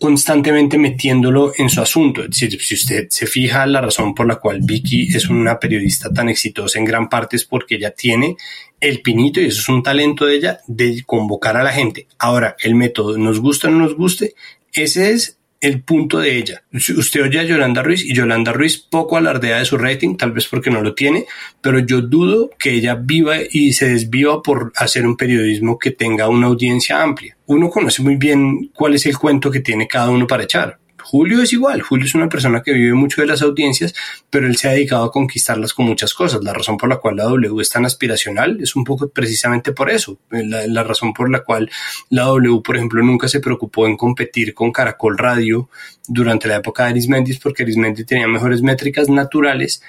constantemente 0.00 0.78
metiéndolo 0.78 1.52
en 1.56 1.68
su 1.68 1.80
asunto. 1.80 2.22
Es 2.22 2.30
decir, 2.30 2.60
si 2.60 2.74
usted 2.74 3.06
se 3.10 3.26
fija, 3.26 3.66
la 3.66 3.80
razón 3.80 4.14
por 4.14 4.26
la 4.26 4.36
cual 4.36 4.60
Vicky 4.62 5.14
es 5.14 5.28
una 5.28 5.58
periodista 5.58 6.10
tan 6.12 6.28
exitosa 6.28 6.78
en 6.78 6.84
gran 6.84 7.08
parte 7.08 7.36
es 7.36 7.44
porque 7.44 7.76
ella 7.76 7.92
tiene 7.92 8.36
el 8.80 9.00
pinito, 9.02 9.40
y 9.40 9.46
eso 9.46 9.60
es 9.60 9.68
un 9.68 9.82
talento 9.82 10.26
de 10.26 10.36
ella, 10.36 10.60
de 10.66 11.02
convocar 11.06 11.56
a 11.56 11.62
la 11.62 11.72
gente. 11.72 12.06
Ahora, 12.18 12.56
el 12.62 12.74
método, 12.74 13.16
nos 13.18 13.40
gusta 13.40 13.68
o 13.68 13.70
no 13.70 13.78
nos 13.78 13.96
guste, 13.96 14.34
ese 14.72 15.10
es 15.10 15.38
el 15.60 15.82
punto 15.82 16.18
de 16.18 16.36
ella. 16.36 16.62
Usted 16.72 17.22
oye 17.22 17.40
a 17.40 17.44
Yolanda 17.44 17.82
Ruiz 17.82 18.04
y 18.04 18.14
Yolanda 18.14 18.52
Ruiz 18.52 18.78
poco 18.78 19.16
alardea 19.16 19.58
de 19.58 19.64
su 19.64 19.78
rating, 19.78 20.16
tal 20.16 20.32
vez 20.32 20.46
porque 20.46 20.70
no 20.70 20.82
lo 20.82 20.94
tiene, 20.94 21.26
pero 21.60 21.78
yo 21.78 22.02
dudo 22.02 22.50
que 22.58 22.72
ella 22.74 22.94
viva 22.94 23.36
y 23.50 23.72
se 23.72 23.88
desviva 23.88 24.42
por 24.42 24.72
hacer 24.76 25.06
un 25.06 25.16
periodismo 25.16 25.78
que 25.78 25.90
tenga 25.90 26.28
una 26.28 26.48
audiencia 26.48 27.02
amplia. 27.02 27.36
Uno 27.46 27.70
conoce 27.70 28.02
muy 28.02 28.16
bien 28.16 28.70
cuál 28.74 28.94
es 28.94 29.06
el 29.06 29.18
cuento 29.18 29.50
que 29.50 29.60
tiene 29.60 29.88
cada 29.88 30.10
uno 30.10 30.26
para 30.26 30.44
echar. 30.44 30.78
Julio 31.08 31.40
es 31.40 31.52
igual, 31.52 31.82
Julio 31.82 32.04
es 32.04 32.16
una 32.16 32.28
persona 32.28 32.62
que 32.64 32.72
vive 32.72 32.92
mucho 32.94 33.20
de 33.20 33.28
las 33.28 33.40
audiencias, 33.40 33.94
pero 34.28 34.48
él 34.48 34.56
se 34.56 34.68
ha 34.68 34.72
dedicado 34.72 35.04
a 35.04 35.12
conquistarlas 35.12 35.72
con 35.72 35.86
muchas 35.86 36.12
cosas. 36.12 36.42
La 36.42 36.52
razón 36.52 36.76
por 36.76 36.88
la 36.88 36.96
cual 36.96 37.14
la 37.14 37.24
W 37.24 37.60
es 37.60 37.70
tan 37.70 37.84
aspiracional 37.84 38.58
es 38.60 38.74
un 38.74 38.82
poco 38.82 39.08
precisamente 39.08 39.70
por 39.70 39.88
eso. 39.88 40.18
La, 40.30 40.82
razón 40.82 41.12
por 41.12 41.30
la 41.30 41.44
cual 41.44 41.70
la 42.10 42.24
W, 42.24 42.60
por 42.60 42.74
ejemplo, 42.74 43.04
nunca 43.04 43.28
se 43.28 43.38
preocupó 43.38 43.86
en 43.86 43.96
competir 43.96 44.52
con 44.52 44.72
Caracol 44.72 45.16
Radio 45.16 45.68
durante 46.08 46.48
la 46.48 46.56
época 46.56 46.82
de 46.82 46.90
Arismendi, 46.90 47.34
porque 47.38 47.62
Arismendi 47.62 48.04
tenía 48.04 48.26
mejores 48.26 48.60
métricas 48.62 49.08
naturales 49.08 49.82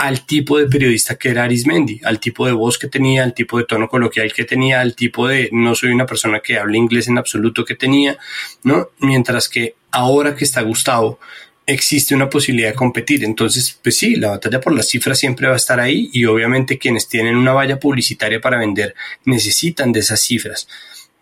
al 0.00 0.24
tipo 0.24 0.56
de 0.56 0.66
periodista 0.66 1.16
que 1.16 1.28
era 1.28 1.44
Arismendi, 1.44 2.00
al 2.04 2.18
tipo 2.18 2.46
de 2.46 2.52
voz 2.52 2.78
que 2.78 2.88
tenía, 2.88 3.22
al 3.22 3.34
tipo 3.34 3.58
de 3.58 3.64
tono 3.64 3.86
coloquial 3.86 4.32
que 4.32 4.44
tenía, 4.44 4.80
al 4.80 4.94
tipo 4.94 5.28
de 5.28 5.50
no 5.52 5.74
soy 5.74 5.90
una 5.90 6.06
persona 6.06 6.40
que 6.40 6.58
hable 6.58 6.78
inglés 6.78 7.08
en 7.08 7.18
absoluto 7.18 7.66
que 7.66 7.74
tenía, 7.74 8.16
¿no? 8.62 8.88
Mientras 9.00 9.50
que 9.50 9.74
ahora 9.90 10.34
que 10.34 10.44
está 10.44 10.62
Gustavo, 10.62 11.20
existe 11.66 12.14
una 12.14 12.30
posibilidad 12.30 12.70
de 12.70 12.76
competir. 12.76 13.24
Entonces, 13.24 13.78
pues 13.82 13.98
sí, 13.98 14.16
la 14.16 14.30
batalla 14.30 14.58
por 14.58 14.72
las 14.72 14.88
cifras 14.88 15.18
siempre 15.18 15.48
va 15.48 15.52
a 15.52 15.58
estar 15.58 15.78
ahí 15.78 16.08
y 16.14 16.24
obviamente 16.24 16.78
quienes 16.78 17.06
tienen 17.06 17.36
una 17.36 17.52
valla 17.52 17.78
publicitaria 17.78 18.40
para 18.40 18.56
vender 18.56 18.94
necesitan 19.26 19.92
de 19.92 20.00
esas 20.00 20.22
cifras 20.22 20.66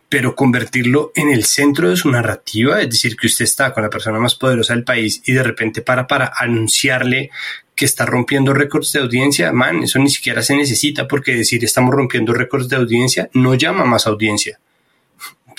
pero 0.08 0.34
convertirlo 0.34 1.12
en 1.14 1.30
el 1.30 1.44
centro 1.44 1.90
de 1.90 1.96
su 1.96 2.10
narrativa, 2.10 2.80
es 2.80 2.88
decir, 2.88 3.16
que 3.16 3.26
usted 3.26 3.44
está 3.44 3.74
con 3.74 3.82
la 3.82 3.90
persona 3.90 4.18
más 4.18 4.34
poderosa 4.34 4.74
del 4.74 4.84
país 4.84 5.22
y 5.26 5.32
de 5.32 5.42
repente 5.42 5.82
para 5.82 6.06
para 6.06 6.32
anunciarle 6.36 7.30
que 7.74 7.84
está 7.84 8.06
rompiendo 8.06 8.54
récords 8.54 8.92
de 8.92 9.00
audiencia, 9.00 9.52
man, 9.52 9.84
eso 9.84 9.98
ni 9.98 10.10
siquiera 10.10 10.42
se 10.42 10.56
necesita 10.56 11.06
porque 11.06 11.36
decir 11.36 11.62
estamos 11.62 11.94
rompiendo 11.94 12.32
récords 12.32 12.68
de 12.68 12.76
audiencia 12.76 13.30
no 13.34 13.54
llama 13.54 13.84
más 13.84 14.06
audiencia. 14.06 14.58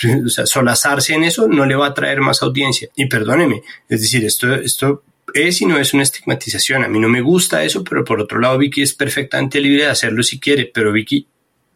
O 0.24 0.30
sea, 0.30 0.46
solazarse 0.46 1.12
en 1.12 1.24
eso 1.24 1.46
no 1.46 1.66
le 1.66 1.74
va 1.74 1.88
a 1.88 1.94
traer 1.94 2.22
más 2.22 2.42
audiencia. 2.42 2.88
Y 2.96 3.04
perdóneme, 3.04 3.62
es 3.86 4.00
decir, 4.00 4.24
esto, 4.24 4.54
esto 4.54 5.02
es 5.34 5.60
y 5.60 5.66
no 5.66 5.78
es 5.78 5.92
una 5.92 6.02
estigmatización. 6.02 6.84
A 6.84 6.88
mí 6.88 6.98
no 6.98 7.08
me 7.08 7.20
gusta 7.20 7.62
eso, 7.64 7.84
pero 7.84 8.02
por 8.02 8.18
otro 8.18 8.40
lado, 8.40 8.56
Vicky 8.56 8.80
es 8.80 8.94
perfectamente 8.94 9.60
libre 9.60 9.84
de 9.84 9.90
hacerlo 9.90 10.22
si 10.22 10.40
quiere, 10.40 10.70
pero 10.72 10.92
Vicky 10.92 11.26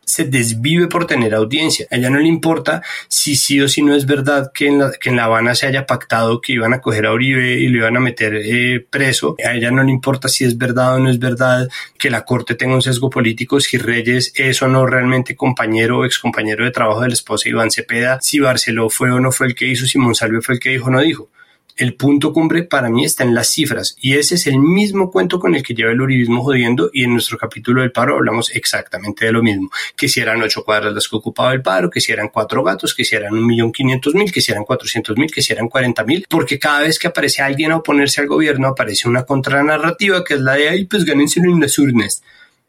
se 0.05 0.25
desvive 0.25 0.87
por 0.89 1.07
tener 1.07 1.35
audiencia. 1.35 1.87
A 1.91 1.97
ella 1.97 2.11
no 2.11 2.19
le 2.19 2.29
importa 2.29 2.83
si 3.09 3.37
sí 3.37 3.61
o 3.61 3.69
si 3.69 3.83
no 3.83 3.95
es 3.95 4.07
verdad 4.07 4.51
que 4.53 4.69
en, 4.69 4.79
la, 4.79 4.93
que 4.93 5.11
en 5.11 5.17
La 5.17 5.25
Habana 5.25 5.55
se 5.55 5.67
haya 5.67 5.87
pactado 5.87 6.41
que 6.41 6.53
iban 6.53 6.73
a 6.75 6.81
coger 6.81 7.07
a 7.07 7.13
Uribe 7.13 7.55
y 7.55 7.69
lo 7.69 7.79
iban 7.79 7.97
a 7.97 8.01
meter 8.01 8.35
eh, 8.35 8.85
preso. 8.89 9.37
A 9.45 9.55
ella 9.55 9.71
no 9.71 9.83
le 9.83 9.91
importa 9.91 10.29
si 10.29 10.45
es 10.45 10.57
verdad 10.59 10.97
o 10.97 10.99
no 10.99 11.11
es 11.11 11.19
verdad 11.19 11.69
que 11.99 12.11
la 12.11 12.25
Corte 12.25 12.55
tenga 12.55 12.75
un 12.75 12.83
sesgo 12.83 13.11
político, 13.11 13.61
si 13.61 13.79
Reyes 13.79 14.33
es 14.35 14.63
o 14.63 14.69
no 14.69 14.87
realmente 14.87 15.37
compañero 15.37 15.99
o 15.99 16.05
excompañero 16.05 16.65
de 16.65 16.71
trabajo 16.71 17.01
de 17.01 17.09
la 17.09 17.15
esposa 17.15 17.49
Iván 17.49 17.71
Cepeda, 17.71 18.19
si 18.21 18.41
Barceló 18.41 18.91
fue 18.91 19.11
o 19.11 19.21
no 19.21 19.33
fue 19.33 19.49
el 19.49 19.55
que 19.55 19.67
hizo, 19.67 19.87
si 19.87 19.99
Monsalve 19.99 20.41
fue 20.41 20.55
el 20.55 20.61
que 20.61 20.71
dijo 20.71 20.89
o 20.89 20.91
no 20.91 21.01
dijo 21.01 21.29
el 21.77 21.95
punto 21.95 22.33
cumbre 22.33 22.63
para 22.63 22.89
mí 22.89 23.05
está 23.05 23.25
en 23.25 23.35
las 23.35 23.49
cifras 23.49 23.97
y 24.01 24.15
ese 24.15 24.37
es 24.37 24.47
el 24.47 24.59
mismo 24.59 25.11
cuento 25.11 25.41
con 25.41 25.55
el 25.55 25.63
que 25.63 25.75
lleva 25.75 25.91
el 25.91 26.01
uribismo 26.01 26.43
jodiendo 26.45 26.91
y 26.93 27.05
en 27.05 27.13
nuestro 27.13 27.37
capítulo 27.37 27.81
del 27.81 27.91
paro 27.91 28.15
hablamos 28.15 28.55
exactamente 28.55 29.27
de 29.27 29.33
lo 29.33 29.43
mismo, 29.43 29.71
que 29.97 30.09
si 30.09 30.21
eran 30.21 30.41
ocho 30.43 30.65
cuadras 30.65 30.95
las 30.95 31.09
que 31.09 31.17
ocupaba 31.17 31.53
el 31.53 31.63
paro, 31.63 31.91
que 31.91 32.01
si 32.01 32.13
eran 32.13 32.29
cuatro 32.29 32.63
gatos, 32.63 32.95
que 32.95 33.05
si 33.05 33.17
eran 33.17 33.35
un 33.35 33.47
millón 33.47 33.73
quinientos 33.73 34.15
mil, 34.15 34.31
que 34.31 34.41
si 34.41 34.53
eran 34.53 34.65
cuatrocientos 34.65 35.17
mil, 35.17 35.31
que 35.31 35.43
si 35.43 35.53
eran 35.53 35.69
cuarenta 35.69 36.05
mil, 36.05 36.27
porque 36.29 36.59
cada 36.59 36.83
vez 36.83 36.99
que 36.99 37.09
aparece 37.09 37.43
alguien 37.43 37.73
a 37.73 37.77
oponerse 37.79 38.21
al 38.21 38.29
gobierno 38.29 38.69
aparece 38.69 39.09
una 39.09 39.25
contranarrativa 39.25 40.23
que 40.25 40.35
es 40.35 40.41
la 40.41 40.55
de 40.55 40.69
ahí 40.69 40.85
pues 40.85 41.05
gánenselo 41.05 41.51
en 41.51 41.61
las 41.61 41.77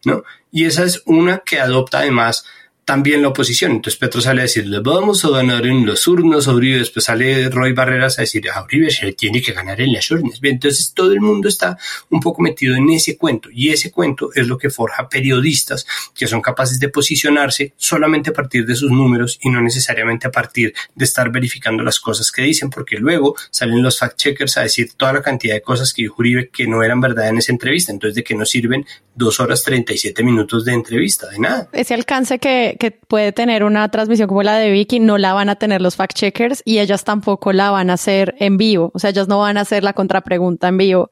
¿no? 0.06 0.24
Y 0.52 0.66
esa 0.66 0.84
es 0.84 1.02
una 1.06 1.40
que 1.40 1.60
adopta 1.60 2.00
además 2.00 2.46
también 2.86 3.24
la 3.24 3.30
oposición. 3.30 3.72
Entonces 3.72 4.00
Petro 4.00 4.22
sale 4.22 4.42
a 4.42 4.44
decirle, 4.44 4.80
vamos 4.80 5.26
a 5.26 5.30
ganar 5.30 5.66
en 5.66 5.86
los 5.86 6.08
urnos 6.08 6.48
a 6.48 6.54
Uribe. 6.54 6.78
Después 6.78 7.06
sale 7.06 7.50
Roy 7.50 7.74
Barreras 7.74 8.20
a 8.20 8.22
decir, 8.22 8.48
a 8.50 8.64
Uribe 8.64 8.92
se 8.92 9.12
tiene 9.14 9.42
que 9.42 9.54
ganar 9.54 9.82
en 9.82 9.92
las 9.92 10.10
urnas. 10.12 10.40
Entonces 10.42 10.94
todo 10.94 11.12
el 11.12 11.20
mundo 11.20 11.50
está 11.50 11.78
un 12.12 12.20
poco 12.20 12.44
metido 12.44 12.76
en 12.76 12.88
ese 12.92 13.18
cuento. 13.18 13.50
Y 13.52 13.70
ese 13.70 13.92
cuento 13.92 14.30
es 14.36 14.48
lo 14.48 14.58
que 14.58 14.70
forja 14.70 15.10
periodistas 15.10 15.88
que 16.14 16.28
son 16.28 16.42
capaces 16.42 16.80
de 16.80 16.90
posicionarse 16.90 17.74
solamente 17.76 18.30
a 18.30 18.34
partir 18.34 18.66
de 18.68 18.76
sus 18.76 18.92
números 18.92 19.40
y 19.42 19.50
no 19.50 19.62
necesariamente 19.62 20.28
a 20.28 20.32
partir 20.32 20.74
de 20.94 21.06
estar 21.06 21.32
verificando 21.32 21.84
las 21.84 22.00
cosas 22.00 22.32
que 22.32 22.44
dicen, 22.44 22.70
porque 22.70 22.98
luego 22.98 23.36
salen 23.50 23.82
los 23.82 24.00
fact-checkers 24.00 24.58
a 24.58 24.62
decir 24.62 24.94
toda 24.96 25.12
la 25.12 25.24
cantidad 25.24 25.56
de 25.56 25.62
cosas 25.62 25.92
que 25.92 26.04
dijo 26.04 26.16
Uribe 26.20 26.50
que 26.50 26.68
no 26.68 26.84
eran 26.84 27.02
verdad 27.02 27.30
en 27.30 27.40
esa 27.40 27.52
entrevista. 27.52 27.92
Entonces, 27.92 28.16
¿de 28.16 28.24
qué 28.24 28.36
nos 28.36 28.52
sirven 28.52 28.86
dos 29.16 29.40
horas 29.40 29.64
37 29.64 30.24
minutos 30.24 30.66
de 30.66 30.74
entrevista? 30.74 31.28
De 31.30 31.40
nada. 31.40 31.68
Ese 31.74 31.96
alcance 31.96 32.38
que 32.38 32.75
que, 32.80 32.92
puede 32.92 33.32
tener 33.32 33.64
una 33.64 33.90
transmisión 33.90 34.28
como 34.28 34.44
la 34.44 34.58
de 34.58 34.72
Vicky, 34.72 35.00
no 35.00 35.18
la 35.18 35.34
van 35.34 35.50
a 35.50 35.56
tener 35.56 35.82
los 35.82 35.96
fact 35.96 36.16
checkers 36.16 36.62
y 36.66 36.80
ellas 36.80 37.04
tampoco 37.04 37.54
la 37.54 37.72
van 37.72 37.90
a 37.90 37.94
hacer 37.94 38.36
en 38.40 38.58
vivo. 38.58 38.92
O 38.94 39.00
sea, 39.00 39.10
ellas 39.10 39.28
no 39.28 39.40
van 39.40 39.58
a 39.58 39.62
hacer 39.62 39.84
la 39.84 39.94
contrapregunta 39.94 40.68
en 40.68 40.78
vivo, 40.78 41.12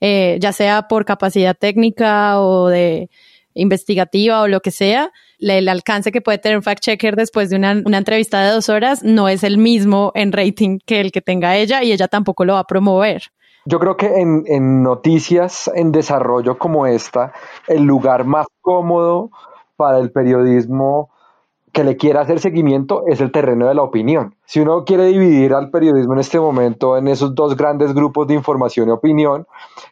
eh, 0.00 0.38
ya 0.40 0.52
sea 0.52 0.88
por 0.88 1.04
capacidad 1.04 1.56
técnica 1.56 2.40
o 2.40 2.68
de 2.68 3.10
investigativa 3.54 4.42
o 4.42 4.48
lo 4.48 4.60
que 4.60 4.70
sea. 4.70 5.12
El 5.38 5.68
alcance 5.68 6.12
que 6.12 6.20
puede 6.20 6.38
tener 6.38 6.56
un 6.56 6.62
fact 6.62 6.80
checker 6.80 7.16
después 7.16 7.50
de 7.50 7.56
una, 7.56 7.82
una 7.84 7.98
entrevista 7.98 8.42
de 8.42 8.52
dos 8.52 8.68
horas 8.68 9.02
no 9.02 9.28
es 9.28 9.42
el 9.42 9.58
mismo 9.58 10.12
en 10.14 10.32
rating 10.32 10.78
que 10.84 11.00
el 11.00 11.10
que 11.10 11.20
tenga 11.20 11.56
ella 11.56 11.82
y 11.82 11.92
ella 11.92 12.08
tampoco 12.08 12.44
lo 12.44 12.54
va 12.54 12.60
a 12.60 12.64
promover. 12.64 13.22
Yo 13.64 13.78
creo 13.78 13.96
que 13.96 14.06
en, 14.06 14.42
en, 14.46 14.82
noticias 14.82 15.70
en 15.74 15.92
desarrollo 15.92 16.58
como 16.58 16.86
esta, 16.86 17.32
el 17.68 17.82
lugar 17.82 18.24
más 18.24 18.46
cómodo 18.60 19.30
para 19.82 19.98
el 19.98 20.12
periodismo 20.12 21.10
que 21.72 21.82
le 21.82 21.96
quiera 21.96 22.20
hacer 22.20 22.38
seguimiento 22.38 23.02
es 23.08 23.20
el 23.20 23.32
terreno 23.32 23.66
de 23.66 23.74
la 23.74 23.82
opinión. 23.82 24.36
Si 24.44 24.60
uno 24.60 24.84
quiere 24.84 25.06
dividir 25.06 25.54
al 25.54 25.70
periodismo 25.70 26.12
en 26.12 26.20
este 26.20 26.38
momento 26.38 26.96
en 26.96 27.08
esos 27.08 27.34
dos 27.34 27.56
grandes 27.56 27.92
grupos 27.92 28.28
de 28.28 28.34
información 28.34 28.88
y 28.88 28.92
opinión, 28.92 29.44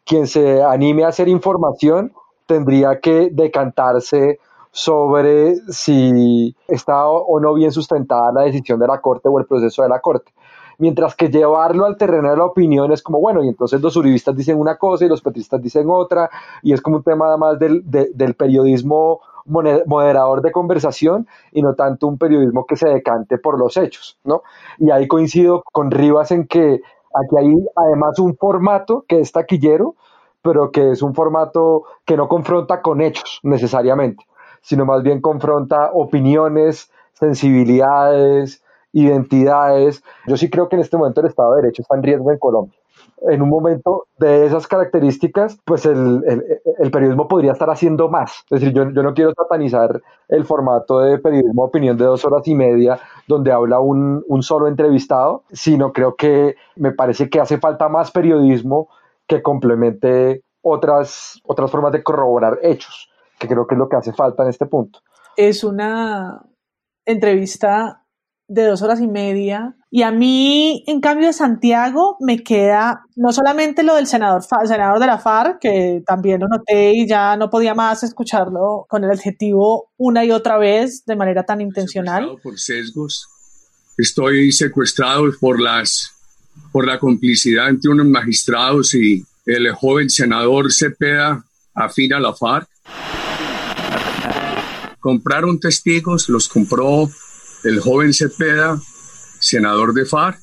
quien 0.04 0.28
se 0.28 0.62
anime 0.62 1.02
a 1.02 1.08
hacer 1.08 1.26
información 1.26 2.12
tendría 2.46 3.00
que 3.00 3.30
decantarse 3.32 4.38
sobre 4.70 5.56
si 5.72 6.54
está 6.68 7.08
o 7.08 7.40
no 7.40 7.52
bien 7.54 7.72
sustentada 7.72 8.30
la 8.32 8.42
decisión 8.42 8.78
de 8.78 8.86
la 8.86 9.00
Corte 9.00 9.28
o 9.28 9.40
el 9.40 9.46
proceso 9.46 9.82
de 9.82 9.88
la 9.88 9.98
Corte. 9.98 10.32
Mientras 10.78 11.16
que 11.16 11.30
llevarlo 11.30 11.84
al 11.84 11.96
terreno 11.96 12.30
de 12.30 12.36
la 12.36 12.44
opinión 12.44 12.92
es 12.92 13.02
como, 13.02 13.18
bueno, 13.18 13.42
y 13.42 13.48
entonces 13.48 13.80
los 13.80 13.96
uribistas 13.96 14.36
dicen 14.36 14.56
una 14.56 14.76
cosa 14.76 15.04
y 15.04 15.08
los 15.08 15.20
petristas 15.20 15.60
dicen 15.60 15.86
otra, 15.90 16.30
y 16.62 16.72
es 16.72 16.80
como 16.80 16.98
un 16.98 17.02
tema 17.02 17.26
además 17.26 17.58
del, 17.58 17.82
del 17.84 18.34
periodismo 18.34 19.20
moderador 19.50 20.42
de 20.42 20.52
conversación 20.52 21.26
y 21.52 21.62
no 21.62 21.74
tanto 21.74 22.06
un 22.06 22.18
periodismo 22.18 22.64
que 22.66 22.76
se 22.76 22.88
decante 22.88 23.38
por 23.38 23.58
los 23.58 23.76
hechos, 23.76 24.18
¿no? 24.24 24.42
Y 24.78 24.90
ahí 24.90 25.06
coincido 25.08 25.62
con 25.72 25.90
Rivas 25.90 26.30
en 26.30 26.46
que 26.46 26.80
aquí 27.14 27.36
hay 27.38 27.54
además 27.76 28.18
un 28.18 28.36
formato 28.36 29.04
que 29.08 29.20
es 29.20 29.32
taquillero, 29.32 29.94
pero 30.42 30.70
que 30.70 30.92
es 30.92 31.02
un 31.02 31.14
formato 31.14 31.84
que 32.04 32.16
no 32.16 32.28
confronta 32.28 32.80
con 32.80 33.00
hechos 33.00 33.40
necesariamente, 33.42 34.24
sino 34.62 34.86
más 34.86 35.02
bien 35.02 35.20
confronta 35.20 35.90
opiniones, 35.92 36.90
sensibilidades, 37.12 38.62
identidades. 38.92 40.02
Yo 40.26 40.36
sí 40.36 40.48
creo 40.48 40.68
que 40.68 40.76
en 40.76 40.82
este 40.82 40.96
momento 40.96 41.20
el 41.20 41.26
Estado 41.26 41.54
de 41.54 41.62
Derecho 41.62 41.82
está 41.82 41.96
en 41.96 42.02
riesgo 42.02 42.32
en 42.32 42.38
Colombia 42.38 42.79
en 43.28 43.42
un 43.42 43.48
momento 43.48 44.06
de 44.18 44.46
esas 44.46 44.66
características, 44.66 45.58
pues 45.64 45.84
el, 45.86 46.22
el, 46.78 46.90
periodismo 46.90 47.28
podría 47.28 47.52
estar 47.52 47.68
haciendo 47.68 48.08
más. 48.08 48.44
Es 48.50 48.60
decir, 48.60 48.72
yo, 48.72 48.90
yo, 48.90 49.02
no 49.02 49.14
quiero 49.14 49.32
satanizar 49.34 50.00
el 50.28 50.44
formato 50.44 51.00
de 51.00 51.18
periodismo 51.18 51.64
opinión 51.64 51.96
de 51.96 52.04
dos 52.04 52.24
horas 52.24 52.46
y 52.46 52.54
media 52.54 52.98
donde 53.26 53.52
habla 53.52 53.80
un, 53.80 54.24
un 54.26 54.42
solo 54.42 54.68
entrevistado, 54.68 55.44
sino 55.52 55.92
creo 55.92 56.14
que 56.16 56.56
me 56.76 56.92
parece 56.92 57.28
que 57.28 57.40
hace 57.40 57.58
falta 57.58 57.88
más 57.88 58.10
periodismo 58.10 58.88
que 59.26 59.42
complemente 59.42 60.42
otras, 60.62 61.40
otras 61.44 61.70
formas 61.70 61.92
de 61.92 62.02
corroborar 62.02 62.58
hechos, 62.62 63.10
que 63.38 63.48
creo 63.48 63.66
que 63.66 63.74
es 63.74 63.78
lo 63.78 63.88
que 63.88 63.96
hace 63.96 64.12
falta 64.12 64.42
en 64.42 64.50
este 64.50 64.66
punto. 64.66 65.00
Es 65.36 65.64
una 65.64 66.42
entrevista 67.06 68.04
de 68.48 68.66
dos 68.66 68.82
horas 68.82 69.00
y 69.00 69.08
media. 69.08 69.76
Y 69.92 70.02
a 70.02 70.12
mí, 70.12 70.84
en 70.86 71.00
cambio, 71.00 71.26
de 71.26 71.32
Santiago 71.32 72.16
me 72.20 72.44
queda 72.44 73.02
no 73.16 73.32
solamente 73.32 73.82
lo 73.82 73.96
del 73.96 74.06
senador, 74.06 74.42
senador 74.64 75.00
de 75.00 75.06
la 75.06 75.18
FARC, 75.18 75.58
que 75.60 76.02
también 76.06 76.40
lo 76.40 76.46
noté 76.46 76.92
y 76.94 77.08
ya 77.08 77.36
no 77.36 77.50
podía 77.50 77.74
más 77.74 78.04
escucharlo 78.04 78.86
con 78.88 79.02
el 79.02 79.10
adjetivo 79.10 79.90
una 79.96 80.24
y 80.24 80.30
otra 80.30 80.58
vez 80.58 81.04
de 81.06 81.16
manera 81.16 81.44
tan 81.44 81.60
intencional. 81.60 82.36
Por 82.40 82.60
sesgos. 82.60 83.26
Estoy 83.98 84.52
secuestrado 84.52 85.24
por, 85.40 85.60
las, 85.60 86.12
por 86.70 86.86
la 86.86 87.00
complicidad 87.00 87.68
entre 87.68 87.90
unos 87.90 88.06
magistrados 88.06 88.94
y 88.94 89.24
el 89.44 89.72
joven 89.72 90.08
senador 90.08 90.72
Cepeda 90.72 91.44
afín 91.74 92.12
a 92.12 92.20
la 92.20 92.32
FARC. 92.32 92.68
Compraron 95.00 95.58
testigos, 95.58 96.28
los 96.28 96.48
compró 96.48 97.10
el 97.64 97.80
joven 97.80 98.14
Cepeda, 98.14 98.80
senador 99.40 99.92
de 99.92 100.04
FARC, 100.04 100.38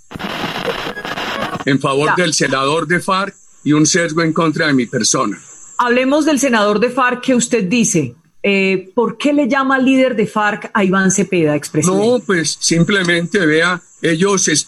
en 1.66 1.80
favor 1.80 2.16
del 2.16 2.34
senador 2.34 2.88
de 2.88 3.00
FARC 3.00 3.36
y 3.64 3.74
un 3.74 3.86
sesgo 3.86 4.22
en 4.22 4.34
contra 4.34 4.68
de 4.68 4.74
mi 4.74 4.86
persona. 4.86 5.40
Hablemos 5.78 6.26
del 6.26 6.40
senador 6.40 6.80
de 6.80 6.90
FARC 6.90 7.22
que 7.22 7.36
usted 7.36 7.64
dice. 7.64 8.16
Eh, 8.44 8.92
¿Por 8.96 9.18
qué 9.18 9.34
le 9.34 9.48
llama 9.48 9.78
líder 9.78 10.16
de 10.16 10.26
FARC 10.26 10.72
a 10.74 10.84
Iván 10.84 11.12
Cepeda, 11.12 11.56
expresidente? 11.56 12.08
No, 12.08 12.20
pues 12.20 12.58
simplemente 12.60 13.46
vea, 13.46 13.82
ellos 14.02 14.48
es, 14.48 14.68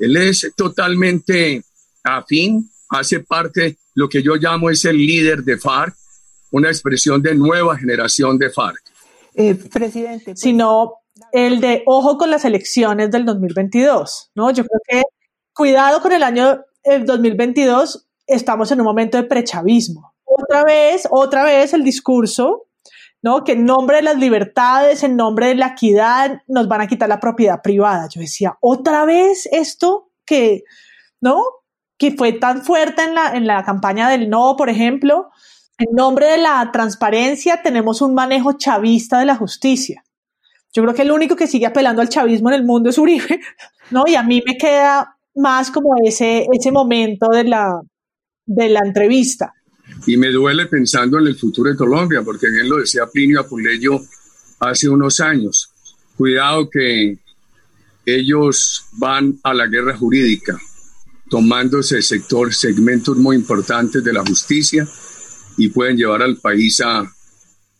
Él 0.00 0.16
es 0.16 0.52
totalmente 0.56 1.62
afín, 2.02 2.68
hace 2.88 3.20
parte, 3.20 3.78
lo 3.94 4.08
que 4.08 4.22
yo 4.22 4.34
llamo 4.36 4.70
es 4.70 4.84
el 4.86 4.96
líder 4.96 5.44
de 5.44 5.58
FARC, 5.58 5.94
una 6.50 6.68
expresión 6.68 7.22
de 7.22 7.34
nueva 7.34 7.76
generación 7.76 8.38
de 8.38 8.50
FARC. 8.50 8.82
Eh, 9.34 9.54
presidente. 9.54 10.34
Sino 10.34 10.94
el 11.32 11.60
de 11.60 11.82
ojo 11.86 12.18
con 12.18 12.30
las 12.30 12.44
elecciones 12.44 13.10
del 13.10 13.24
2022, 13.24 14.30
¿no? 14.34 14.50
Yo 14.50 14.64
creo 14.64 14.80
que 14.86 15.02
cuidado 15.52 16.00
con 16.00 16.12
el 16.12 16.22
año 16.22 16.64
2022, 17.04 18.08
estamos 18.26 18.70
en 18.72 18.80
un 18.80 18.86
momento 18.86 19.16
de 19.16 19.24
prechavismo. 19.24 20.14
Otra 20.24 20.62
vez, 20.64 21.08
otra 21.10 21.44
vez 21.44 21.72
el 21.74 21.84
discurso, 21.84 22.68
¿no? 23.22 23.44
Que 23.44 23.52
en 23.52 23.64
nombre 23.64 23.96
de 23.96 24.02
las 24.02 24.18
libertades, 24.18 25.02
en 25.02 25.16
nombre 25.16 25.48
de 25.48 25.56
la 25.56 25.68
equidad, 25.68 26.42
nos 26.46 26.68
van 26.68 26.82
a 26.82 26.86
quitar 26.86 27.08
la 27.08 27.20
propiedad 27.20 27.60
privada. 27.62 28.08
Yo 28.10 28.20
decía, 28.20 28.56
otra 28.60 29.04
vez 29.04 29.48
esto 29.50 30.10
que, 30.24 30.62
¿no? 31.20 31.42
Que 31.98 32.12
fue 32.12 32.32
tan 32.32 32.62
fuerte 32.62 33.02
en 33.02 33.14
la, 33.14 33.32
en 33.34 33.46
la 33.46 33.64
campaña 33.64 34.08
del 34.08 34.30
no, 34.30 34.54
por 34.56 34.68
ejemplo. 34.68 35.30
En 35.78 35.94
nombre 35.94 36.26
de 36.26 36.38
la 36.38 36.70
transparencia 36.72 37.62
tenemos 37.62 38.02
un 38.02 38.14
manejo 38.14 38.52
chavista 38.52 39.18
de 39.18 39.26
la 39.26 39.36
justicia. 39.36 40.04
Yo 40.78 40.84
creo 40.84 40.94
que 40.94 41.02
el 41.02 41.10
único 41.10 41.34
que 41.34 41.48
sigue 41.48 41.66
apelando 41.66 42.00
al 42.00 42.08
chavismo 42.08 42.50
en 42.50 42.54
el 42.54 42.64
mundo 42.64 42.90
es 42.90 42.98
Uribe, 42.98 43.40
¿no? 43.90 44.04
Y 44.06 44.14
a 44.14 44.22
mí 44.22 44.40
me 44.46 44.56
queda 44.56 45.16
más 45.34 45.72
como 45.72 45.96
ese, 46.04 46.46
ese 46.52 46.70
momento 46.70 47.26
de 47.32 47.42
la, 47.42 47.80
de 48.46 48.68
la 48.68 48.82
entrevista. 48.86 49.52
Y 50.06 50.16
me 50.16 50.30
duele 50.30 50.66
pensando 50.66 51.18
en 51.18 51.26
el 51.26 51.34
futuro 51.34 51.68
de 51.68 51.76
Colombia, 51.76 52.22
porque 52.24 52.48
bien 52.48 52.68
lo 52.68 52.76
decía 52.76 53.08
Plinio 53.12 53.40
Apuleyo 53.40 54.00
hace 54.60 54.88
unos 54.88 55.18
años. 55.18 55.68
Cuidado 56.16 56.70
que 56.70 57.18
ellos 58.06 58.84
van 58.92 59.36
a 59.42 59.54
la 59.54 59.66
guerra 59.66 59.96
jurídica, 59.96 60.56
tomándose 61.28 62.02
sector, 62.02 62.54
segmentos 62.54 63.16
muy 63.16 63.34
importantes 63.34 64.04
de 64.04 64.12
la 64.12 64.24
justicia 64.24 64.86
y 65.56 65.70
pueden 65.70 65.96
llevar 65.96 66.22
al 66.22 66.36
país 66.36 66.80
a, 66.82 67.02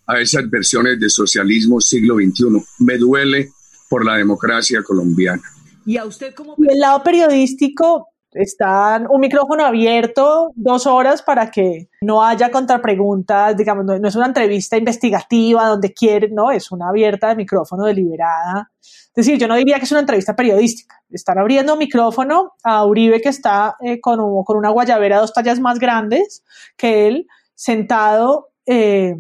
a 0.09 0.21
esas 0.21 0.49
versiones 0.51 0.99
de 0.99 1.09
socialismo 1.11 1.81
siglo 1.81 2.17
XXI. 2.17 2.65
Me 2.81 2.97
duele 2.97 3.51
por 3.89 4.05
la 4.05 4.17
democracia 4.17 4.83
colombiana. 4.83 5.43
Y 5.85 5.97
a 5.99 6.05
usted 6.07 6.35
como... 6.35 6.57
el 6.67 6.81
lado 6.81 7.03
periodístico, 7.03 8.09
está 8.33 9.03
un 9.09 9.21
micrófono 9.21 9.65
abierto 9.65 10.53
dos 10.55 10.87
horas 10.87 11.23
para 11.23 11.51
que 11.51 11.89
no 12.01 12.23
haya 12.23 12.51
contrapreguntas, 12.51 13.57
digamos, 13.57 13.85
no, 13.85 14.09
es 14.09 14.17
una 14.17 14.27
entrevista 14.27 14.77
investigativa 14.77 15.67
donde 15.67 15.93
quieren, 15.93 16.35
no, 16.35 16.51
es 16.51 16.71
una 16.71 16.89
abierta 16.89 17.29
de 17.29 17.37
micrófono 17.37 17.85
deliberada. 17.85 18.71
Es 18.81 19.13
decir, 19.15 19.39
yo 19.39 19.49
no 19.49 19.57
diría 19.57 19.79
que 19.79 19.85
es 19.85 19.91
una 19.91 20.01
entrevista 20.01 20.37
periodística. 20.37 21.03
Están 21.11 21.39
abriendo 21.39 21.77
micrófono 21.77 22.53
a 22.63 22.85
Uribe 22.85 23.21
que 23.21 23.31
está 23.31 23.77
eh, 23.81 24.01
con, 24.01 24.19
con, 24.45 24.57
una 24.57 24.71
guayabera 24.71 25.21
dos 25.21 25.33
tallas 25.33 25.59
más 25.61 25.79
grandes 25.79 26.45
que 26.77 27.09
él, 27.09 27.27
sentado, 27.55 28.51
eh, 28.67 29.17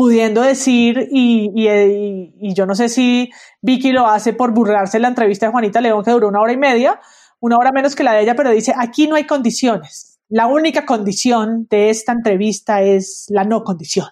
pudiendo 0.00 0.40
decir, 0.40 1.10
y, 1.12 1.52
y, 1.54 2.32
y, 2.40 2.54
yo 2.54 2.64
no 2.64 2.74
sé 2.74 2.88
si 2.88 3.30
Vicky 3.60 3.92
lo 3.92 4.06
hace 4.06 4.32
por 4.32 4.50
burlarse 4.50 4.96
en 4.96 5.02
la 5.02 5.08
entrevista 5.08 5.44
de 5.44 5.52
Juanita 5.52 5.82
León 5.82 6.02
que 6.02 6.10
duró 6.10 6.28
una 6.28 6.40
hora 6.40 6.54
y 6.54 6.56
media, 6.56 6.98
una 7.38 7.58
hora 7.58 7.70
menos 7.70 7.94
que 7.94 8.02
la 8.02 8.14
de 8.14 8.22
ella, 8.22 8.34
pero 8.34 8.48
dice, 8.48 8.72
aquí 8.74 9.06
no 9.06 9.16
hay 9.16 9.26
condiciones. 9.26 10.18
La 10.30 10.46
única 10.46 10.86
condición 10.86 11.66
de 11.68 11.90
esta 11.90 12.12
entrevista 12.12 12.80
es 12.80 13.26
la 13.28 13.44
no 13.44 13.62
condición. 13.62 14.06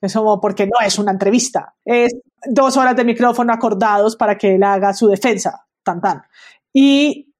Es 0.00 0.14
como 0.14 0.40
porque 0.40 0.66
no 0.66 0.86
es 0.86 1.00
una 1.00 1.10
entrevista, 1.10 1.74
es 1.84 2.14
dos 2.46 2.76
horas 2.76 2.94
de 2.94 3.04
micrófono 3.04 3.52
acordados 3.52 4.14
para 4.14 4.38
que 4.38 4.54
él 4.54 4.62
haga 4.62 4.94
su 4.94 5.08
defensa, 5.08 5.66
tan 5.82 6.00
tan. 6.00 6.22
Y 6.72 7.34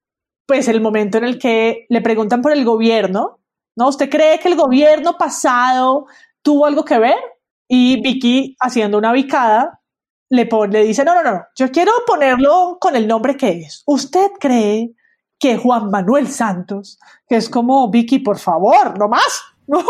pues 0.46 0.66
el 0.66 0.80
momento 0.80 1.18
en 1.18 1.24
el 1.26 1.38
que 1.38 1.86
le 1.88 2.00
preguntan 2.00 2.42
por 2.42 2.50
el 2.50 2.64
gobierno, 2.64 3.38
¿no? 3.76 3.86
¿Usted 3.86 4.10
cree 4.10 4.40
que 4.40 4.48
el 4.48 4.56
gobierno 4.56 5.16
pasado 5.16 6.06
tuvo 6.42 6.66
algo 6.66 6.84
que 6.84 6.98
ver? 6.98 7.33
Y 7.68 8.00
Vicky, 8.02 8.56
haciendo 8.60 8.98
una 8.98 9.12
bicada, 9.12 9.80
le, 10.28 10.48
le 10.70 10.84
dice, 10.84 11.04
no, 11.04 11.14
no, 11.14 11.22
no, 11.22 11.42
yo 11.56 11.70
quiero 11.70 11.92
ponerlo 12.06 12.78
con 12.80 12.96
el 12.96 13.06
nombre 13.06 13.36
que 13.36 13.50
es. 13.60 13.82
¿Usted 13.86 14.28
cree 14.38 14.92
que 15.38 15.56
Juan 15.56 15.90
Manuel 15.90 16.28
Santos, 16.28 16.98
que 17.28 17.36
es 17.36 17.48
como 17.48 17.90
Vicky, 17.90 18.20
por 18.20 18.38
favor, 18.38 18.98
no 18.98 19.08
más, 19.08 19.42
¿no? 19.66 19.84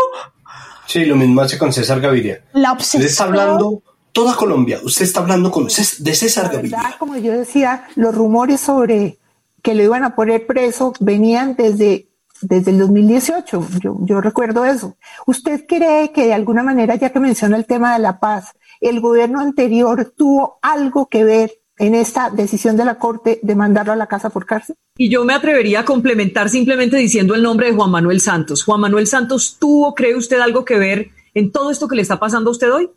Sí, 0.87 1.05
lo 1.05 1.15
mismo 1.15 1.41
hace 1.41 1.57
con 1.57 1.73
César 1.73 1.99
Gaviria. 1.99 2.43
La 2.53 2.71
obsesión. 2.71 3.03
Está 3.03 3.23
hablando 3.23 3.81
toda 4.15 4.33
Colombia, 4.37 4.79
usted 4.81 5.03
está 5.03 5.19
hablando 5.19 5.51
con 5.51 5.65
de 5.65 6.15
César 6.15 6.49
Gaviria. 6.49 6.95
Como 6.97 7.17
yo 7.17 7.33
decía, 7.33 7.85
los 7.95 8.15
rumores 8.15 8.61
sobre 8.61 9.19
que 9.61 9.75
lo 9.75 9.83
iban 9.83 10.05
a 10.05 10.15
poner 10.15 10.47
preso 10.47 10.93
venían 11.01 11.55
desde, 11.57 12.07
desde 12.47 12.71
el 12.71 12.79
2018, 12.79 13.67
yo, 13.81 13.97
yo 14.01 14.21
recuerdo 14.21 14.65
eso. 14.65 14.97
¿Usted 15.25 15.65
cree 15.67 16.11
que 16.11 16.25
de 16.25 16.33
alguna 16.33 16.63
manera, 16.63 16.95
ya 16.95 17.11
que 17.11 17.19
menciona 17.19 17.57
el 17.57 17.65
tema 17.65 17.93
de 17.93 17.99
la 17.99 18.19
paz, 18.19 18.53
el 18.81 18.99
gobierno 18.99 19.39
anterior 19.39 20.13
tuvo 20.15 20.59
algo 20.61 21.07
que 21.07 21.23
ver 21.23 21.51
en 21.77 21.95
esta 21.95 22.29
decisión 22.29 22.77
de 22.77 22.85
la 22.85 22.95
Corte 22.95 23.39
de 23.41 23.55
mandarlo 23.55 23.91
a 23.91 23.95
la 23.95 24.07
casa 24.07 24.29
por 24.29 24.45
cárcel? 24.45 24.75
Y 24.97 25.09
yo 25.09 25.25
me 25.25 25.33
atrevería 25.33 25.81
a 25.81 25.85
complementar 25.85 26.49
simplemente 26.49 26.97
diciendo 26.97 27.35
el 27.35 27.43
nombre 27.43 27.67
de 27.67 27.73
Juan 27.73 27.91
Manuel 27.91 28.21
Santos. 28.21 28.63
Juan 28.63 28.79
Manuel 28.79 29.07
Santos 29.07 29.57
tuvo, 29.59 29.93
cree 29.93 30.15
usted, 30.15 30.39
algo 30.39 30.63
que 30.63 30.77
ver 30.77 31.09
en 31.33 31.51
todo 31.51 31.71
esto 31.71 31.87
que 31.87 31.95
le 31.95 32.01
está 32.01 32.17
pasando 32.17 32.49
a 32.49 32.51
usted 32.51 32.71
hoy? 32.71 32.89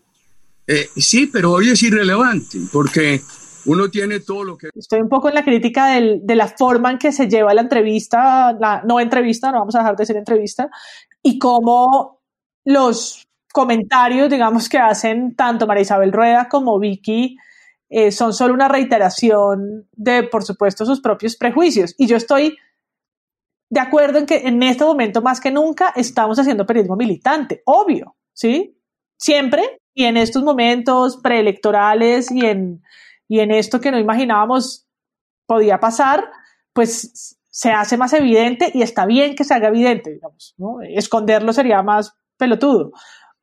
Eh, 0.67 0.89
sí, 0.97 1.27
pero 1.27 1.53
hoy 1.53 1.71
es 1.71 1.83
irrelevante 1.83 2.59
porque 2.73 3.23
uno 3.67 3.91
tiene 3.91 4.21
todo 4.21 4.45
lo 4.45 4.57
que... 4.57 4.69
Estoy 4.75 5.01
un 5.01 5.09
poco 5.09 5.29
en 5.29 5.35
la 5.35 5.45
crítica 5.45 6.01
de 6.01 6.35
la 6.35 6.49
forma 6.49 6.91
en 6.91 6.99
que 6.99 7.13
se 7.13 7.29
lleva 7.29 7.55
la 7.55 7.63
entrevista, 7.63 8.57
no 8.85 9.01
entrevista, 9.01 9.51
no 9.51 9.61
vamos 9.61 9.75
a 9.75 9.79
dejar 9.79 9.97
de 9.97 10.07
ser 10.07 10.17
entrevista, 10.17 10.71
y 11.23 11.39
cómo 11.39 12.21
los 12.65 13.27
comentarios, 13.53 14.31
digamos, 14.31 14.69
que 14.69 14.79
hacen 14.79 15.35
tanto 15.35 15.67
María 15.67 15.83
Isabel 15.83 16.13
Rueda 16.13 16.49
como 16.49 16.79
Vicky 16.79 17.37
eh, 17.91 18.13
son 18.13 18.35
solo 18.35 18.53
una 18.53 18.69
reiteración 18.69 19.89
de, 19.93 20.25
por 20.25 20.45
supuesto, 20.45 20.85
sus 20.85 21.01
propios 21.01 21.37
prejuicios. 21.37 21.95
Y 21.97 22.07
yo 22.07 22.17
estoy 22.17 22.57
de 23.71 23.81
acuerdo 23.81 24.19
en 24.19 24.27
que 24.27 24.47
en 24.47 24.63
este 24.63 24.85
momento 24.85 25.23
más 25.23 25.41
que 25.41 25.51
nunca 25.51 25.93
estamos 25.97 26.39
haciendo 26.39 26.67
periodismo 26.67 26.97
militante, 26.97 27.63
obvio, 27.65 28.17
¿sí? 28.33 28.79
Siempre, 29.19 29.81
y 29.95 30.05
en 30.05 30.17
estos 30.17 30.43
momentos 30.43 31.19
preelectorales 31.19 32.31
y 32.31 32.47
en, 32.47 32.83
y 33.29 33.41
en 33.41 33.53
esto 33.53 33.81
que 33.81 33.91
no 33.91 33.99
imaginábamos 33.99 34.87
podía 35.47 35.79
pasar, 35.79 36.25
pues 36.73 37.39
se 37.51 37.71
hace 37.71 37.97
más 37.97 38.13
evidente 38.13 38.71
y 38.75 38.83
está 38.83 39.07
bien 39.07 39.35
que 39.35 39.45
se 39.45 39.55
haga 39.55 39.69
evidente, 39.69 40.13
digamos, 40.13 40.55
¿no? 40.59 40.79
Esconderlo 40.83 41.53
sería 41.53 41.83
más 41.83 42.15
pelotudo 42.37 42.93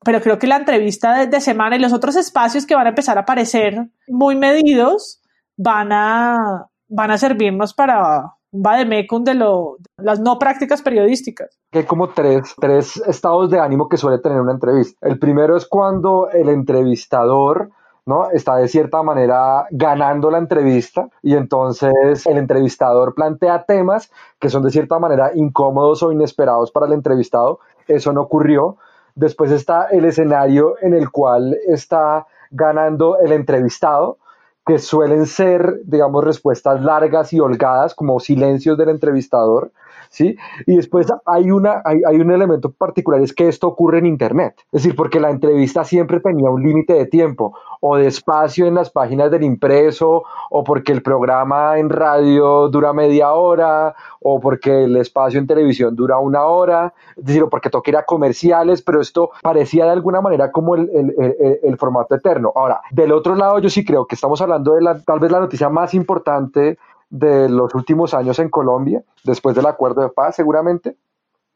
pero 0.06 0.22
creo 0.22 0.38
que 0.38 0.46
la 0.46 0.58
entrevista 0.58 1.26
de, 1.26 1.42
semana 1.42 1.76
y 1.76 1.80
los 1.80 1.92
otros 1.92 2.16
espacios 2.16 2.68
que 2.68 2.76
van 2.76 2.86
a 2.86 2.90
empezar 2.90 3.18
a 3.18 3.22
aparecer 3.22 3.90
muy 4.08 4.36
medidos 4.36 5.20
van 5.58 5.92
a, 5.92 6.68
van 6.88 7.10
a 7.10 7.18
servirnos 7.18 7.74
para 7.74 8.36
un 8.52 8.62
vademecum 8.62 9.24
de 9.24 9.34
lo, 9.34 9.78
las 9.98 10.20
no 10.20 10.38
prácticas 10.38 10.84
periodísticas. 10.84 11.60
Hay 11.72 11.86
como 11.86 12.10
tres, 12.10 12.54
tres 12.62 12.98
estados 13.08 13.50
de 13.50 13.60
ánimo 13.60 13.90
que 13.90 13.98
suele 13.98 14.20
tener 14.20 14.40
una 14.40 14.52
entrevista. 14.52 15.08
El 15.08 15.18
primero 15.18 15.58
es 15.58 15.66
cuando 15.66 16.30
el 16.30 16.50
entrevistador 16.50 17.72
¿no? 18.06 18.30
Está 18.30 18.58
de 18.58 18.68
cierta 18.68 19.02
manera 19.02 19.66
ganando 19.72 20.30
la 20.30 20.38
entrevista 20.38 21.10
y 21.22 21.36
entonces 21.36 22.26
el 22.26 22.38
entrevistador 22.38 23.16
plantea 23.16 23.64
temas 23.64 24.12
que 24.40 24.50
son 24.50 24.64
de 24.64 24.72
cierta 24.72 25.00
manera 25.00 25.32
incómodos 25.34 26.04
o 26.04 26.12
inesperados 26.12 26.72
para 26.72 26.86
el 26.86 26.94
entrevistado. 26.94 27.60
Eso 27.88 28.14
no 28.14 28.22
ocurrió. 28.22 28.78
Después 29.16 29.52
está 29.52 29.86
el 29.86 30.06
escenario 30.06 30.76
en 30.82 30.94
el 30.94 31.10
cual 31.10 31.58
está 31.68 32.28
ganando 32.52 33.18
el 33.20 33.32
entrevistado, 33.32 34.18
que 34.66 34.80
suelen 34.80 35.26
ser, 35.26 35.82
digamos, 35.86 36.24
respuestas 36.24 36.82
largas 36.82 37.34
y 37.34 37.40
holgadas, 37.40 37.94
como 37.94 38.20
silencios 38.20 38.78
del 38.78 38.90
entrevistador, 38.90 39.72
¿sí? 40.16 40.38
Y 40.66 40.78
después 40.78 41.08
hay, 41.26 41.52
una, 41.52 41.82
hay, 41.84 42.02
hay, 42.08 42.16
un 42.20 42.32
elemento 42.32 42.72
particular, 42.72 43.22
es 43.22 43.34
que 43.34 43.50
esto 43.50 43.68
ocurre 43.68 44.00
en 44.00 44.06
Internet, 44.06 44.56
es 44.72 44.84
decir, 44.84 44.96
porque 44.96 45.20
la 45.20 45.30
entrevista 45.30 45.84
siempre 45.84 46.22
tenía 46.22 46.50
un 46.50 46.64
límite 46.64 46.94
de 46.94 47.06
tiempo, 47.06 47.54
o 47.82 47.98
de 47.98 48.08
espacio 48.08 48.66
en 48.66 48.76
las 48.76 48.90
páginas 48.90 49.30
del 49.30 49.44
impreso, 49.44 50.24
o 50.50 50.64
porque 50.64 50.94
el 50.94 51.02
programa 51.02 51.78
en 51.78 51.90
radio 51.90 52.70
dura 52.70 52.94
media 52.94 53.34
hora, 53.34 53.94
o 54.22 54.40
porque 54.40 54.86
el 54.86 54.96
espacio 54.96 55.40
en 55.40 55.48
televisión 55.48 55.96
dura 55.96 56.18
una 56.18 56.46
hora, 56.46 56.94
es 57.18 57.26
decir, 57.26 57.44
o 57.44 57.50
porque 57.50 57.70
toca 57.70 57.92
ir 57.92 57.98
a 57.98 58.06
comerciales, 58.06 58.82
pero 58.82 59.02
esto 59.02 59.32
parecía 59.44 59.86
de 59.86 59.92
alguna 59.92 60.22
manera 60.22 60.52
como 60.52 60.76
el, 60.76 60.90
el, 60.94 61.14
el, 61.20 61.60
el 61.62 61.78
formato 61.78 62.16
eterno. 62.16 62.54
Ahora, 62.56 62.80
del 62.90 63.12
otro 63.12 63.36
lado, 63.36 63.60
yo 63.60 63.70
sí 63.70 63.84
creo 63.84 64.06
que 64.06 64.16
estamos 64.16 64.42
hablando 64.42 64.74
de 64.74 64.82
la, 64.82 65.00
tal 65.04 65.20
vez 65.20 65.30
la 65.30 65.42
noticia 65.42 65.70
más 65.70 65.94
importante 65.94 66.78
de 67.18 67.50
los 67.50 67.74
últimos 67.76 68.14
años 68.14 68.40
en 68.40 68.50
Colombia, 68.50 69.04
después 69.24 69.56
del 69.56 69.66
acuerdo 69.66 70.02
de 70.02 70.10
paz 70.10 70.36
seguramente, 70.36 70.98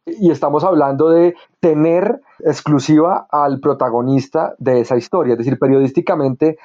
y 0.05 0.31
estamos 0.31 0.63
hablando 0.63 1.09
de 1.09 1.35
tener 1.59 2.21
exclusiva 2.39 3.27
al 3.29 3.59
protagonista 3.59 4.55
de 4.57 4.79
esa 4.81 4.97
historia, 4.97 5.33
es 5.33 5.39
decir, 5.39 5.59
periodísticamente 5.59 6.57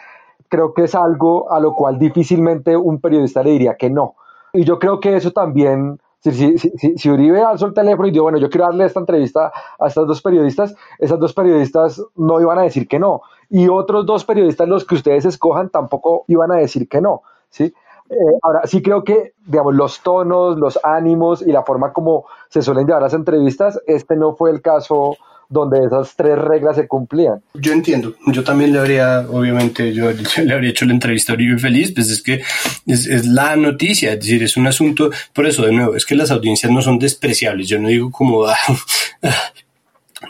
creo 0.49 0.73
que 0.73 0.85
es 0.85 0.95
algo 0.95 1.51
a 1.51 1.59
lo 1.59 1.75
cual 1.75 1.99
difícilmente 1.99 2.77
un 2.77 3.01
periodista 3.01 3.43
le 3.43 3.51
diría 3.51 3.77
que 3.77 3.91
no. 3.91 4.15
Y 4.53 4.65
yo 4.65 4.79
creo 4.79 5.01
que 5.01 5.17
eso 5.17 5.33
también, 5.33 5.99
si, 6.21 6.31
si, 6.31 6.59
si, 6.59 6.97
si 6.97 7.11
Uribe 7.11 7.43
alzó 7.43 7.67
el 7.67 7.75
teléfono 7.75 8.07
y 8.07 8.13
dijo, 8.13 8.23
bueno, 8.23 8.39
yo 8.39 8.49
quiero 8.49 8.67
darle 8.67 8.85
esta 8.85 9.01
entrevista 9.01 9.53
a 9.81 9.87
estas 9.89 10.07
dos 10.07 10.23
periodistas, 10.23 10.77
esas 11.01 11.19
dos 11.19 11.35
periodistas 11.35 12.01
no 12.15 12.41
iban 12.41 12.59
a 12.59 12.63
decir 12.63 12.87
que 12.87 13.01
no. 13.01 13.23
Y 13.51 13.69
otros 13.69 14.07
dos 14.07 14.25
periodistas, 14.25 14.69
los 14.69 14.85
que 14.85 14.95
ustedes 14.95 15.25
escojan, 15.25 15.71
tampoco 15.71 16.25
iban 16.29 16.53
a 16.53 16.57
decir 16.57 16.89
que 16.89 17.01
no. 17.01 17.23
¿sí? 17.51 17.75
Eh, 18.11 18.15
ahora, 18.43 18.67
sí 18.67 18.83
creo 18.83 19.03
que, 19.03 19.33
digamos, 19.47 19.75
los 19.75 20.03
tonos, 20.03 20.59
los 20.59 20.79
ánimos 20.83 21.43
y 21.43 21.53
la 21.53 21.63
forma 21.63 21.93
como 21.93 22.27
se 22.51 22.63
suelen 22.63 22.87
llevar 22.87 23.03
las 23.03 23.15
entrevistas, 23.15 23.81
este 23.87 24.17
no 24.17 24.37
fue 24.37 24.51
el 24.51 24.61
caso 24.61 25.17
donde 25.49 25.85
esas 25.85 26.15
tres 26.17 26.37
reglas 26.37 26.77
se 26.77 26.87
cumplían. 26.87 27.43
Yo 27.55 27.73
entiendo, 27.73 28.15
yo 28.27 28.45
también 28.45 28.73
le 28.73 28.79
habría, 28.79 29.21
obviamente, 29.31 29.93
yo, 29.93 30.11
le 30.45 30.53
habría 30.53 30.71
hecho 30.71 30.85
la 30.85 30.93
entrevista 30.93 31.33
a 31.33 31.37
Uribe 31.37 31.59
Feliz, 31.59 31.93
pues 31.93 32.11
es 32.11 32.23
que 32.23 32.43
es, 32.87 33.27
la 33.27 33.57
noticia, 33.57 34.13
es 34.13 34.21
decir, 34.21 34.43
es 34.43 34.57
un 34.57 34.67
asunto, 34.67 35.11
por 35.33 35.47
eso 35.47 35.65
de 35.65 35.73
nuevo, 35.73 35.95
es 35.97 36.05
que 36.05 36.15
las 36.15 36.31
audiencias 36.31 36.71
no 36.71 36.83
son 36.83 36.99
despreciables, 36.99 37.69
yo 37.69 37.79
no 37.79 37.89
digo 37.89 38.11
como 38.11 38.45
ah, 38.47 38.55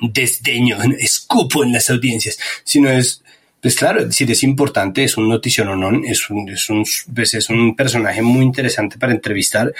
desdeño, 0.01 0.77
escupo 0.99 1.65
en 1.65 1.73
las 1.73 1.91
audiencias, 1.91 2.39
sino 2.65 2.89
es 2.91 3.24
pues 3.65 3.77
claro, 3.77 4.05
decir, 4.05 4.31
es 4.31 4.43
importante, 4.43 5.05
es 5.05 5.17
un 5.17 5.27
noticiononón, 5.27 6.05
es 6.05 6.29
un, 6.29 6.47
es 6.51 6.69
un, 6.69 6.85
pues 7.15 7.33
es 7.33 7.49
un 7.49 7.75
personaje 7.75 8.21
muy 8.21 8.45
interesante 8.45 8.99
para 8.99 9.15
entrevistar. 9.15 9.73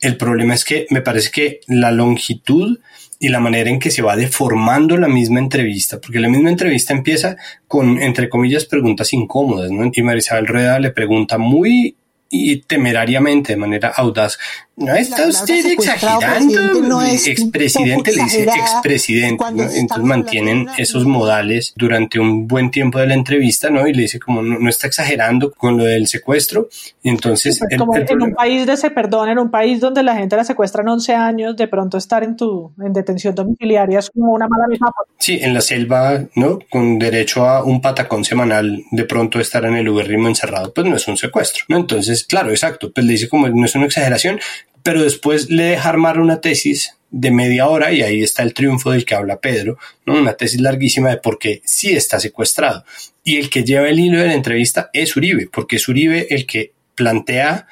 El 0.00 0.16
problema 0.16 0.54
es 0.54 0.64
que 0.64 0.86
me 0.88 1.02
parece 1.02 1.30
que 1.30 1.60
la 1.66 1.92
longitud 1.92 2.78
y 3.20 3.28
la 3.28 3.38
manera 3.38 3.68
en 3.68 3.78
que 3.78 3.90
se 3.90 4.00
va 4.00 4.16
deformando 4.16 4.96
la 4.96 5.08
misma 5.08 5.38
entrevista, 5.38 6.00
porque 6.00 6.18
la 6.18 6.30
misma 6.30 6.48
entrevista 6.48 6.94
empieza 6.94 7.36
con, 7.68 8.00
entre 8.00 8.30
comillas, 8.30 8.64
preguntas 8.64 9.12
incómodas, 9.12 9.70
¿no? 9.70 9.90
Y 9.92 10.02
Marisabel 10.02 10.46
Rueda 10.46 10.78
le 10.78 10.92
pregunta 10.92 11.36
muy 11.36 11.94
y 12.30 12.62
temerariamente, 12.62 13.52
de 13.52 13.58
manera 13.58 13.92
audaz. 13.94 14.38
¿No 14.76 14.94
está 14.94 15.26
usted 15.26 15.64
exagerando? 15.64 16.82
No 16.82 17.00
es 17.00 17.26
expresidente 17.26 18.12
le 18.12 18.24
dice 18.24 18.44
expresidente, 18.44 19.44
¿no? 19.52 19.62
Entonces 19.62 20.04
mantienen 20.04 20.66
esos 20.76 21.06
modales 21.06 21.72
durante 21.76 22.18
un 22.18 22.46
buen 22.46 22.70
tiempo 22.70 22.98
de 22.98 23.06
la 23.06 23.14
entrevista, 23.14 23.70
¿no? 23.70 23.86
Y 23.88 23.94
le 23.94 24.02
dice 24.02 24.20
como 24.20 24.42
no, 24.42 24.68
está 24.68 24.86
exagerando 24.86 25.50
con 25.52 25.78
lo 25.78 25.84
del 25.84 26.06
secuestro. 26.06 26.68
Entonces, 27.02 27.58
pues 27.58 27.78
como 27.78 27.96
en 27.96 28.22
un 28.22 28.34
país 28.34 28.66
de 28.66 28.74
ese 28.74 28.90
perdón, 28.90 29.30
en 29.30 29.38
un 29.38 29.50
país 29.50 29.80
donde 29.80 30.02
la 30.02 30.14
gente 30.14 30.36
la 30.36 30.44
secuestran 30.44 30.86
11 30.86 31.14
años, 31.14 31.56
de 31.56 31.68
pronto 31.68 31.96
estar 31.96 32.22
en 32.22 32.36
tu 32.36 32.72
en 32.78 32.92
detención 32.92 33.34
domiciliaria 33.34 34.00
es 34.00 34.10
como 34.10 34.32
una 34.32 34.46
mala 34.46 34.66
misma. 34.68 34.92
Sí, 35.18 35.38
en 35.40 35.54
la 35.54 35.62
selva, 35.62 36.22
¿no? 36.34 36.58
Con 36.70 36.98
derecho 36.98 37.46
a 37.46 37.64
un 37.64 37.80
patacón 37.80 38.24
semanal, 38.24 38.84
de 38.90 39.04
pronto 39.04 39.40
estar 39.40 39.64
en 39.64 39.76
el 39.76 39.88
uberrimo 39.88 40.28
encerrado, 40.28 40.74
pues 40.74 40.86
no 40.86 40.96
es 40.96 41.08
un 41.08 41.16
secuestro, 41.16 41.64
¿no? 41.68 41.78
Entonces, 41.78 42.24
claro, 42.24 42.50
exacto, 42.50 42.92
pues 42.92 43.06
le 43.06 43.12
dice 43.12 43.28
como 43.28 43.48
no 43.48 43.64
es 43.64 43.74
una 43.74 43.86
exageración, 43.86 44.38
pero 44.86 45.02
después 45.02 45.50
le 45.50 45.64
deja 45.64 45.88
armar 45.88 46.20
una 46.20 46.40
tesis 46.40 46.96
de 47.10 47.32
media 47.32 47.66
hora 47.66 47.90
y 47.90 48.02
ahí 48.02 48.22
está 48.22 48.44
el 48.44 48.54
triunfo 48.54 48.92
del 48.92 49.04
que 49.04 49.16
habla 49.16 49.40
Pedro, 49.40 49.78
¿no? 50.04 50.14
una 50.14 50.34
tesis 50.34 50.60
larguísima 50.60 51.10
de 51.10 51.16
por 51.16 51.40
qué 51.40 51.60
sí 51.64 51.90
está 51.90 52.20
secuestrado. 52.20 52.84
Y 53.24 53.38
el 53.38 53.50
que 53.50 53.64
lleva 53.64 53.88
el 53.88 53.98
hilo 53.98 54.20
de 54.20 54.28
la 54.28 54.34
entrevista 54.34 54.88
es 54.92 55.16
Uribe, 55.16 55.48
porque 55.52 55.74
es 55.74 55.88
Uribe 55.88 56.28
el 56.30 56.46
que 56.46 56.70
plantea 56.94 57.66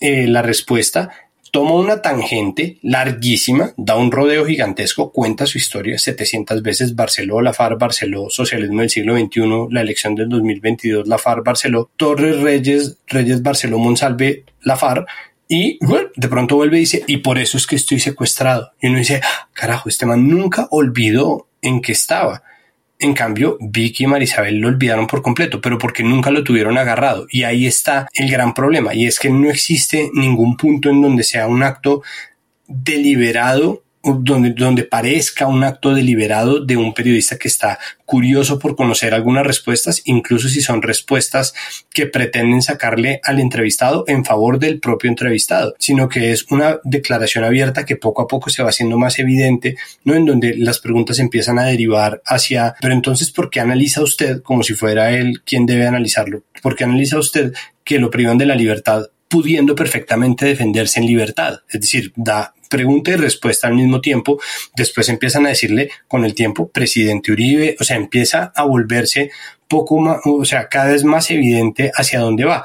eh, 0.00 0.26
la 0.26 0.42
respuesta 0.42 1.10
toma 1.52 1.74
una 1.74 2.02
tangente 2.02 2.78
larguísima, 2.82 3.72
da 3.76 3.94
un 3.94 4.10
rodeo 4.10 4.44
gigantesco, 4.44 5.12
cuenta 5.12 5.46
su 5.46 5.58
historia 5.58 5.96
700 5.96 6.60
veces, 6.60 6.96
Barceló, 6.96 7.40
la 7.40 7.54
FARC, 7.54 7.78
Barceló, 7.78 8.30
socialismo 8.30 8.80
del 8.80 8.90
siglo 8.90 9.16
XXI, 9.16 9.68
la 9.70 9.82
elección 9.82 10.16
del 10.16 10.28
2022, 10.28 11.06
la 11.06 11.18
FARC, 11.18 11.44
Barceló, 11.44 11.88
Torres 11.96 12.40
Reyes, 12.40 12.98
Reyes, 13.06 13.42
Barceló, 13.42 13.78
Monsalve, 13.78 14.44
la 14.62 14.76
FARC, 14.76 15.08
y 15.48 15.78
de 16.16 16.28
pronto 16.28 16.56
vuelve 16.56 16.76
y 16.76 16.80
dice, 16.80 17.04
y 17.06 17.18
por 17.18 17.38
eso 17.38 17.56
es 17.56 17.66
que 17.66 17.76
estoy 17.76 17.98
secuestrado. 17.98 18.72
Y 18.80 18.88
uno 18.88 18.98
dice, 18.98 19.20
ah, 19.24 19.48
carajo, 19.54 19.88
este 19.88 20.04
man 20.04 20.28
nunca 20.28 20.68
olvidó 20.70 21.48
en 21.62 21.80
qué 21.80 21.92
estaba. 21.92 22.42
En 22.98 23.14
cambio, 23.14 23.56
Vicky 23.60 24.04
y 24.04 24.06
Marisabel 24.06 24.58
lo 24.58 24.68
olvidaron 24.68 25.06
por 25.06 25.22
completo, 25.22 25.60
pero 25.60 25.78
porque 25.78 26.02
nunca 26.02 26.30
lo 26.30 26.44
tuvieron 26.44 26.76
agarrado. 26.76 27.26
Y 27.30 27.44
ahí 27.44 27.66
está 27.66 28.08
el 28.12 28.30
gran 28.30 28.52
problema, 28.52 28.94
y 28.94 29.06
es 29.06 29.18
que 29.18 29.30
no 29.30 29.48
existe 29.48 30.10
ningún 30.12 30.56
punto 30.56 30.90
en 30.90 31.00
donde 31.00 31.22
sea 31.22 31.46
un 31.46 31.62
acto 31.62 32.02
deliberado 32.66 33.84
donde, 34.02 34.50
donde 34.50 34.84
parezca 34.84 35.46
un 35.46 35.64
acto 35.64 35.94
deliberado 35.94 36.64
de 36.64 36.76
un 36.76 36.94
periodista 36.94 37.36
que 37.36 37.48
está 37.48 37.78
curioso 38.04 38.58
por 38.58 38.76
conocer 38.76 39.12
algunas 39.12 39.46
respuestas, 39.46 40.02
incluso 40.04 40.48
si 40.48 40.60
son 40.60 40.82
respuestas 40.82 41.54
que 41.92 42.06
pretenden 42.06 42.62
sacarle 42.62 43.20
al 43.24 43.40
entrevistado 43.40 44.04
en 44.06 44.24
favor 44.24 44.58
del 44.58 44.80
propio 44.80 45.10
entrevistado, 45.10 45.74
sino 45.78 46.08
que 46.08 46.32
es 46.32 46.46
una 46.50 46.78
declaración 46.84 47.44
abierta 47.44 47.84
que 47.84 47.96
poco 47.96 48.22
a 48.22 48.28
poco 48.28 48.50
se 48.50 48.62
va 48.62 48.70
haciendo 48.70 48.98
más 48.98 49.18
evidente, 49.18 49.76
¿no? 50.04 50.14
En 50.14 50.24
donde 50.24 50.54
las 50.56 50.78
preguntas 50.78 51.18
empiezan 51.18 51.58
a 51.58 51.64
derivar 51.64 52.22
hacia, 52.24 52.74
pero 52.80 52.94
entonces, 52.94 53.30
¿por 53.30 53.50
qué 53.50 53.60
analiza 53.60 54.02
usted 54.02 54.42
como 54.42 54.62
si 54.62 54.74
fuera 54.74 55.10
él 55.10 55.42
quien 55.44 55.66
debe 55.66 55.86
analizarlo? 55.86 56.42
¿Por 56.62 56.76
qué 56.76 56.84
analiza 56.84 57.18
usted 57.18 57.52
que 57.84 57.98
lo 57.98 58.10
privan 58.10 58.38
de 58.38 58.46
la 58.46 58.54
libertad 58.54 59.06
pudiendo 59.28 59.74
perfectamente 59.74 60.46
defenderse 60.46 61.00
en 61.00 61.06
libertad. 61.06 61.60
Es 61.68 61.80
decir, 61.80 62.12
da 62.16 62.54
pregunta 62.68 63.10
y 63.10 63.16
respuesta 63.16 63.66
al 63.66 63.74
mismo 63.74 64.00
tiempo. 64.00 64.40
Después 64.76 65.08
empiezan 65.08 65.46
a 65.46 65.50
decirle 65.50 65.90
con 66.06 66.24
el 66.24 66.34
tiempo, 66.34 66.68
presidente 66.68 67.32
Uribe, 67.32 67.76
o 67.80 67.84
sea, 67.84 67.96
empieza 67.96 68.52
a 68.54 68.64
volverse 68.64 69.30
poco 69.66 69.98
más, 69.98 70.18
o 70.24 70.44
sea, 70.44 70.68
cada 70.68 70.90
vez 70.90 71.04
más 71.04 71.30
evidente 71.30 71.90
hacia 71.94 72.20
dónde 72.20 72.44
va. 72.44 72.64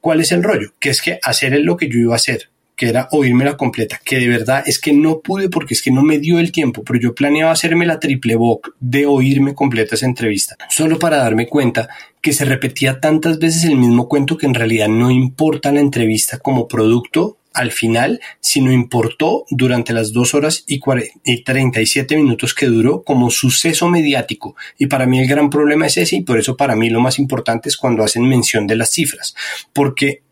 ¿Cuál 0.00 0.20
es 0.20 0.32
el 0.32 0.42
rollo? 0.42 0.72
Que 0.78 0.90
es 0.90 1.02
que 1.02 1.18
hacer 1.22 1.54
es 1.54 1.60
lo 1.60 1.76
que 1.76 1.88
yo 1.88 1.98
iba 1.98 2.14
a 2.14 2.16
hacer 2.16 2.50
que 2.80 2.88
era 2.88 3.08
oírme 3.12 3.44
la 3.44 3.58
completa, 3.58 4.00
que 4.02 4.18
de 4.18 4.26
verdad 4.26 4.62
es 4.64 4.78
que 4.78 4.94
no 4.94 5.20
pude 5.20 5.50
porque 5.50 5.74
es 5.74 5.82
que 5.82 5.90
no 5.90 6.00
me 6.00 6.18
dio 6.18 6.38
el 6.38 6.50
tiempo, 6.50 6.82
pero 6.82 6.98
yo 6.98 7.14
planeaba 7.14 7.52
hacerme 7.52 7.84
la 7.84 8.00
triple 8.00 8.36
boc 8.36 8.74
de 8.80 9.04
oírme 9.04 9.54
completa 9.54 9.96
esa 9.96 10.06
entrevista, 10.06 10.56
solo 10.70 10.98
para 10.98 11.18
darme 11.18 11.46
cuenta 11.46 11.90
que 12.22 12.32
se 12.32 12.46
repetía 12.46 12.98
tantas 12.98 13.38
veces 13.38 13.64
el 13.64 13.76
mismo 13.76 14.08
cuento 14.08 14.38
que 14.38 14.46
en 14.46 14.54
realidad 14.54 14.88
no 14.88 15.10
importa 15.10 15.72
la 15.72 15.80
entrevista 15.80 16.38
como 16.38 16.68
producto 16.68 17.36
al 17.52 17.72
final, 17.72 18.20
sino 18.40 18.72
importó 18.72 19.44
durante 19.50 19.92
las 19.92 20.12
dos 20.12 20.34
horas 20.34 20.64
y, 20.66 20.80
y 21.24 21.42
37 21.42 22.16
minutos 22.16 22.54
que 22.54 22.66
duró 22.66 23.02
como 23.02 23.30
suceso 23.30 23.88
mediático. 23.88 24.56
Y 24.78 24.86
para 24.86 25.06
mí 25.06 25.20
el 25.20 25.28
gran 25.28 25.50
problema 25.50 25.86
es 25.86 25.96
ese 25.96 26.16
y 26.16 26.22
por 26.22 26.38
eso 26.38 26.56
para 26.56 26.76
mí 26.76 26.90
lo 26.90 27.00
más 27.00 27.18
importante 27.18 27.68
es 27.68 27.76
cuando 27.76 28.04
hacen 28.04 28.28
mención 28.28 28.66
de 28.66 28.76
las 28.76 28.90
cifras, 28.90 29.34
porque 29.72 30.22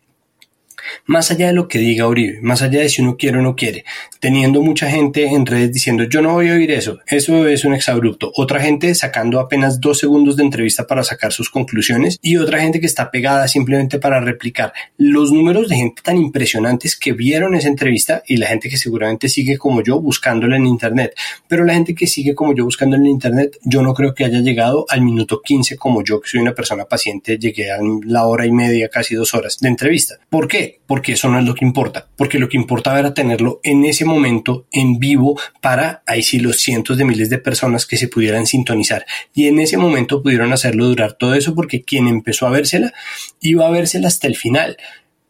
más 1.05 1.31
allá 1.31 1.47
de 1.47 1.53
lo 1.53 1.67
que 1.67 1.79
diga 1.79 2.07
Uribe, 2.07 2.39
más 2.41 2.61
allá 2.61 2.81
de 2.81 2.89
si 2.89 3.01
uno 3.01 3.17
quiere 3.17 3.39
o 3.39 3.41
no 3.41 3.55
quiere, 3.55 3.85
teniendo 4.19 4.61
mucha 4.61 4.89
gente 4.89 5.25
en 5.25 5.45
redes 5.45 5.73
diciendo 5.73 6.03
yo 6.03 6.21
no 6.21 6.33
voy 6.33 6.49
a 6.49 6.53
oír 6.53 6.71
eso, 6.71 6.99
eso 7.07 7.47
es 7.47 7.65
un 7.65 7.73
exabrupto, 7.73 8.31
otra 8.35 8.59
gente 8.59 8.93
sacando 8.95 9.39
apenas 9.39 9.79
dos 9.79 9.99
segundos 9.99 10.35
de 10.35 10.43
entrevista 10.43 10.87
para 10.87 11.03
sacar 11.03 11.31
sus 11.31 11.49
conclusiones 11.49 12.19
y 12.21 12.37
otra 12.37 12.61
gente 12.61 12.79
que 12.79 12.85
está 12.85 13.11
pegada 13.11 13.47
simplemente 13.47 13.99
para 13.99 14.19
replicar 14.19 14.73
los 14.97 15.31
números 15.31 15.69
de 15.69 15.75
gente 15.75 16.01
tan 16.01 16.17
impresionantes 16.17 16.95
que 16.95 17.13
vieron 17.13 17.55
esa 17.55 17.67
entrevista 17.67 18.23
y 18.27 18.37
la 18.37 18.47
gente 18.47 18.69
que 18.69 18.77
seguramente 18.77 19.29
sigue 19.29 19.57
como 19.57 19.83
yo 19.83 19.99
buscándola 19.99 20.57
en 20.57 20.65
internet, 20.65 21.13
pero 21.47 21.65
la 21.65 21.73
gente 21.73 21.95
que 21.95 22.07
sigue 22.07 22.35
como 22.35 22.53
yo 22.53 22.65
buscándola 22.65 23.03
en 23.03 23.09
internet, 23.09 23.57
yo 23.63 23.81
no 23.81 23.93
creo 23.93 24.13
que 24.13 24.25
haya 24.25 24.39
llegado 24.39 24.85
al 24.89 25.01
minuto 25.01 25.41
15 25.41 25.77
como 25.77 26.03
yo, 26.03 26.19
que 26.21 26.29
soy 26.29 26.39
una 26.39 26.53
persona 26.53 26.85
paciente, 26.85 27.37
llegué 27.37 27.71
a 27.71 27.79
la 28.05 28.25
hora 28.25 28.45
y 28.45 28.51
media, 28.51 28.89
casi 28.89 29.15
dos 29.15 29.33
horas 29.33 29.57
de 29.59 29.67
entrevista. 29.67 30.15
¿Por 30.29 30.47
qué? 30.47 30.78
Porque 30.87 31.13
eso 31.13 31.29
no 31.29 31.37
es 31.37 31.45
lo 31.45 31.53
que 31.53 31.65
importa, 31.65 32.07
porque 32.15 32.39
lo 32.39 32.49
que 32.49 32.57
importaba 32.57 32.99
era 32.99 33.13
tenerlo 33.13 33.59
en 33.63 33.85
ese 33.85 34.05
momento 34.05 34.65
en 34.71 34.97
vivo 34.97 35.39
para 35.61 36.01
ahí 36.07 36.23
sí 36.23 36.39
los 36.39 36.61
cientos 36.61 36.97
de 36.97 37.05
miles 37.05 37.29
de 37.29 37.37
personas 37.37 37.85
que 37.85 37.97
se 37.97 38.07
pudieran 38.07 38.47
sintonizar. 38.47 39.05
Y 39.33 39.47
en 39.47 39.59
ese 39.59 39.77
momento 39.77 40.23
pudieron 40.23 40.51
hacerlo 40.51 40.85
durar 40.85 41.13
todo 41.13 41.35
eso 41.35 41.53
porque 41.53 41.83
quien 41.83 42.07
empezó 42.07 42.47
a 42.47 42.51
vérsela 42.51 42.91
iba 43.39 43.67
a 43.67 43.69
vérsela 43.69 44.07
hasta 44.07 44.27
el 44.27 44.35
final. 44.35 44.77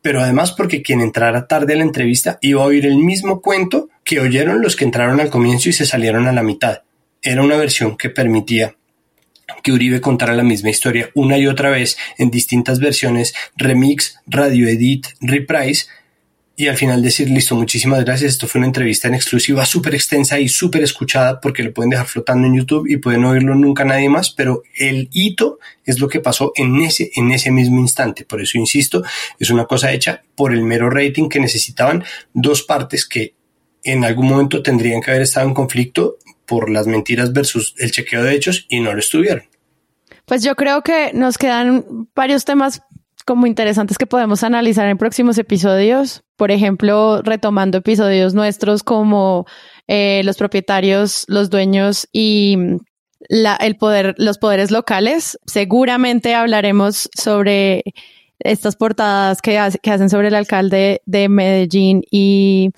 Pero 0.02 0.22
además 0.22 0.54
porque 0.54 0.82
quien 0.82 1.02
entrara 1.02 1.48
tarde 1.48 1.74
a 1.74 1.78
la 1.78 1.84
entrevista 1.84 2.40
iba 2.42 2.64
a 2.64 2.66
oír 2.66 2.86
el 2.86 2.98
mismo 2.98 3.42
cuento 3.42 3.90
que 4.06 4.22
oyeron 4.22 4.62
los 4.62 4.76
que 4.76 4.86
entraron 4.86 5.20
al 5.20 5.30
comienzo 5.30 5.70
y 5.70 5.74
se 5.74 5.86
salieron 5.86 6.28
a 6.28 6.32
la 6.32 6.42
mitad. 6.42 6.84
Era 7.22 7.44
una 7.44 7.58
versión 7.58 7.98
que 7.98 8.10
permitía 8.10 8.76
que 9.64 9.72
Uribe 9.72 10.02
contara 10.02 10.34
la 10.34 10.44
misma 10.44 10.70
historia 10.70 11.10
una 11.14 11.38
y 11.38 11.48
otra 11.48 11.70
vez 11.70 11.98
en 12.18 12.32
distintas 12.32 12.80
versiones, 12.80 13.34
remix, 13.58 14.20
radio 14.28 14.68
edit, 14.68 15.08
reprise, 15.22 15.88
y 16.60 16.68
al 16.68 16.76
final 16.76 17.02
decir, 17.02 17.30
listo, 17.30 17.56
muchísimas 17.56 18.04
gracias, 18.04 18.32
esto 18.32 18.46
fue 18.46 18.60
una 18.60 18.68
entrevista 18.68 19.08
en 19.08 19.14
exclusiva 19.14 19.66
súper 19.66 19.96
extensa 19.96 20.42
y 20.42 20.50
súper 20.50 20.84
escuchada 20.84 21.40
porque 21.40 21.64
lo 21.64 21.74
pueden 21.74 21.90
dejar 21.90 22.06
flotando 22.06 22.48
en 22.48 22.56
YouTube 22.58 22.86
y 22.90 22.98
pueden 22.98 23.24
oírlo 23.24 23.56
nunca 23.56 23.86
nadie 23.86 24.10
más, 24.10 24.30
pero 24.32 24.64
el 24.76 25.08
hito 25.14 25.60
es 25.86 26.00
lo 26.00 26.10
que 26.10 26.20
pasó 26.20 26.52
en 26.58 26.82
ese, 26.82 27.12
en 27.16 27.32
ese 27.32 27.50
mismo 27.50 27.80
instante. 27.80 28.26
Por 28.26 28.42
eso, 28.42 28.58
insisto, 28.58 29.04
es 29.40 29.50
una 29.52 29.68
cosa 29.68 29.94
hecha 29.94 30.22
por 30.36 30.52
el 30.52 30.64
mero 30.64 30.90
rating 30.90 31.30
que 31.30 31.40
necesitaban 31.40 32.04
dos 32.34 32.64
partes 32.64 33.06
que 33.06 33.36
en 33.86 34.04
algún 34.04 34.28
momento 34.28 34.62
tendrían 34.62 35.00
que 35.00 35.12
haber 35.12 35.24
estado 35.24 35.48
en 35.48 35.54
conflicto 35.54 36.18
por 36.50 36.70
las 36.70 36.88
mentiras 36.88 37.32
versus 37.32 37.76
el 37.78 37.92
chequeo 37.92 38.24
de 38.24 38.36
hechos 38.36 38.66
y 38.70 38.80
no 38.80 38.94
lo 38.94 39.00
estuvieron. 39.00 39.44
Pues 40.26 40.44
yo 40.44 40.56
creo 40.56 40.82
que 40.82 41.12
nos 41.14 41.38
quedan 41.38 42.08
varios 42.16 42.46
temas 42.46 42.82
como 43.26 43.46
interesantes 43.46 43.98
que 43.98 44.08
podemos 44.08 44.44
analizar 44.44 44.88
en 44.88 44.98
próximos 44.98 45.38
episodios. 45.38 46.24
Por 46.36 46.52
ejemplo, 46.52 47.22
retomando 47.22 47.78
episodios 47.78 48.34
nuestros 48.34 48.84
como 48.84 49.46
eh, 49.88 50.22
los 50.26 50.38
propietarios, 50.38 51.26
los 51.28 51.50
dueños 51.50 52.08
y 52.12 52.58
la, 53.28 53.56
el 53.56 53.76
poder, 53.76 54.16
los 54.18 54.40
poderes 54.40 54.72
locales. 54.72 55.38
Seguramente 55.46 56.34
hablaremos 56.34 57.10
sobre 57.16 57.84
estas 58.40 58.76
portadas 58.76 59.42
que 59.42 59.58
hacen 59.58 60.10
sobre 60.10 60.30
el 60.30 60.36
alcalde 60.36 61.02
de 61.06 61.30
Medellín 61.30 62.02
y 62.10 62.72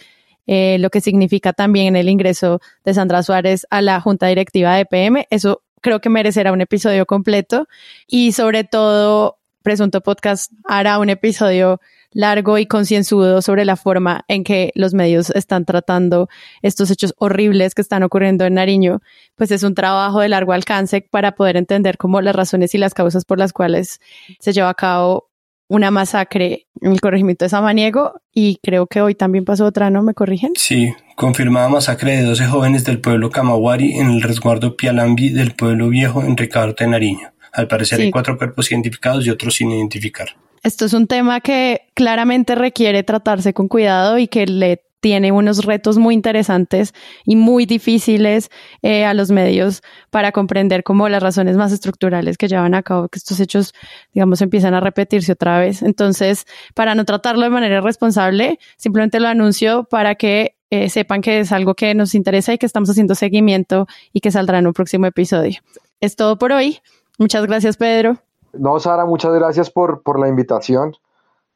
eh, 0.54 0.80
lo 0.80 0.90
que 0.90 1.00
significa 1.00 1.54
también 1.54 1.96
el 1.96 2.10
ingreso 2.10 2.60
de 2.84 2.94
Sandra 2.94 3.24
Suárez 3.24 3.66
a 3.70 3.82
la 3.82 4.02
junta 4.02 4.28
directiva 4.28 4.76
de 4.76 4.86
PM. 4.86 5.26
Eso 5.30 5.64
creo 5.80 6.02
que 6.02 6.10
merecerá 6.10 6.52
un 6.52 6.60
episodio 6.60 7.06
completo 7.06 7.70
y 8.06 8.34
sobre 8.34 8.66
todo 8.66 9.40
Presunto 9.64 10.02
Podcast 10.02 10.52
hará 10.66 11.00
un 11.00 11.10
episodio 11.10 11.80
largo 12.12 12.58
y 12.58 12.66
concienzudo 12.66 13.42
sobre 13.42 13.64
la 13.64 13.78
forma 13.78 14.26
en 14.28 14.44
que 14.44 14.74
los 14.76 14.94
medios 14.94 15.30
están 15.30 15.64
tratando 15.64 16.28
estos 16.62 16.92
hechos 16.92 17.14
horribles 17.18 17.74
que 17.74 17.82
están 17.82 18.04
ocurriendo 18.04 18.44
en 18.44 18.56
Nariño, 18.56 19.00
pues 19.38 19.52
es 19.52 19.64
un 19.64 19.74
trabajo 19.74 20.20
de 20.20 20.28
largo 20.28 20.52
alcance 20.52 21.00
para 21.00 21.32
poder 21.32 21.56
entender 21.56 21.98
cómo 21.98 22.20
las 22.20 22.36
razones 22.36 22.76
y 22.76 22.78
las 22.78 22.94
causas 22.94 23.24
por 23.24 23.40
las 23.40 23.54
cuales 23.54 24.02
se 24.42 24.52
lleva 24.52 24.68
a 24.68 24.74
cabo 24.74 25.31
una 25.72 25.90
masacre 25.90 26.68
en 26.82 26.92
el 26.92 27.00
corregimiento 27.00 27.46
de 27.46 27.50
Samaniego 27.50 28.20
y 28.34 28.60
creo 28.62 28.88
que 28.88 29.02
hoy 29.02 29.16
también 29.16 29.46
pasó 29.46 29.66
otra, 29.66 29.90
¿no? 29.90 30.04
¿Me 30.04 30.14
corrigen? 30.14 30.52
Sí, 30.56 30.94
confirmada 31.16 31.70
masacre 31.70 32.18
de 32.18 32.24
12 32.24 32.46
jóvenes 32.48 32.84
del 32.84 33.00
pueblo 33.00 33.30
Camagüari 33.30 33.98
en 33.98 34.10
el 34.10 34.22
resguardo 34.22 34.76
Pialambi 34.76 35.30
del 35.30 35.54
pueblo 35.54 35.88
viejo 35.88 36.24
en 36.24 36.36
Ricardo 36.36 36.76
de 36.78 36.88
Nariño. 36.88 37.32
Al 37.54 37.70
parecer 37.70 38.02
hay 38.02 38.12
cuatro 38.12 38.38
cuerpos 38.38 38.70
identificados 38.70 39.26
y 39.26 39.30
otros 39.30 39.56
sin 39.56 39.72
identificar. 39.72 40.28
Esto 40.62 40.84
es 40.84 40.92
un 40.92 41.08
tema 41.08 41.40
que 41.40 41.84
claramente 41.94 42.56
requiere 42.56 43.04
tratarse 43.04 43.54
con 43.54 43.70
cuidado 43.70 44.18
y 44.18 44.28
que 44.28 44.48
le 44.48 44.84
tiene 45.02 45.32
unos 45.32 45.66
retos 45.66 45.98
muy 45.98 46.14
interesantes 46.14 46.94
y 47.26 47.36
muy 47.36 47.66
difíciles 47.66 48.50
eh, 48.82 49.04
a 49.04 49.14
los 49.14 49.32
medios 49.32 49.82
para 50.10 50.32
comprender 50.32 50.84
cómo 50.84 51.10
las 51.10 51.22
razones 51.22 51.58
más 51.58 51.74
estructurales 51.74 52.38
que 52.38 52.48
llevan 52.48 52.76
a 52.76 52.84
cabo 52.84 53.10
que 53.10 53.18
estos 53.18 53.40
hechos, 53.40 53.74
digamos, 54.14 54.42
empiezan 54.42 54.74
a 54.74 54.80
repetirse 54.80 55.34
otra 55.34 55.60
vez. 55.60 55.82
Entonces, 55.82 56.46
para 56.74 56.96
no 56.96 57.04
tratarlo 57.04 57.42
de 57.42 57.50
manera 57.50 57.82
responsable, 57.82 58.60
simplemente 58.78 59.20
lo 59.20 59.28
anuncio 59.28 59.84
para 59.86 60.16
que 60.16 60.56
eh, 60.70 60.90
sepan 60.90 61.22
que 61.22 61.40
es 61.40 61.52
algo 61.52 61.74
que 61.74 61.94
nos 61.96 62.16
interesa 62.16 62.54
y 62.54 62.58
que 62.58 62.66
estamos 62.66 62.90
haciendo 62.90 63.16
seguimiento 63.16 63.88
y 64.14 64.22
que 64.22 64.32
saldrá 64.32 64.60
en 64.60 64.68
un 64.68 64.74
próximo 64.74 65.08
episodio. 65.08 65.60
Es 66.00 66.16
todo 66.16 66.38
por 66.38 66.52
hoy. 66.54 66.80
Muchas 67.18 67.46
gracias, 67.46 67.76
Pedro. 67.76 68.18
No, 68.54 68.80
Sara, 68.80 69.06
muchas 69.06 69.34
gracias 69.34 69.70
por, 69.70 70.04
por 70.04 70.20
la 70.20 70.28
invitación. 70.28 70.96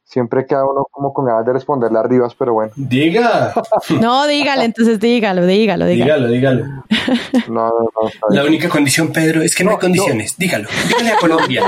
Siempre 0.06 0.46
queda 0.46 0.64
uno 0.64 0.86
como 0.88 1.12
con 1.12 1.24
ganas 1.24 1.44
de 1.44 1.52
responderle 1.52 1.98
arriba, 1.98 2.28
pero 2.38 2.54
bueno. 2.54 2.72
Diga. 2.76 3.52
No, 4.00 4.26
dígale, 4.28 4.64
entonces 4.64 5.00
dígalo, 5.00 5.44
dígalo, 5.44 5.84
dígalo. 5.86 6.28
Dígalo, 6.28 6.64
No, 7.48 7.68
no, 7.68 7.70
no. 7.70 8.10
La 8.30 8.44
única 8.44 8.68
condición, 8.68 9.12
Pedro, 9.12 9.42
es 9.42 9.56
que 9.56 9.64
no, 9.64 9.72
hay 9.72 9.78
condiciones. 9.78 10.36
Dígalo. 10.36 10.68
Dígale 10.86 11.10
a 11.10 11.16
Colombia. 11.18 11.64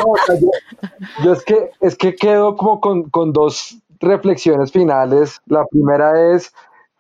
yo, 1.25 1.33
es 1.33 1.45
que 1.45 1.71
es 1.81 1.97
que 1.97 2.15
quedo 2.15 2.57
como 2.57 2.81
con, 2.81 3.11
con 3.11 3.33
dos 3.33 3.77
reflexiones 3.99 4.71
finales. 4.71 5.41
La 5.47 5.67
primera 5.67 6.33
es, 6.33 6.53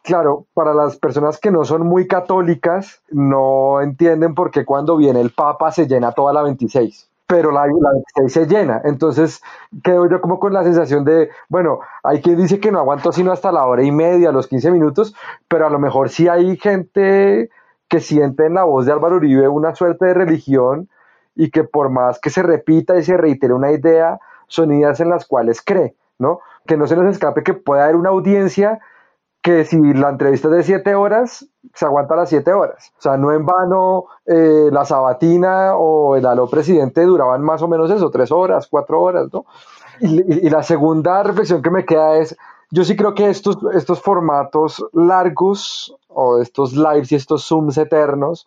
claro, 0.02 0.46
para 0.54 0.74
las 0.74 0.96
personas 0.96 1.38
que 1.38 1.52
no 1.52 1.64
son 1.64 1.86
muy 1.86 2.08
católicas, 2.08 3.00
no 3.10 3.80
entienden 3.80 4.34
por 4.34 4.50
qué 4.50 4.64
cuando 4.64 4.96
viene 4.96 5.20
el 5.20 5.30
Papa 5.30 5.70
se 5.70 5.86
llena 5.86 6.10
toda 6.10 6.32
la 6.32 6.42
26 6.42 7.08
pero 7.28 7.52
la, 7.52 7.66
la 7.66 8.28
se 8.28 8.46
llena. 8.46 8.80
Entonces 8.84 9.42
quedo 9.84 10.08
yo 10.08 10.20
como 10.20 10.40
con 10.40 10.54
la 10.54 10.64
sensación 10.64 11.04
de, 11.04 11.30
bueno, 11.48 11.80
hay 12.02 12.22
quien 12.22 12.38
dice 12.38 12.58
que 12.58 12.72
no 12.72 12.78
aguanto 12.78 13.12
sino 13.12 13.30
hasta 13.30 13.52
la 13.52 13.66
hora 13.66 13.84
y 13.84 13.92
media, 13.92 14.32
los 14.32 14.48
15 14.48 14.70
minutos, 14.72 15.14
pero 15.46 15.66
a 15.66 15.70
lo 15.70 15.78
mejor 15.78 16.08
sí 16.08 16.26
hay 16.26 16.56
gente 16.56 17.50
que 17.86 18.00
siente 18.00 18.46
en 18.46 18.54
la 18.54 18.64
voz 18.64 18.86
de 18.86 18.92
Álvaro 18.92 19.16
Uribe 19.16 19.46
una 19.46 19.74
suerte 19.74 20.06
de 20.06 20.14
religión 20.14 20.88
y 21.36 21.50
que 21.50 21.64
por 21.64 21.90
más 21.90 22.18
que 22.18 22.30
se 22.30 22.42
repita 22.42 22.96
y 22.96 23.02
se 23.02 23.16
reitere 23.16 23.52
una 23.52 23.72
idea, 23.72 24.18
son 24.46 24.72
ideas 24.72 24.98
en 25.00 25.10
las 25.10 25.26
cuales 25.26 25.60
cree, 25.62 25.94
¿no? 26.18 26.40
Que 26.66 26.78
no 26.78 26.86
se 26.86 26.96
nos 26.96 27.12
escape 27.12 27.42
que 27.42 27.52
pueda 27.52 27.84
haber 27.84 27.96
una 27.96 28.08
audiencia 28.08 28.80
que 29.48 29.64
si 29.64 29.78
la 29.94 30.10
entrevista 30.10 30.48
es 30.48 30.54
de 30.54 30.62
siete 30.62 30.94
horas, 30.94 31.46
se 31.72 31.86
aguanta 31.86 32.14
las 32.14 32.28
siete 32.28 32.52
horas. 32.52 32.92
O 32.98 33.00
sea, 33.00 33.16
no 33.16 33.32
en 33.32 33.46
vano 33.46 34.04
eh, 34.26 34.68
la 34.70 34.84
sabatina 34.84 35.74
o 35.74 36.16
el 36.16 36.26
aló 36.26 36.50
presidente 36.50 37.00
duraban 37.06 37.40
más 37.40 37.62
o 37.62 37.68
menos 37.68 37.90
eso, 37.90 38.10
tres 38.10 38.30
horas, 38.30 38.68
cuatro 38.70 39.00
horas, 39.00 39.28
¿no? 39.32 39.46
Y, 40.00 40.50
la 40.50 40.62
segunda 40.62 41.22
reflexión 41.22 41.62
que 41.62 41.70
me 41.70 41.86
queda 41.86 42.18
es, 42.18 42.36
yo 42.70 42.84
sí 42.84 42.94
creo 42.94 43.14
que 43.14 43.30
estos, 43.30 43.56
estos 43.72 44.02
formatos 44.02 44.84
largos 44.92 45.96
o 46.08 46.42
estos 46.42 46.74
lives 46.74 47.10
y 47.12 47.14
estos 47.14 47.48
zooms 47.48 47.78
eternos 47.78 48.46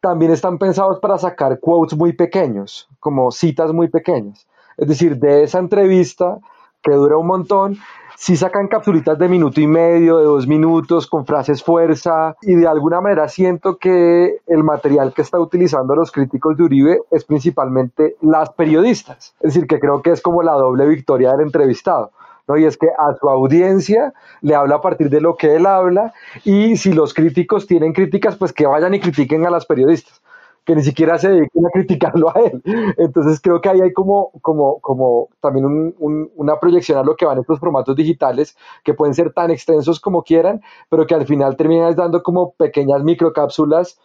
también 0.00 0.32
están 0.32 0.58
pensados 0.58 0.98
para 0.98 1.16
sacar 1.16 1.60
quotes 1.60 1.96
muy 1.96 2.12
pequeños, 2.12 2.88
como 2.98 3.30
citas 3.30 3.72
muy 3.72 3.86
pequeñas. 3.86 4.48
Es 4.78 4.88
decir, 4.88 5.16
de 5.16 5.44
esa 5.44 5.60
entrevista 5.60 6.38
que 6.82 6.90
dura 6.90 7.18
un 7.18 7.28
montón, 7.28 7.78
si 8.16 8.36
sacan 8.36 8.68
capsulitas 8.68 9.18
de 9.18 9.28
minuto 9.28 9.60
y 9.60 9.66
medio, 9.66 10.18
de 10.18 10.24
dos 10.24 10.46
minutos, 10.46 11.06
con 11.06 11.26
frases 11.26 11.62
fuerza, 11.62 12.36
y 12.42 12.54
de 12.54 12.66
alguna 12.66 13.00
manera 13.00 13.28
siento 13.28 13.76
que 13.76 14.38
el 14.46 14.62
material 14.62 15.12
que 15.12 15.22
está 15.22 15.38
utilizando 15.38 15.94
los 15.94 16.12
críticos 16.12 16.56
de 16.56 16.64
Uribe 16.64 16.98
es 17.10 17.24
principalmente 17.24 18.16
las 18.22 18.50
periodistas. 18.50 19.34
Es 19.40 19.54
decir, 19.54 19.66
que 19.66 19.80
creo 19.80 20.02
que 20.02 20.10
es 20.10 20.20
como 20.20 20.42
la 20.42 20.52
doble 20.52 20.86
victoria 20.86 21.32
del 21.32 21.40
entrevistado. 21.40 22.12
¿no? 22.46 22.56
Y 22.56 22.64
es 22.64 22.76
que 22.76 22.86
a 22.86 23.14
su 23.18 23.28
audiencia 23.28 24.12
le 24.42 24.54
habla 24.54 24.76
a 24.76 24.80
partir 24.80 25.10
de 25.10 25.20
lo 25.20 25.36
que 25.36 25.56
él 25.56 25.66
habla 25.66 26.12
y 26.44 26.76
si 26.76 26.92
los 26.92 27.14
críticos 27.14 27.66
tienen 27.66 27.92
críticas, 27.92 28.36
pues 28.36 28.52
que 28.52 28.66
vayan 28.66 28.94
y 28.94 29.00
critiquen 29.00 29.46
a 29.46 29.50
las 29.50 29.66
periodistas 29.66 30.22
que 30.64 30.74
ni 30.74 30.82
siquiera 30.82 31.18
se 31.18 31.28
dediquen 31.28 31.66
a 31.66 31.70
criticarlo 31.70 32.30
a 32.34 32.40
él. 32.40 32.62
Entonces 32.96 33.40
creo 33.40 33.60
que 33.60 33.68
ahí 33.68 33.80
hay 33.80 33.92
como, 33.92 34.30
como, 34.40 34.80
como 34.80 35.28
también 35.40 35.66
un, 35.66 36.30
una 36.34 36.58
proyección 36.58 36.98
a 36.98 37.02
lo 37.02 37.16
que 37.16 37.26
van 37.26 37.38
estos 37.38 37.58
formatos 37.58 37.94
digitales 37.94 38.56
que 38.82 38.94
pueden 38.94 39.14
ser 39.14 39.32
tan 39.32 39.50
extensos 39.50 40.00
como 40.00 40.22
quieran, 40.22 40.62
pero 40.88 41.06
que 41.06 41.14
al 41.14 41.26
final 41.26 41.56
terminan 41.56 41.94
dando 41.94 42.22
como 42.22 42.52
pequeñas 42.52 43.02
microcápsulas 43.02 43.98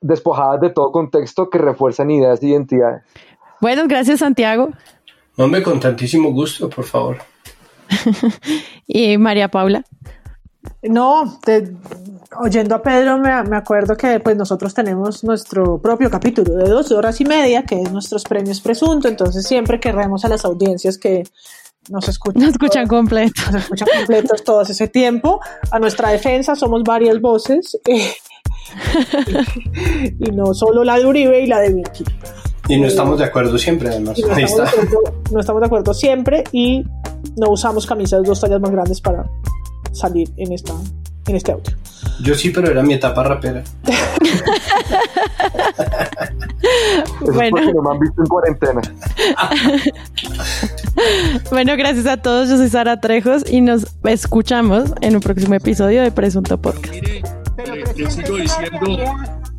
despojadas 0.00 0.60
de 0.60 0.70
todo 0.70 0.90
contexto 0.90 1.48
que 1.48 1.58
refuerzan 1.58 2.10
ideas 2.10 2.42
e 2.42 2.48
identidades. 2.48 3.02
Bueno, 3.60 3.84
gracias 3.86 4.18
Santiago. 4.20 4.70
Hombre, 5.36 5.62
con 5.62 5.80
tantísimo 5.80 6.32
gusto, 6.32 6.68
por 6.68 6.84
favor. 6.84 7.18
y 8.86 9.16
María 9.18 9.48
Paula. 9.48 9.84
No, 10.82 11.38
te, 11.44 11.74
oyendo 12.38 12.74
a 12.74 12.82
Pedro 12.82 13.18
me, 13.18 13.56
acuerdo 13.56 13.96
que 13.96 14.20
pues 14.20 14.36
nosotros 14.36 14.74
tenemos 14.74 15.24
nuestro 15.24 15.78
propio 15.78 16.10
capítulo 16.10 16.54
de 16.54 16.68
dos 16.68 16.90
horas 16.92 17.20
y 17.20 17.24
media, 17.24 17.64
que 17.64 17.80
es 17.80 17.92
nuestros 17.92 18.24
premios 18.24 18.60
presunto, 18.60 19.08
entonces 19.08 19.46
siempre 19.46 19.80
queremos 19.80 20.24
a 20.24 20.28
las 20.28 20.44
audiencias 20.44 20.98
que 20.98 21.24
nos 21.88 22.08
escuchan. 22.08 22.42
Nos 22.42 22.52
escuchan 22.52 22.86
completos. 22.86 23.50
Nos 23.50 23.62
escuchan 23.62 23.88
completos 23.96 24.44
todo 24.44 24.62
ese 24.62 24.86
tiempo. 24.86 25.40
A 25.70 25.80
nuestra 25.80 26.10
defensa 26.10 26.54
somos 26.54 26.84
varias 26.84 27.20
voces. 27.20 27.78
y 30.20 30.30
no 30.30 30.54
solo 30.54 30.84
la 30.84 30.98
de 30.98 31.06
Uribe 31.06 31.40
y 31.40 31.46
la 31.46 31.58
de 31.58 31.74
Vicky. 31.74 32.04
Y 32.68 32.80
no 32.80 32.86
estamos 32.86 33.18
de 33.18 33.24
acuerdo 33.24 33.58
siempre, 33.58 33.88
además. 33.88 34.16
No 34.18 34.36
estamos, 34.36 34.74
no 35.32 35.40
estamos 35.40 35.60
de 35.60 35.66
acuerdo 35.66 35.92
siempre 35.92 36.44
y 36.52 36.84
no 37.36 37.50
usamos 37.50 37.86
camisas 37.86 38.22
dos 38.22 38.40
tallas 38.40 38.60
más 38.60 38.70
grandes 38.70 39.00
para 39.00 39.28
salir 39.92 40.30
en, 40.36 40.52
esta, 40.52 40.74
en 41.26 41.36
este 41.36 41.52
audio. 41.52 41.72
Yo 42.22 42.34
sí, 42.34 42.50
pero 42.50 42.70
era 42.70 42.82
mi 42.82 42.94
etapa 42.94 43.24
rapera. 43.24 43.62
bueno. 47.34 47.72
no 47.72 47.82
me 47.82 47.90
han 47.90 48.00
visto 48.00 48.22
en 48.22 48.26
cuarentena. 48.26 48.80
bueno, 51.50 51.76
gracias 51.76 52.06
a 52.06 52.16
todos. 52.16 52.48
Yo 52.48 52.56
soy 52.56 52.68
Sara 52.68 53.00
Trejos 53.00 53.44
y 53.48 53.60
nos 53.60 53.86
escuchamos 54.04 54.92
en 55.00 55.16
un 55.16 55.20
próximo 55.20 55.54
episodio 55.54 56.02
de 56.02 56.10
Presunto 56.10 56.60
Podcast. 56.60 56.94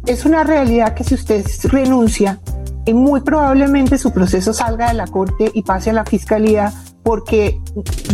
Es 0.06 0.26
una 0.26 0.44
realidad 0.44 0.94
que 0.94 1.04
si 1.04 1.16
usted 1.16 1.46
renuncia, 1.64 2.40
muy 2.92 3.22
probablemente 3.22 3.98
su 3.98 4.12
proceso 4.12 4.54
salga 4.54 4.90
de 4.90 4.96
la 4.96 5.08
corte 5.08 5.50
y 5.54 5.64
pase 5.64 5.92
a 5.92 5.94
la 5.94 6.04
fiscalía 6.04 6.74
porque 7.04 7.60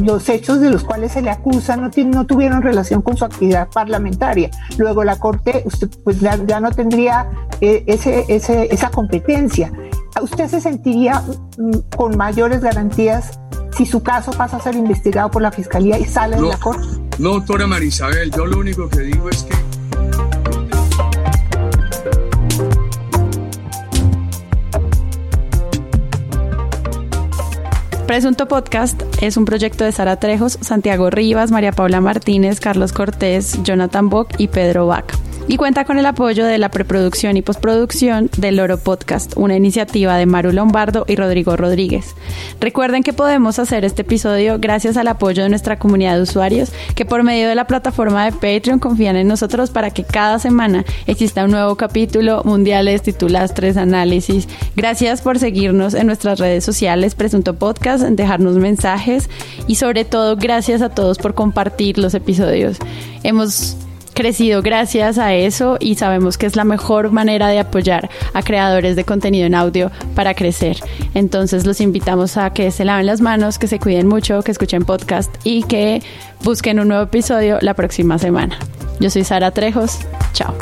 los 0.02 0.28
hechos 0.30 0.60
de 0.60 0.72
los 0.72 0.84
cuales 0.84 1.12
se 1.12 1.22
le 1.22 1.30
acusa 1.30 1.78
no, 1.78 1.90
no 2.06 2.26
tuvieron 2.26 2.62
relación 2.62 3.02
con 3.02 3.16
su 3.16 3.26
actividad 3.26 3.70
parlamentaria. 3.70 4.50
Luego 4.78 5.04
la 5.04 5.18
Corte 5.18 5.64
usted, 5.66 5.90
pues 6.04 6.20
ya, 6.20 6.38
no 6.60 6.72
tendría 6.72 7.30
eh, 7.62 7.84
ese, 7.88 8.26
esa 8.30 8.90
competencia. 8.90 9.72
¿Usted 10.22 10.48
se 10.48 10.60
sentiría 10.60 11.24
mm, 11.58 11.96
con 11.96 12.18
mayores 12.18 12.62
garantías 12.62 13.40
si 13.78 13.86
su 13.86 14.02
caso 14.02 14.32
pasa 14.32 14.58
a 14.58 14.60
ser 14.60 14.76
investigado 14.76 15.30
por 15.32 15.42
la 15.42 15.52
Fiscalía 15.52 16.00
y 16.00 16.06
sale 16.06 16.38
de 16.38 16.42
la 16.42 16.58
Corte? 16.58 16.88
No, 17.20 17.34
doctora 17.34 17.68
Marisabel, 17.68 18.32
yo 18.32 18.46
lo 18.46 18.60
único 18.60 18.90
que 18.90 19.02
digo 19.02 19.30
es 19.30 19.44
que 19.44 19.68
Presunto 28.10 28.47
Podcast 28.47 29.03
es 29.22 29.38
un 29.38 29.45
proyecto 29.45 29.84
de 29.84 29.91
Sara 29.91 30.16
Trejos, 30.16 30.57
Santiago 30.62 31.12
Rivas, 31.12 31.51
María 31.51 31.72
Paula 31.72 32.01
Martínez, 32.01 32.60
Carlos 32.60 32.91
Cortés, 32.91 33.62
Jonathan 33.62 34.10
Bock 34.10 34.32
y 34.39 34.47
Pedro 34.47 34.88
Vaca 34.88 35.14
y 35.50 35.58
cuenta 35.58 35.84
con 35.84 35.97
el 35.97 36.06
apoyo 36.06 36.45
de 36.45 36.60
la 36.60 36.70
preproducción 36.70 37.36
y 37.36 37.41
postproducción 37.41 38.30
del 38.38 38.58
Loro 38.58 38.78
Podcast, 38.78 39.34
una 39.36 39.56
iniciativa 39.56 40.16
de 40.16 40.28
Maru 40.28 40.52
Lombardo 40.52 41.06
y 41.08 41.16
Rodrigo 41.16 41.58
Rodríguez. 41.58 42.14
Recuerden 42.62 43.02
que 43.02 43.14
podemos 43.14 43.58
hacer 43.58 43.84
este 43.84 44.04
episodio 44.04 44.60
gracias 44.60 44.95
al 44.95 45.08
apoyo 45.08 45.41
de 45.41 45.50
nuestra 45.50 45.80
comunidad 45.80 46.18
de 46.18 46.22
usuarios 46.22 46.72
que 46.93 47.04
por 47.04 47.24
medio 47.24 47.50
de 47.50 47.56
la 47.56 47.66
plataforma 47.66 48.26
de 48.26 48.32
Patreon 48.32 48.78
confían 48.78 49.16
en 49.16 49.28
nosotros 49.28 49.72
para 49.72 49.89
que 49.89 50.04
cada 50.04 50.38
semana 50.38 50.86
exista 51.08 51.45
un 51.45 51.52
nuevo 51.52 51.76
capítulo, 51.76 52.43
mundiales, 52.45 53.02
titulastres, 53.02 53.76
análisis. 53.76 54.47
Gracias 54.76 55.24
por 55.24 55.39
seguirnos 55.39 55.95
en 55.95 56.06
nuestras 56.06 56.38
redes 56.38 56.64
sociales, 56.64 57.16
Presunto 57.16 57.56
Podcast, 57.56 58.04
dejarnos 58.04 58.58
mensajes 58.58 59.32
y 59.66 59.76
sobre 59.76 60.06
todo 60.06 60.36
gracias 60.36 60.84
a 60.84 60.89
todos 60.89 61.18
por 61.18 61.34
compartir 61.34 61.97
los 61.97 62.14
episodios. 62.14 62.78
Hemos 63.24 63.76
crecido 64.20 64.61
gracias 64.61 65.17
a 65.17 65.34
eso 65.34 65.78
y 65.80 65.95
sabemos 65.95 66.38
que 66.38 66.45
es 66.45 66.57
la 66.57 66.65
mejor 66.65 67.09
manera 67.09 67.47
de 67.47 67.57
apoyar 67.57 68.09
a 68.34 68.43
creadores 68.43 68.97
de 68.97 69.05
contenido 69.05 69.47
en 69.47 69.55
audio 69.55 69.91
para 70.13 70.34
crecer. 70.34 70.76
Entonces 71.13 71.65
los 71.65 71.80
invitamos 71.80 72.36
a 72.36 72.49
que 72.49 72.70
se 72.72 72.84
laven 72.84 73.05
las 73.05 73.22
manos, 73.22 73.57
que 73.57 73.67
se 73.67 73.80
cuiden 73.80 74.07
mucho, 74.07 74.41
que 74.41 74.51
escuchen 74.51 74.84
podcast 74.84 75.34
y 75.45 75.63
que 75.63 76.03
busquen 76.43 76.82
un 76.82 76.89
nuevo 76.89 77.03
episodio 77.03 77.59
la 77.61 77.76
próxima 77.76 78.20
semana. 78.20 78.59
Yo 78.99 79.09
soy 79.09 79.24
Sara 79.24 79.51
Trejos. 79.51 79.99
Chao. 80.34 80.53